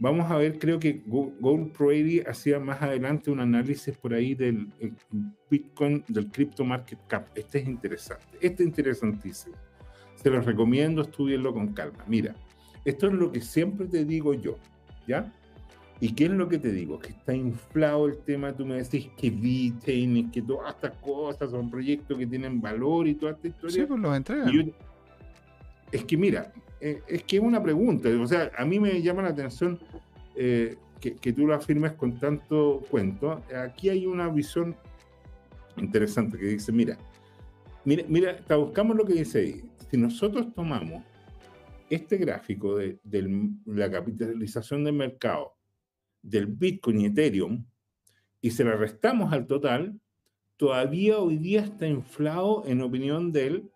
Vamos 0.02 0.30
a 0.30 0.36
ver, 0.38 0.58
creo 0.58 0.80
que 0.80 1.02
Go- 1.06 1.32
Gold 1.40 1.72
Prairie 1.72 2.24
hacía 2.26 2.58
más 2.58 2.80
adelante 2.80 3.30
un 3.30 3.38
análisis 3.40 3.94
por 3.96 4.14
ahí 4.14 4.34
del 4.34 4.66
Bitcoin, 5.50 6.02
del 6.08 6.28
Crypto 6.30 6.64
Market 6.64 6.98
Cap. 7.06 7.26
Este 7.34 7.58
es 7.58 7.68
interesante, 7.68 8.24
este 8.40 8.62
es 8.62 8.68
interesantísimo. 8.68 9.56
Se 10.16 10.30
los 10.30 10.44
recomiendo, 10.46 11.02
estudienlo 11.02 11.52
con 11.52 11.74
calma. 11.74 12.02
Mira, 12.08 12.34
esto 12.84 13.08
es 13.08 13.12
lo 13.12 13.30
que 13.30 13.42
siempre 13.42 13.86
te 13.86 14.04
digo 14.06 14.32
yo, 14.34 14.56
¿ya? 15.06 15.30
¿Y 16.02 16.14
qué 16.14 16.24
es 16.24 16.30
lo 16.30 16.48
que 16.48 16.58
te 16.58 16.72
digo? 16.72 16.98
Que 16.98 17.10
está 17.10 17.34
inflado 17.34 18.06
el 18.06 18.16
tema, 18.20 18.54
tú 18.54 18.64
me 18.64 18.76
decís 18.76 19.08
que 19.18 19.28
Bitcoin, 19.28 20.30
que 20.30 20.40
todas 20.40 20.74
estas 20.74 20.92
cosas 21.02 21.50
son 21.50 21.70
proyectos 21.70 22.16
que 22.16 22.26
tienen 22.26 22.58
valor 22.58 23.06
y 23.06 23.14
toda 23.16 23.32
esta 23.32 23.48
historia. 23.48 23.82
Sí, 23.82 23.86
pues 23.86 24.00
los 24.00 24.16
entregan. 24.16 24.50
Yo- 24.50 24.72
es 25.92 26.04
que 26.04 26.16
mira, 26.16 26.50
eh, 26.80 27.02
es 27.06 27.22
que 27.24 27.36
es 27.36 27.42
una 27.42 27.62
pregunta, 27.62 28.08
o 28.08 28.26
sea, 28.26 28.50
a 28.56 28.64
mí 28.64 28.80
me 28.80 29.00
llama 29.02 29.22
la 29.22 29.28
atención 29.30 29.78
eh, 30.36 30.76
que, 31.00 31.32
tú 31.32 31.46
lo 31.46 31.54
afirmes 31.54 31.92
con 31.92 32.18
tanto 32.18 32.82
cuento. 32.90 33.42
Aquí 33.56 33.88
hay 33.88 34.06
una 34.06 34.28
visión 34.28 34.76
interesante 35.76 36.38
que 36.38 36.46
dice, 36.46 36.72
mira, 36.72 36.98
mira, 37.84 38.04
mira, 38.08 38.36
buscamos 38.56 38.96
lo 38.96 39.04
que 39.04 39.14
dice 39.14 39.38
ahí. 39.40 39.64
Si 39.90 39.96
nosotros 39.96 40.52
tomamos 40.54 41.02
este 41.88 42.18
gráfico 42.18 42.76
de, 42.76 42.98
del- 43.02 43.50
la 43.66 43.90
capitalización 43.90 44.84
del 44.84 44.94
mercado 44.94 45.54
del 46.22 46.46
Bitcoin 46.46 47.00
y 47.00 47.06
Ethereum 47.06 47.64
y 48.42 48.50
se 48.50 48.62
la 48.64 48.76
restamos 48.76 49.32
al 49.32 49.46
total, 49.46 49.98
todavía 50.56 51.18
hoy 51.18 51.38
día 51.38 51.62
está 51.62 51.86
inflado, 51.86 52.62
en 52.66 52.82
opinión 52.82 53.32
de 53.32 53.46
él, 53.46 53.70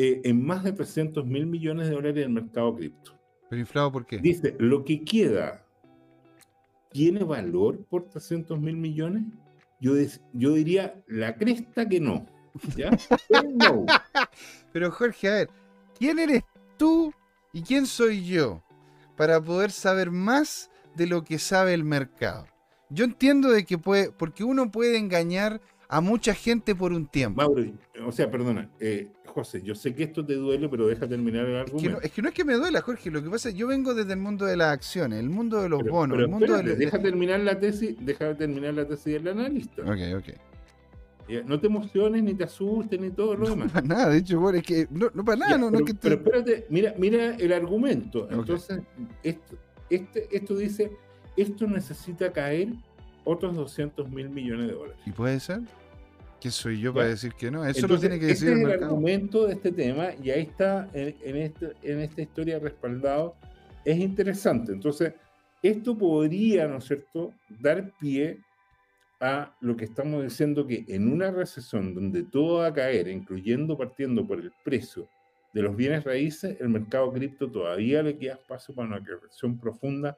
eh, 0.00 0.20
en 0.22 0.46
más 0.46 0.62
de 0.62 0.72
300 0.72 1.26
mil 1.26 1.44
millones 1.44 1.88
de 1.88 1.94
dólares 1.94 2.18
en 2.18 2.36
el 2.36 2.42
mercado 2.42 2.72
cripto. 2.76 3.18
Pero 3.50 3.60
inflado, 3.60 3.90
¿por 3.90 4.06
qué? 4.06 4.18
Dice, 4.18 4.54
lo 4.60 4.84
que 4.84 5.02
queda, 5.02 5.66
¿tiene 6.92 7.24
valor 7.24 7.84
por 7.86 8.08
300 8.08 8.60
mil 8.60 8.76
millones? 8.76 9.24
Yo, 9.80 9.94
yo 10.34 10.52
diría, 10.52 11.02
la 11.08 11.34
cresta 11.34 11.88
que 11.88 11.98
no. 11.98 12.26
¿ya? 12.76 12.90
Pero 13.28 13.48
no. 13.50 13.86
Pero 14.72 14.92
Jorge, 14.92 15.28
a 15.28 15.32
ver, 15.32 15.50
¿quién 15.98 16.20
eres 16.20 16.44
tú 16.76 17.12
y 17.52 17.62
quién 17.62 17.84
soy 17.84 18.24
yo 18.24 18.62
para 19.16 19.40
poder 19.40 19.72
saber 19.72 20.12
más 20.12 20.70
de 20.94 21.08
lo 21.08 21.24
que 21.24 21.40
sabe 21.40 21.74
el 21.74 21.82
mercado? 21.82 22.46
Yo 22.88 23.04
entiendo 23.04 23.50
de 23.50 23.66
que 23.66 23.78
puede, 23.78 24.12
porque 24.12 24.44
uno 24.44 24.70
puede 24.70 24.96
engañar 24.96 25.60
a 25.88 26.00
mucha 26.00 26.34
gente 26.34 26.76
por 26.76 26.92
un 26.92 27.08
tiempo. 27.08 27.42
Mauro, 27.42 27.64
o 28.06 28.12
sea, 28.12 28.30
perdona, 28.30 28.70
eh, 28.78 29.10
José, 29.38 29.62
yo 29.62 29.74
sé 29.74 29.94
que 29.94 30.02
esto 30.04 30.24
te 30.24 30.34
duele, 30.34 30.68
pero 30.68 30.86
deja 30.88 31.06
terminar 31.06 31.46
el 31.46 31.56
Es 31.56 31.64
que, 31.64 31.70
argumento. 31.70 31.90
no, 31.90 32.00
es 32.02 32.10
que 32.12 32.22
no 32.22 32.28
es 32.28 32.34
que 32.34 32.44
me 32.44 32.54
duela, 32.54 32.80
Jorge. 32.80 33.10
Lo 33.10 33.22
que 33.22 33.30
pasa 33.30 33.48
es 33.48 33.54
que 33.54 33.60
yo 33.60 33.66
vengo 33.68 33.94
desde 33.94 34.12
el 34.14 34.18
mundo 34.18 34.44
de 34.46 34.56
las 34.56 34.72
acciones, 34.72 35.18
el 35.20 35.30
mundo 35.30 35.62
de 35.62 35.68
los 35.68 35.80
Pero- 35.82 35.92
bonos, 35.94 36.14
pero 36.16 36.24
el 36.24 36.30
mundo 36.30 36.46
espérate, 36.46 36.70
del. 36.70 36.78
deja 36.78 36.98
terminar 36.98 37.40
la 37.40 37.58
tesis, 37.58 37.94
deja 38.00 38.34
terminar 38.36 38.74
la 38.74 38.86
tesis 38.86 39.04
del 39.14 39.28
analista. 39.28 39.82
Ok, 39.82 39.98
ok. 40.18 40.34
No 41.46 41.60
te 41.60 41.66
emociones, 41.66 42.22
ni 42.22 42.32
te 42.34 42.44
asustes, 42.44 42.98
ni 42.98 43.10
todo 43.10 43.34
lo 43.36 43.44
No 43.44 43.50
demás. 43.50 43.72
para 43.72 43.86
nada, 43.86 44.08
de 44.08 44.18
hecho, 44.18 44.40
bueno, 44.40 44.58
es 44.58 44.64
que 44.64 44.88
no, 44.90 45.10
no 45.12 45.24
para 45.24 45.36
nada, 45.36 45.52
Ya, 45.52 45.58
no, 45.58 45.66
no 45.70 45.72
pero, 45.78 45.84
es 45.84 45.86
que 45.86 45.94
te- 45.94 46.00
pero 46.00 46.14
espérate, 46.16 46.66
mira, 46.70 46.94
mira 46.96 47.34
el 47.36 47.52
argumento. 47.52 48.26
Entonces, 48.30 48.80
esto, 49.22 49.56
este, 49.90 50.28
esto 50.34 50.56
dice, 50.56 50.90
esto 51.36 51.66
necesita 51.66 52.32
caer 52.32 52.68
otros 53.24 53.54
200 53.54 54.10
mil 54.10 54.30
millones 54.30 54.68
de 54.68 54.72
dólares. 54.72 54.96
¿Y 55.04 55.10
puede 55.10 55.38
ser? 55.38 55.60
¿Quién 56.40 56.52
soy 56.52 56.80
yo 56.80 56.94
para 56.94 57.08
decir 57.08 57.32
que 57.34 57.50
no? 57.50 57.64
Eso 57.64 57.80
lo 57.86 57.94
Entonces, 57.94 58.00
tiene 58.08 58.20
que 58.20 58.26
decir 58.26 58.48
este 58.48 58.62
el 58.62 58.68
es 58.68 58.74
el 58.76 58.84
argumento 58.84 59.46
de 59.46 59.54
este 59.54 59.72
tema 59.72 60.08
y 60.22 60.30
ahí 60.30 60.42
está 60.42 60.88
en, 60.92 61.16
en 61.22 61.36
este- 61.36 61.72
en 61.82 62.00
esta 62.00 62.22
historia 62.22 62.58
respaldado. 62.58 63.36
Es 63.84 63.98
interesante. 63.98 64.72
Entonces, 64.72 65.14
esto 65.62 65.98
podría, 65.98 66.68
¿no 66.68 66.78
es 66.78 66.84
cierto?, 66.84 67.34
dar 67.48 67.92
pie 67.98 68.38
a 69.20 69.56
lo 69.60 69.76
que 69.76 69.84
estamos 69.86 70.22
diciendo 70.22 70.64
que 70.64 70.84
en 70.86 71.12
una 71.12 71.32
recesión 71.32 71.92
donde 71.92 72.22
todo 72.22 72.58
va 72.58 72.66
a 72.68 72.72
caer, 72.72 73.08
incluyendo 73.08 73.76
partiendo 73.76 74.24
por 74.24 74.38
el 74.38 74.52
precio 74.64 75.08
de 75.52 75.62
los 75.62 75.74
bienes 75.74 76.04
raíces, 76.04 76.56
el 76.60 76.68
mercado 76.68 77.12
cripto 77.12 77.50
todavía 77.50 78.00
le 78.02 78.16
queda 78.16 78.34
espacio 78.34 78.72
para 78.74 78.86
una 78.86 79.04
corrección 79.04 79.58
profunda, 79.58 80.16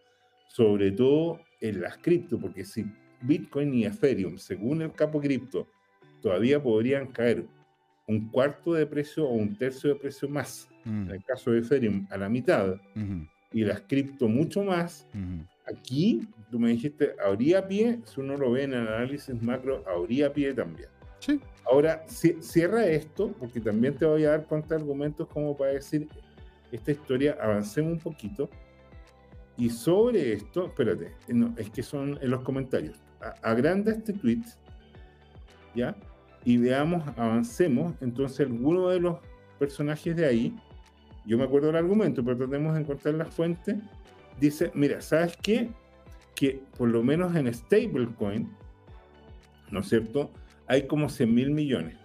sobre 0.49 0.93
todo 0.93 1.41
en 1.63 1.81
las 1.81 1.97
cripto, 1.97 2.39
porque 2.39 2.65
si 2.65 2.85
Bitcoin 3.23 3.73
y 3.73 3.85
Ethereum, 3.87 4.37
según 4.37 4.83
el 4.83 4.93
capo 4.93 5.19
cripto, 5.21 5.69
todavía 6.21 6.63
podrían 6.63 7.07
caer 7.09 7.47
un 8.07 8.29
cuarto 8.31 8.73
de 8.75 8.87
precio 8.87 9.25
o 9.29 9.33
un 9.35 9.57
tercio 9.57 9.91
de 9.91 9.97
precio 9.97 10.29
más, 10.29 10.69
Mm, 10.85 11.09
en 11.09 11.11
el 11.17 11.23
caso 11.25 11.51
de 11.51 11.59
Ethereum 11.59 12.07
a 12.11 12.17
la 12.17 12.29
mitad, 12.29 12.73
ujú, 12.97 13.27
y 13.53 13.65
las 13.65 13.83
cripto 13.83 14.29
mucho 14.29 14.65
más, 14.65 15.07
ujú. 15.13 15.47
aquí, 15.67 16.27
tú 16.51 16.59
me 16.59 16.71
dijiste, 16.71 17.15
habría 17.23 17.69
pie, 17.69 18.01
si 18.07 18.21
uno 18.21 18.37
lo 18.37 18.51
ve 18.53 18.63
en 18.65 18.73
el 18.73 18.89
análisis 18.89 19.41
macro, 19.43 19.85
habría 19.87 20.33
pie 20.33 20.55
también. 20.55 20.89
Sí. 21.19 21.39
Ahora, 21.71 22.03
ci- 22.07 22.41
cierra 22.41 22.87
esto, 22.87 23.31
porque 23.39 23.61
también 23.61 23.95
te 23.95 24.07
voy 24.07 24.25
a 24.25 24.31
dar 24.31 24.47
argumentos 24.71 25.29
como 25.29 25.55
para 25.57 25.73
decir, 25.73 26.09
esta 26.73 26.91
historia, 26.93 27.37
avancemos 27.41 27.93
un 27.93 27.99
poquito, 28.01 28.49
Y 29.59 29.69
sobre 29.69 30.33
esto, 30.33 30.67
espérate, 30.69 31.13
no, 31.29 31.53
es 31.59 31.69
que 31.69 31.83
son 31.83 32.19
en 32.23 32.31
los 32.31 32.41
comentarios. 32.41 32.97
agranda 33.43 33.93
este 33.93 34.15
tweet, 34.15 34.41
¿ya? 35.75 35.95
Y 36.45 36.57
veamos, 36.57 37.07
avancemos. 37.17 37.95
Entonces, 38.01 38.41
alguno 38.41 38.89
de 38.89 39.01
los 39.01 39.19
personajes 39.59 40.17
de 40.17 40.27
ahí, 40.27 40.57
yo 41.27 41.37
me 41.37 41.45
acuerdo 41.45 41.69
del 41.69 41.77
argumento, 41.77 42.25
pero 42.25 42.37
tratemos 42.37 42.75
de 42.75 42.81
encontrar 42.81 43.15
la 43.15 43.27
fuente, 43.27 43.79
dice, 44.39 44.71
mira, 44.75 45.01
¿sabes 45.01 45.37
qué? 45.43 45.71
Que 46.35 46.63
por 46.79 46.89
lo 46.89 47.03
menos 47.03 47.35
en 47.37 47.53
stablecoin, 47.53 48.51
¿no 49.71 49.81
es 49.81 49.89
cierto? 49.89 50.31
Hay 50.67 50.87
como 50.87 51.09
100 51.09 51.35
mil 51.35 51.51
millones. 51.51 51.97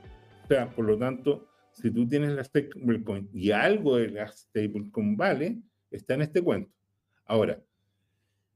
O 0.43 0.47
sea, 0.47 0.69
por 0.69 0.86
lo 0.86 0.97
tanto, 0.97 1.47
si 1.71 1.91
tú 1.91 2.07
tienes 2.07 2.31
la 2.31 2.43
stablecoin 2.43 3.29
y 3.33 3.51
algo 3.51 3.97
de 3.97 4.09
la 4.09 4.27
stablecoin 4.27 5.15
vale, 5.15 5.61
está 5.91 6.15
en 6.15 6.23
este 6.23 6.41
cuento. 6.41 6.71
Ahora, 7.25 7.61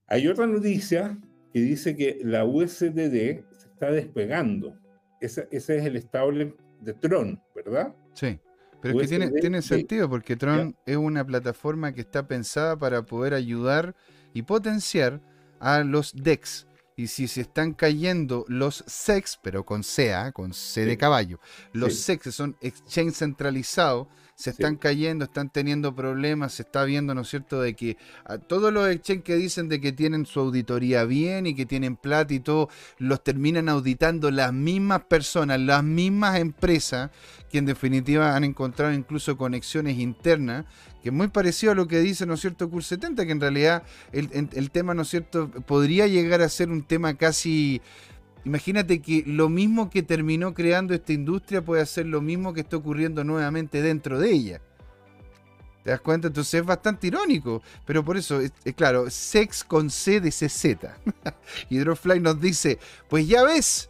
hay 0.08 0.28
otra 0.28 0.46
noticia 0.46 1.18
que 1.54 1.62
dice 1.62 1.96
que 1.96 2.20
la 2.24 2.46
USDD 2.46 3.44
se 3.52 3.68
está 3.68 3.92
despegando. 3.92 4.76
Ese, 5.20 5.48
ese 5.52 5.78
es 5.78 5.86
el 5.86 5.96
estable 5.96 6.56
de 6.82 6.94
Tron, 6.94 7.42
¿verdad? 7.56 7.94
Sí. 8.14 8.40
Pero 8.82 9.02
es 9.02 9.10
que 9.10 9.18
tiene, 9.18 9.32
tiene 9.40 9.62
sentido 9.62 10.10
porque 10.10 10.38
Tron 10.38 10.76
es 10.86 10.96
una 10.96 11.26
plataforma 11.26 11.94
que 11.94 12.02
está 12.02 12.28
pensada 12.28 12.78
para 12.78 13.06
poder 13.06 13.34
ayudar 13.34 13.96
y 14.34 14.44
potenciar 14.44 15.22
a 15.60 15.84
los 15.84 16.14
DEX. 16.16 16.66
Y 17.00 17.08
si 17.08 17.30
se 17.30 17.40
están 17.40 17.72
cayendo 17.76 18.44
los 18.50 18.84
SEX, 18.86 19.40
pero 19.42 19.66
con 19.66 19.84
CA, 19.84 20.26
¿ah? 20.26 20.32
con 20.34 20.54
C 20.54 20.84
de 20.84 20.98
caballo, 20.98 21.40
los 21.72 21.96
SEX 21.96 22.24
que 22.24 22.32
son 22.34 22.58
exchange 22.60 23.14
centralizados, 23.14 24.08
se 24.36 24.50
están 24.50 24.76
cayendo, 24.76 25.24
están 25.24 25.50
teniendo 25.50 25.96
problemas, 25.96 26.56
se 26.56 26.64
está 26.64 26.84
viendo, 26.84 27.16
¿no 27.16 27.22
es 27.22 27.30
cierto?, 27.30 27.62
de 27.62 27.74
que 27.74 27.96
a 28.26 28.38
todos 28.38 28.74
los 28.74 28.90
exchanges 28.90 29.24
que 29.24 29.36
dicen 29.36 29.70
de 29.70 29.80
que 29.80 29.94
tienen 29.94 30.26
su 30.26 30.42
auditoría 30.42 31.06
bien 31.06 31.48
y 31.48 31.56
que 31.56 31.66
tienen 31.66 31.96
plata 31.96 32.34
y 32.34 32.42
todo, 32.42 32.68
los 32.98 33.24
terminan 33.24 33.70
auditando 33.70 34.30
las 34.30 34.52
mismas 34.52 35.04
personas, 35.06 35.58
las 35.60 35.84
mismas 35.84 36.38
empresas, 36.40 37.12
que 37.50 37.60
en 37.60 37.66
definitiva 37.66 38.36
han 38.36 38.44
encontrado 38.44 38.94
incluso 38.94 39.38
conexiones 39.38 39.98
internas, 40.00 40.66
que 41.02 41.10
es 41.10 41.16
muy 41.16 41.30
parecido 41.30 41.72
a 41.72 41.76
lo 41.76 41.88
que 41.88 42.00
dice, 42.00 42.26
¿no 42.26 42.34
es 42.34 42.42
cierto?, 42.42 42.70
Cur 42.70 42.84
70, 42.84 43.26
que 43.26 43.32
en 43.32 43.42
realidad 43.42 43.84
el, 44.12 44.50
el 44.54 44.72
tema, 44.72 44.94
¿no 44.94 45.04
es 45.04 45.10
cierto?, 45.10 45.50
podría 45.50 46.08
llegar 46.08 46.42
a 46.42 46.50
ser 46.50 46.70
un 46.70 46.84
tema 46.84 47.16
casi 47.16 47.82
Imagínate 48.46 49.02
que 49.02 49.24
lo 49.26 49.50
mismo 49.50 49.90
que 49.90 50.02
terminó 50.02 50.54
creando 50.54 50.94
esta 50.94 51.14
industria 51.14 51.62
puede 51.62 51.86
ser 51.86 52.06
lo 52.06 52.22
mismo 52.22 52.54
que 52.54 52.62
está 52.62 52.78
ocurriendo 52.78 53.24
nuevamente 53.24 53.82
dentro 53.82 54.20
de 54.20 54.32
ella. 54.32 54.62
¿Te 55.84 55.92
das 55.92 56.02
cuenta? 56.02 56.28
Entonces 56.28 56.56
es 56.56 56.66
bastante 56.66 57.08
irónico. 57.08 57.62
Pero 57.86 58.04
por 58.04 58.18
eso, 58.18 58.40
es, 58.40 58.52
claro, 58.76 59.10
sex 59.10 59.64
con 59.64 59.90
C 59.90 60.22
de 60.22 60.32
CZ. 60.32 60.78
Hydrofly 61.70 62.20
nos 62.20 62.40
dice, 62.40 62.80
pues 63.10 63.28
ya 63.28 63.44
ves 63.44 63.90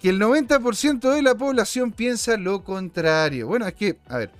que 0.00 0.10
el 0.10 0.20
90% 0.20 1.14
de 1.14 1.22
la 1.22 1.34
población 1.34 1.92
piensa 1.92 2.36
lo 2.36 2.64
contrario. 2.64 3.48
Bueno, 3.48 3.66
es 3.66 3.74
que, 3.74 3.98
a 4.08 4.18
ver, 4.18 4.30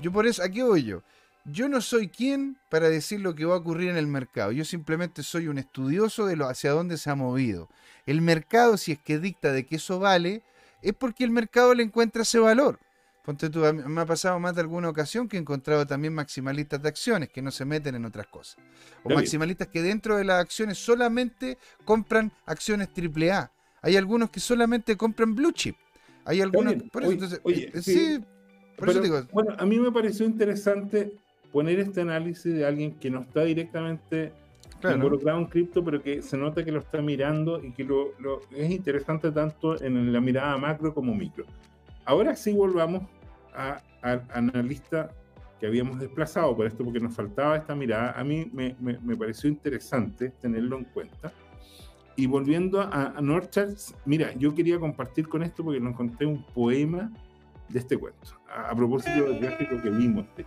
yo 0.00 0.10
por 0.10 0.26
eso, 0.26 0.42
aquí 0.42 0.62
voy 0.62 0.84
yo. 0.84 1.02
Yo 1.48 1.68
no 1.68 1.80
soy 1.80 2.08
quien 2.08 2.58
para 2.68 2.88
decir 2.88 3.20
lo 3.20 3.36
que 3.36 3.44
va 3.44 3.54
a 3.54 3.58
ocurrir 3.58 3.90
en 3.90 3.96
el 3.96 4.08
mercado. 4.08 4.50
Yo 4.50 4.64
simplemente 4.64 5.22
soy 5.22 5.46
un 5.46 5.58
estudioso 5.58 6.26
de 6.26 6.34
lo 6.34 6.48
hacia 6.48 6.72
dónde 6.72 6.98
se 6.98 7.08
ha 7.08 7.14
movido. 7.14 7.68
El 8.04 8.20
mercado, 8.20 8.76
si 8.76 8.92
es 8.92 8.98
que 8.98 9.20
dicta 9.20 9.52
de 9.52 9.64
que 9.64 9.76
eso 9.76 10.00
vale, 10.00 10.42
es 10.82 10.92
porque 10.92 11.22
el 11.22 11.30
mercado 11.30 11.72
le 11.74 11.84
encuentra 11.84 12.22
ese 12.22 12.40
valor. 12.40 12.80
Ponte 13.24 13.48
tú, 13.48 13.60
me 13.60 14.00
ha 14.00 14.06
pasado 14.06 14.40
más 14.40 14.56
de 14.56 14.60
alguna 14.60 14.88
ocasión 14.88 15.28
que 15.28 15.36
he 15.36 15.40
encontrado 15.40 15.86
también 15.86 16.14
maximalistas 16.14 16.82
de 16.82 16.88
acciones 16.88 17.28
que 17.28 17.42
no 17.42 17.52
se 17.52 17.64
meten 17.64 17.94
en 17.94 18.04
otras 18.04 18.26
cosas. 18.26 18.56
O 19.04 19.10
maximalistas 19.10 19.68
que 19.68 19.82
dentro 19.82 20.16
de 20.16 20.24
las 20.24 20.40
acciones 20.40 20.78
solamente 20.78 21.58
compran 21.84 22.32
acciones 22.44 22.88
AAA. 22.88 23.52
Hay 23.82 23.96
algunos 23.96 24.30
que 24.30 24.40
solamente 24.40 24.96
compran 24.96 25.34
blue 25.34 25.52
chip. 25.52 25.76
Hay 26.24 26.40
algunos. 26.40 26.74
por 26.90 27.04
eso, 27.04 27.12
entonces, 27.12 27.40
eh, 27.44 27.82
sí, 27.82 28.20
por 28.76 28.90
eso 28.90 29.00
digo. 29.00 29.22
Bueno, 29.32 29.54
a 29.56 29.64
mí 29.64 29.78
me 29.78 29.92
pareció 29.92 30.26
interesante 30.26 31.12
poner 31.56 31.78
este 31.78 32.02
análisis 32.02 32.54
de 32.54 32.66
alguien 32.66 32.92
que 32.98 33.08
no 33.08 33.22
está 33.22 33.42
directamente 33.44 34.30
involucrado 34.84 35.38
en 35.38 35.46
cripto, 35.46 35.82
pero 35.82 36.02
que 36.02 36.20
se 36.20 36.36
nota 36.36 36.62
que 36.62 36.70
lo 36.70 36.80
está 36.80 37.00
mirando 37.00 37.64
y 37.64 37.72
que 37.72 37.82
lo, 37.82 38.10
es 38.54 38.70
interesante 38.70 39.32
tanto 39.32 39.82
en 39.82 40.12
la 40.12 40.20
mirada 40.20 40.58
macro 40.58 40.92
como 40.92 41.14
micro. 41.14 41.46
Ahora 42.04 42.36
sí 42.36 42.52
volvamos 42.52 43.04
al 43.54 44.22
analista 44.34 45.10
que 45.58 45.66
habíamos 45.66 45.98
desplazado 45.98 46.54
por 46.54 46.66
esto, 46.66 46.84
porque 46.84 47.00
nos 47.00 47.14
faltaba 47.14 47.56
esta 47.56 47.74
mirada. 47.74 48.12
A 48.12 48.22
mí 48.22 48.50
me, 48.52 48.76
me, 48.78 49.16
pareció 49.16 49.48
interesante 49.48 50.34
tenerlo 50.38 50.76
en 50.76 50.84
cuenta. 50.84 51.32
Y 52.16 52.26
volviendo 52.26 52.82
a, 52.82 53.14
a 53.16 53.20
Norcharts, 53.22 53.94
mira, 54.04 54.34
yo 54.34 54.54
quería 54.54 54.78
compartir 54.78 55.26
con 55.26 55.42
esto 55.42 55.64
porque 55.64 55.80
lo 55.80 55.88
encontré 55.88 56.26
un 56.26 56.44
poema 56.52 57.10
de 57.70 57.78
este 57.78 57.96
cuento, 57.96 58.38
a, 58.46 58.74
propósito 58.74 59.24
del 59.24 59.40
gráfico 59.40 59.80
que 59.82 59.88
vimos 59.88 60.26
de 60.36 60.44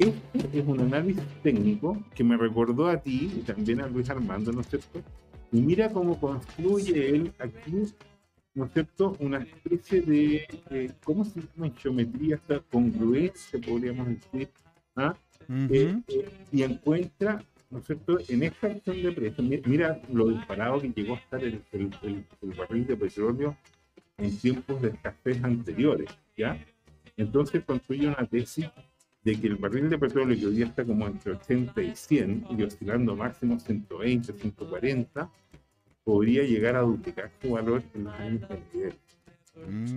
este 0.00 0.58
es 0.58 0.66
un 0.66 0.80
análisis 0.80 1.22
técnico 1.42 2.02
que 2.14 2.24
me 2.24 2.36
recordó 2.36 2.88
a 2.88 2.96
ti 2.96 3.30
y 3.36 3.40
también 3.40 3.82
a 3.82 3.86
Luis 3.86 4.08
Armando, 4.08 4.50
¿no 4.50 4.62
es 4.62 4.68
cierto? 4.68 5.02
Y 5.52 5.60
mira 5.60 5.90
cómo 5.90 6.18
construye 6.18 7.10
él 7.10 7.32
aquí, 7.38 7.84
¿no 8.54 8.64
es 8.64 8.72
cierto? 8.72 9.14
Una 9.20 9.38
especie 9.38 10.00
de, 10.00 10.94
¿cómo 11.04 11.24
se 11.24 11.40
llama? 11.40 11.70
Geometría, 11.76 12.36
esta 12.36 12.60
congruencia, 12.60 13.60
podríamos 13.60 14.08
decir. 14.08 14.48
¿ah? 14.96 15.14
Eh, 15.48 16.00
eh, 16.08 16.28
y 16.50 16.62
encuentra, 16.62 17.44
¿no 17.68 17.80
es 17.80 17.86
cierto?, 17.86 18.18
en 18.28 18.42
esta 18.44 18.68
acción 18.68 19.02
de 19.02 19.12
precios, 19.12 19.46
mira, 19.66 20.00
lo 20.10 20.28
disparado 20.28 20.80
que 20.80 20.88
llegó 20.88 21.14
a 21.14 21.18
estar 21.18 21.44
el, 21.44 21.62
el, 21.72 21.90
el 22.02 22.52
barril 22.56 22.86
de 22.86 22.96
petróleo 22.96 23.56
en 24.16 24.36
tiempos 24.38 24.80
de 24.80 24.88
escasez 24.88 25.42
anteriores, 25.44 26.08
¿ya? 26.36 26.58
Entonces 27.16 27.62
construye 27.64 28.06
una 28.06 28.24
tesis 28.26 28.66
de 29.22 29.38
que 29.38 29.46
el 29.46 29.56
barril 29.56 29.90
de 29.90 29.98
petróleo 29.98 30.38
que 30.38 30.46
hoy 30.46 30.54
día 30.54 30.66
está 30.66 30.84
como 30.84 31.06
entre 31.06 31.32
80 31.32 31.82
y 31.82 31.94
100 31.94 32.46
y 32.50 32.62
oscilando 32.62 33.14
máximo 33.14 33.58
120, 33.58 34.32
140, 34.32 35.30
podría 36.04 36.42
llegar 36.42 36.76
a 36.76 36.80
duplicar 36.80 37.30
su 37.40 37.50
valor 37.50 37.82
en 37.94 38.04
los 38.04 38.14
años 38.14 38.48
venideros. 38.48 38.98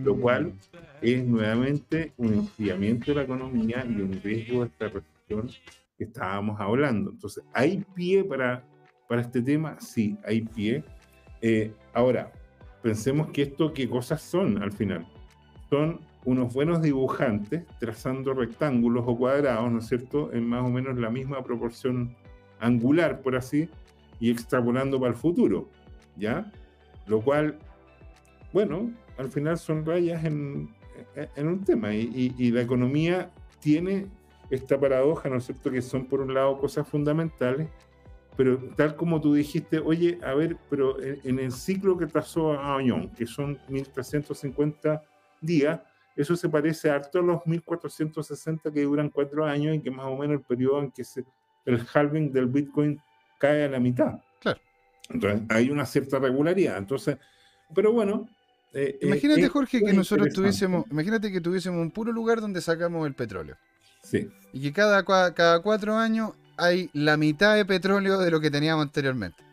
Lo 0.04 0.20
cual 0.20 0.54
es 1.02 1.24
nuevamente 1.24 2.12
un 2.18 2.34
enfriamiento 2.34 3.12
de 3.12 3.16
la 3.16 3.24
economía 3.24 3.86
y 3.88 4.02
un 4.02 4.20
riesgo 4.22 4.62
de 4.62 4.68
esta 4.68 4.90
recesión 4.90 5.50
que 5.98 6.04
estábamos 6.04 6.60
hablando. 6.60 7.12
Entonces, 7.12 7.44
¿hay 7.54 7.84
pie 7.96 8.26
para, 8.26 8.64
para 9.08 9.22
este 9.22 9.42
tema? 9.42 9.80
Sí, 9.80 10.18
hay 10.26 10.42
pie. 10.42 10.84
Eh, 11.42 11.72
ahora, 11.94 12.32
pensemos 12.82 13.30
que 13.30 13.44
esto, 13.44 13.74
¿qué 13.74 13.88
cosas 13.88 14.22
son 14.22 14.62
al 14.62 14.72
final? 14.72 15.08
Son 15.70 16.02
unos 16.26 16.54
buenos 16.54 16.82
dibujantes 16.82 17.66
trazando 17.80 18.34
rectángulos 18.34 19.04
o 19.08 19.18
cuadrados, 19.18 19.72
¿no 19.72 19.80
es 19.80 19.88
cierto?, 19.88 20.32
en 20.34 20.48
más 20.48 20.64
o 20.64 20.70
menos 20.70 20.98
la 20.98 21.10
misma 21.10 21.44
proporción 21.44 22.16
angular, 22.60 23.22
por 23.22 23.36
así, 23.36 23.70
y 24.20 24.32
extrapolando 24.32 25.00
para 25.00 25.12
el 25.12 25.18
futuro, 25.18 25.70
¿ya? 26.16 26.52
Lo 27.08 27.22
cual, 27.22 27.60
bueno, 28.54 28.92
al 29.18 29.30
final 29.30 29.58
son 29.58 29.86
rayas 29.86 30.24
en, 30.24 30.70
en 31.36 31.48
un 31.48 31.64
tema, 31.64 31.94
y, 31.94 32.34
y, 32.38 32.52
la 32.52 32.62
economía 32.62 33.30
tiene 33.60 34.08
esta 34.50 34.80
paradoja, 34.80 35.30
¿no 35.30 35.38
es 35.38 35.46
cierto?, 35.46 35.72
que 35.72 35.82
son 35.82 36.06
por 36.06 36.22
un 36.22 36.34
lado 36.34 36.58
cosas 36.58 36.88
fundamentales, 36.88 37.68
pero 38.36 38.58
tal 38.76 38.96
como 38.96 39.22
tú 39.22 39.34
dijiste, 39.34 39.80
oye, 39.80 40.20
a 40.24 40.34
ver, 40.34 40.58
pero 40.70 41.00
en, 41.02 41.40
el 41.40 41.52
ciclo 41.52 41.98
que 41.98 42.08
trazó 42.08 42.60
Añón, 42.60 43.10
que 43.10 43.26
son 43.26 43.60
1350 43.68 45.04
días, 45.42 45.82
eso 46.16 46.36
se 46.36 46.50
parece 46.50 46.90
harto 46.90 47.20
a 47.20 47.22
los 47.22 47.46
1460 47.46 48.72
que 48.72 48.84
duran 48.84 49.10
cuatro 49.10 49.46
años 49.46 49.76
y 49.76 49.80
que 49.80 49.92
más 49.92 50.06
o 50.06 50.18
menos 50.18 50.38
el 50.38 50.42
periodo 50.42 50.82
en 50.82 50.92
que 50.92 51.04
se, 51.04 51.26
el 51.66 51.86
halving 51.94 52.32
del 52.32 52.48
Bitcoin 52.48 53.00
cae 53.40 53.66
a 53.66 53.70
la 53.70 53.80
mitad. 53.80 54.20
Claro. 54.40 54.60
Entonces 55.10 55.42
hay 55.50 55.70
una 55.70 55.86
cierta 55.86 56.20
regularidad. 56.20 56.78
Entonces, 56.78 57.18
pero 57.74 57.92
bueno. 57.92 58.28
Eh, 58.74 58.98
eh, 59.02 59.08
imagínate, 59.08 59.48
Jorge, 59.50 59.84
que 59.84 59.94
nosotros 59.94 60.34
tuviésemos, 60.34 60.86
imagínate 60.90 61.32
que 61.32 61.42
tuviésemos 61.42 61.80
un 61.80 61.92
puro 61.92 62.12
lugar 62.12 62.42
donde 62.42 62.62
sacamos 62.62 63.06
el 63.08 63.14
petróleo. 63.14 63.58
Sí. 64.02 64.30
Y 64.52 64.62
que 64.62 64.74
cada, 64.74 65.04
cada 65.04 65.62
cuatro 65.62 65.96
años 65.96 66.32
hay 66.58 66.90
la 66.94 67.18
mitad 67.18 67.56
de 67.56 67.66
petróleo 67.66 68.20
de 68.20 68.32
lo 68.32 68.40
que 68.40 68.52
teníamos 68.52 68.84
anteriormente. 68.84 69.44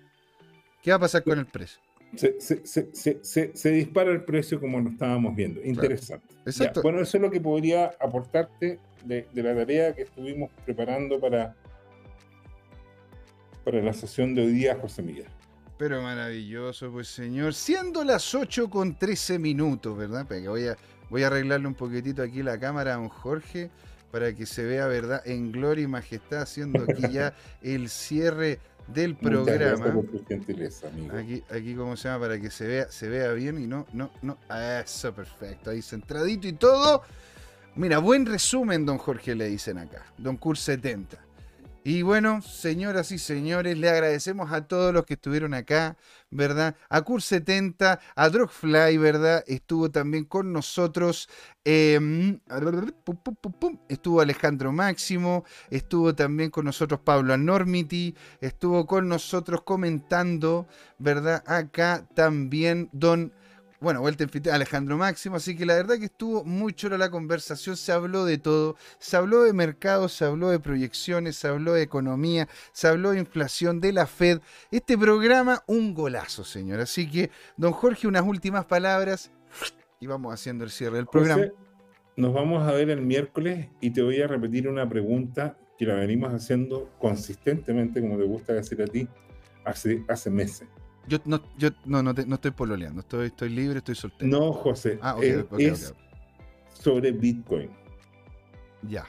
¿Qué 0.83 0.91
va 0.91 0.97
a 0.97 1.01
pasar 1.01 1.23
con 1.23 1.39
el 1.39 1.47
precio? 1.47 1.81
Se, 2.17 3.71
dispara 3.71 4.11
el 4.11 4.25
precio 4.25 4.61
como 4.61 4.81
lo 4.81 4.91
estábamos 4.91 5.35
viendo. 5.35 5.61
Interesante. 5.63 6.27
bueno, 6.83 7.01
eso 7.01 7.17
es 7.17 7.23
lo 7.23 7.31
que 7.31 7.41
podría 7.41 7.93
aportarte 8.01 8.79
de, 9.05 9.27
la 9.35 9.55
tarea 9.55 9.95
que 9.95 10.03
estuvimos 10.03 10.51
preparando 10.65 11.21
para, 11.21 11.55
para 13.65 13.81
la 13.83 13.93
sesión 13.93 14.35
de 14.35 14.43
hoy 14.43 14.53
día, 14.53 14.77
José 14.81 15.03
Miguel. 15.03 15.27
Pero 15.79 16.03
maravilloso, 16.03 16.91
pues 16.93 17.09
señor. 17.09 17.55
Siendo 17.55 18.05
las 18.05 18.35
8 18.35 18.69
con 18.69 18.99
13 18.99 19.39
minutos, 19.39 19.97
¿verdad? 19.97 20.27
Voy 20.29 20.67
a, 20.67 20.77
voy 21.09 21.23
a 21.23 21.29
arreglarle 21.29 21.69
un 21.69 21.75
poquitito 21.75 22.23
aquí 22.23 22.43
la 22.43 22.59
cámara 22.61 22.95
a 22.95 22.99
un 22.99 23.09
Jorge 23.09 23.71
para 24.11 24.35
que 24.35 24.45
se 24.45 24.65
vea, 24.65 24.87
¿verdad? 24.89 25.23
En 25.25 25.53
gloria 25.53 25.85
y 25.85 25.87
majestad, 25.87 26.43
haciendo 26.43 26.83
aquí 26.83 27.11
ya 27.13 27.35
el 27.63 27.89
cierre 27.89 28.59
del 28.87 29.17
programa. 29.17 29.95
Aquí, 31.19 31.43
aquí, 31.51 31.75
¿cómo 31.75 31.97
se 31.97 32.09
llama? 32.09 32.27
Para 32.27 32.41
que 32.41 32.51
se 32.51 32.67
vea, 32.67 32.91
se 32.91 33.09
vea 33.09 33.33
bien 33.33 33.63
y 33.63 33.67
no, 33.67 33.87
no, 33.93 34.11
no. 34.23 34.39
Eso, 34.83 35.15
perfecto. 35.15 35.71
Ahí 35.71 35.83
centradito 35.83 36.49
y 36.49 36.53
todo. 36.53 37.03
Mira, 37.77 37.99
buen 37.99 38.27
resumen, 38.27 38.85
don 38.85 38.99
Jorge, 38.99 39.35
le 39.35 39.47
dicen 39.47 39.79
acá. 39.79 40.05
Don 40.19 40.37
Cur 40.37 40.59
70. 40.59 41.19
Y 41.83 42.03
bueno, 42.03 42.43
señoras 42.43 43.11
y 43.11 43.19
señores, 43.19 43.79
le 43.79 43.89
agradecemos 43.89 44.53
a 44.53 44.69
todos 44.69 44.93
los 44.93 45.07
que 45.07 45.15
estuvieron 45.15 45.55
acá, 45.55 45.97
¿verdad? 46.31 46.77
A 46.91 47.03
Cur70, 47.03 47.99
a 48.15 48.29
Drogfly, 48.29 48.99
¿verdad? 48.99 49.43
Estuvo 49.47 49.91
también 49.91 50.25
con 50.25 50.53
nosotros, 50.53 51.31
em, 51.65 52.39
estuvo 53.89 54.21
Alejandro 54.21 54.73
Máximo, 54.73 55.45
estuvo 55.71 56.15
también 56.15 56.51
con 56.51 56.67
nosotros 56.67 57.01
Pablo 57.01 57.33
Anormity, 57.33 58.15
estuvo 58.43 58.87
con 58.87 59.09
nosotros 59.09 59.63
comentando, 59.63 60.69
¿verdad? 60.99 61.43
Acá 61.47 62.07
también 62.15 62.91
Don 62.93 63.33
bueno, 63.81 64.03
vuelta 64.03 64.25
en 64.25 64.51
Alejandro 64.51 64.99
Máximo, 64.99 65.37
así 65.37 65.57
que 65.57 65.65
la 65.65 65.75
verdad 65.75 65.97
que 65.99 66.05
estuvo 66.05 66.45
muy 66.45 66.75
chula 66.75 66.99
la 66.99 67.11
conversación, 67.11 67.77
se 67.77 67.93
habló 67.93 68.27
de 68.27 68.37
todo, 68.37 68.77
se 68.99 69.17
habló 69.17 69.43
de 69.43 69.55
mercado, 69.55 70.09
se 70.09 70.27
habló 70.27 70.51
de 70.51 70.61
proyecciones, 70.61 71.37
se 71.37 71.49
habló 71.49 71.73
de 71.73 71.83
economía, 71.83 72.47
se 72.73 72.89
habló 72.89 73.13
de 73.13 73.21
inflación, 73.21 73.81
de 73.81 73.93
la 73.93 74.07
Fed. 74.07 74.41
Este 74.71 74.99
programa, 74.99 75.63
un 75.67 75.95
golazo, 75.95 76.45
señor. 76.45 76.81
Así 76.81 77.11
que, 77.11 77.31
don 77.57 77.73
Jorge, 77.73 78.07
unas 78.07 78.23
últimas 78.23 78.67
palabras 78.67 79.31
y 79.99 80.07
vamos 80.07 80.35
haciendo 80.35 80.65
el 80.65 80.71
cierre 80.71 80.97
del 80.97 81.07
programa. 81.07 81.47
nos 82.17 82.35
vamos 82.35 82.67
a 82.67 82.73
ver 82.73 82.91
el 82.91 83.01
miércoles 83.01 83.69
y 83.81 83.91
te 83.91 84.03
voy 84.03 84.21
a 84.21 84.27
repetir 84.27 84.69
una 84.69 84.89
pregunta 84.89 85.57
que 85.79 85.87
la 85.87 85.95
venimos 85.95 86.35
haciendo 86.35 86.91
consistentemente, 86.99 88.03
como 88.03 88.19
te 88.19 88.25
gusta 88.25 88.53
decir 88.53 88.83
a 88.83 88.87
ti, 88.87 89.09
hace, 89.65 90.05
hace 90.09 90.29
meses. 90.29 90.69
Yo 91.07 91.19
no, 91.25 91.43
yo 91.59 91.71
no, 91.85 92.03
no, 92.03 92.13
no 92.13 92.35
estoy 92.35 92.51
pololeando, 92.51 93.01
estoy, 93.01 93.27
estoy 93.27 93.49
libre, 93.49 93.79
estoy 93.79 93.95
soltero. 93.95 94.31
No, 94.31 94.53
José. 94.53 94.99
Ah, 95.03 95.17
eh, 95.21 95.45
es 95.59 95.95
sobre 96.73 97.13
Bitcoin. 97.13 97.71
Ya. 98.83 99.07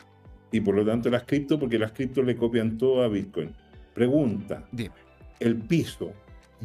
Y 0.51 0.59
por 0.61 0.75
lo 0.75 0.85
tanto 0.85 1.09
las 1.09 1.23
cripto, 1.23 1.59
porque 1.59 1.79
las 1.79 1.91
cripto 1.91 2.21
le 2.21 2.35
copian 2.35 2.77
todo 2.77 3.03
a 3.03 3.07
Bitcoin. 3.07 3.55
Pregunta. 3.93 4.67
Dime. 4.71 4.95
¿El 5.39 5.57
piso 5.57 6.13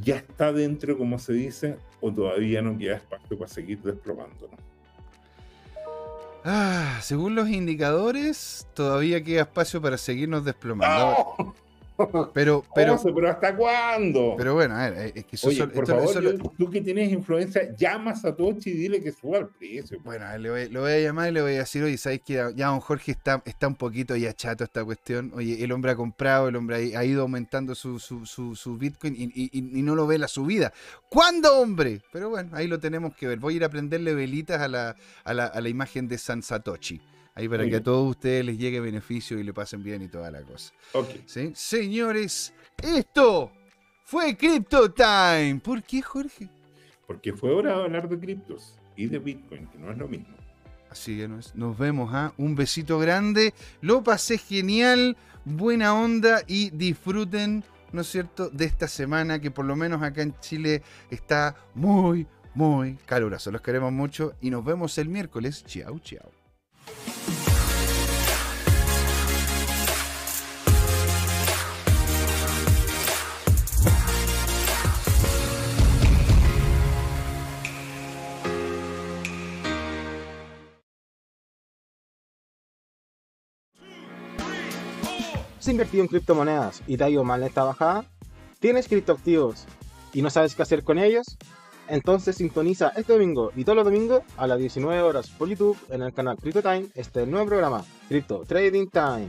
ya 0.02 0.16
está 0.16 0.52
dentro, 0.52 0.98
como 0.98 1.18
se 1.18 1.32
dice, 1.32 1.78
o 2.00 2.12
todavía 2.12 2.62
no 2.62 2.76
queda 2.76 2.96
espacio 2.96 3.38
para 3.38 3.48
seguir 3.48 3.80
desplomándolo? 3.82 4.52
Ah, 6.44 6.98
según 7.02 7.34
los 7.34 7.48
indicadores, 7.48 8.68
todavía 8.74 9.22
queda 9.22 9.42
espacio 9.42 9.80
para 9.82 9.98
seguirnos 9.98 10.44
desplomando. 10.44 11.54
Pero, 12.34 12.64
pero, 12.74 12.98
pero 13.02 13.30
¿hasta 13.30 13.56
cuándo? 13.56 14.34
Pero 14.36 14.54
bueno, 14.54 14.74
a 14.74 14.90
ver, 14.90 15.12
es 15.14 15.24
que 15.24 15.36
Oye, 15.46 15.66
por 15.68 15.86
favor, 15.86 16.38
tú 16.56 16.70
que 16.70 16.80
tienes 16.80 17.10
influencia, 17.10 17.74
llama 17.74 18.10
a 18.10 18.16
Satoshi 18.16 18.70
y 18.70 18.74
dile 18.74 19.02
que 19.02 19.12
suba 19.12 19.38
el 19.38 19.48
precio. 19.48 19.98
Bueno, 20.04 20.26
le 20.36 20.50
voy, 20.50 20.68
lo 20.68 20.82
voy 20.82 20.92
a 20.92 21.00
llamar 21.00 21.30
y 21.30 21.32
le 21.32 21.42
voy 21.42 21.54
a 21.54 21.58
decir, 21.58 21.82
oye, 21.82 21.96
¿sabes 21.96 22.20
que 22.20 22.34
ya 22.54 22.66
don 22.66 22.80
Jorge 22.80 23.12
está, 23.12 23.42
está 23.46 23.66
un 23.66 23.76
poquito 23.76 24.14
ya 24.16 24.32
chato 24.34 24.64
esta 24.64 24.84
cuestión? 24.84 25.32
Oye, 25.34 25.62
el 25.62 25.72
hombre 25.72 25.92
ha 25.92 25.96
comprado, 25.96 26.48
el 26.48 26.56
hombre 26.56 26.96
ha, 26.96 27.04
ido 27.04 27.22
aumentando 27.22 27.74
su, 27.74 27.98
su, 27.98 28.26
su, 28.26 28.78
Bitcoin 28.78 29.14
y, 29.16 29.30
y, 29.52 29.82
no 29.82 29.94
lo 29.94 30.06
ve 30.06 30.18
la 30.18 30.28
subida. 30.28 30.72
¿Cuándo, 31.08 31.58
hombre? 31.58 32.02
Pero 32.12 32.28
bueno, 32.30 32.50
ahí 32.52 32.66
lo 32.66 32.78
tenemos 32.78 33.14
que 33.14 33.26
ver. 33.26 33.38
Voy 33.38 33.54
a 33.54 33.56
ir 33.56 33.64
a 33.64 33.68
prenderle 33.70 34.14
velitas 34.14 34.60
a 34.60 34.68
la, 34.68 34.96
a 35.24 35.34
la, 35.34 35.46
a 35.46 35.60
la 35.60 35.68
imagen 35.68 36.08
de 36.08 36.18
San 36.18 36.42
Satoshi. 36.42 37.00
Ahí 37.36 37.50
para 37.50 37.68
que 37.68 37.76
a 37.76 37.82
todos 37.82 38.08
ustedes 38.08 38.46
les 38.46 38.56
llegue 38.56 38.80
beneficio 38.80 39.38
y 39.38 39.44
le 39.44 39.52
pasen 39.52 39.82
bien 39.82 40.00
y 40.00 40.08
toda 40.08 40.30
la 40.30 40.40
cosa. 40.40 40.72
Ok. 40.94 41.10
¿Sí? 41.26 41.52
Señores, 41.54 42.54
esto 42.82 43.52
fue 44.04 44.34
Crypto 44.34 44.90
Time. 44.90 45.60
¿Por 45.62 45.82
qué, 45.82 46.00
Jorge? 46.00 46.48
Porque 47.06 47.34
fue 47.34 47.52
hora 47.52 47.76
de 47.76 47.84
hablar 47.84 48.08
de 48.08 48.18
criptos 48.18 48.78
y 48.96 49.06
de 49.06 49.18
Bitcoin, 49.18 49.66
que 49.66 49.76
no 49.76 49.92
es 49.92 49.98
lo 49.98 50.08
mismo. 50.08 50.34
Así 50.88 51.18
que 51.18 51.28
nos, 51.28 51.54
nos 51.54 51.76
vemos, 51.76 52.08
¿ah? 52.14 52.32
Un 52.38 52.54
besito 52.56 52.98
grande. 52.98 53.52
Lo 53.82 54.02
pasé 54.02 54.38
genial, 54.38 55.14
buena 55.44 55.94
onda 55.94 56.40
y 56.46 56.70
disfruten, 56.70 57.64
¿no 57.92 58.00
es 58.00 58.06
cierto?, 58.06 58.48
de 58.48 58.64
esta 58.64 58.88
semana 58.88 59.40
que 59.40 59.50
por 59.50 59.66
lo 59.66 59.76
menos 59.76 60.02
acá 60.02 60.22
en 60.22 60.34
Chile 60.40 60.82
está 61.10 61.54
muy, 61.74 62.26
muy 62.54 62.94
caluroso. 63.04 63.50
Los 63.50 63.60
queremos 63.60 63.92
mucho 63.92 64.32
y 64.40 64.48
nos 64.48 64.64
vemos 64.64 64.96
el 64.96 65.10
miércoles. 65.10 65.62
Chao, 65.66 65.98
chao. 65.98 66.35
¿Has 85.66 85.72
invertido 85.72 86.04
en 86.04 86.08
criptomonedas 86.08 86.80
y 86.86 86.96
te 86.96 87.02
ha 87.02 87.10
ido 87.10 87.24
mal 87.24 87.42
esta 87.42 87.64
bajada? 87.64 88.04
¿Tienes 88.60 88.86
criptoactivos 88.86 89.64
y 90.12 90.22
no 90.22 90.30
sabes 90.30 90.54
qué 90.54 90.62
hacer 90.62 90.84
con 90.84 90.96
ellos? 90.96 91.36
Entonces 91.88 92.36
sintoniza 92.36 92.92
este 92.94 93.14
domingo 93.14 93.50
y 93.56 93.64
todos 93.64 93.74
los 93.74 93.84
domingos 93.84 94.22
a 94.36 94.46
las 94.46 94.60
19 94.60 95.02
horas 95.02 95.28
por 95.30 95.48
YouTube 95.48 95.76
en 95.90 96.02
el 96.02 96.14
canal 96.14 96.36
Crypto 96.36 96.62
Time 96.62 96.86
este 96.94 97.26
nuevo 97.26 97.46
programa, 97.46 97.84
Crypto 98.06 98.44
Trading 98.46 98.86
Time. 98.86 99.28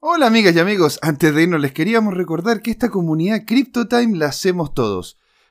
Hola 0.00 0.26
amigas 0.26 0.56
y 0.56 0.58
amigos, 0.58 0.98
antes 1.02 1.32
de 1.32 1.44
irnos 1.44 1.60
les 1.60 1.70
queríamos 1.70 2.14
recordar 2.14 2.62
que 2.62 2.72
esta 2.72 2.90
comunidad 2.90 3.44
Crypto 3.46 3.86
Time 3.86 4.16
la 4.16 4.26
hacemos 4.26 4.74
todos. 4.74 5.16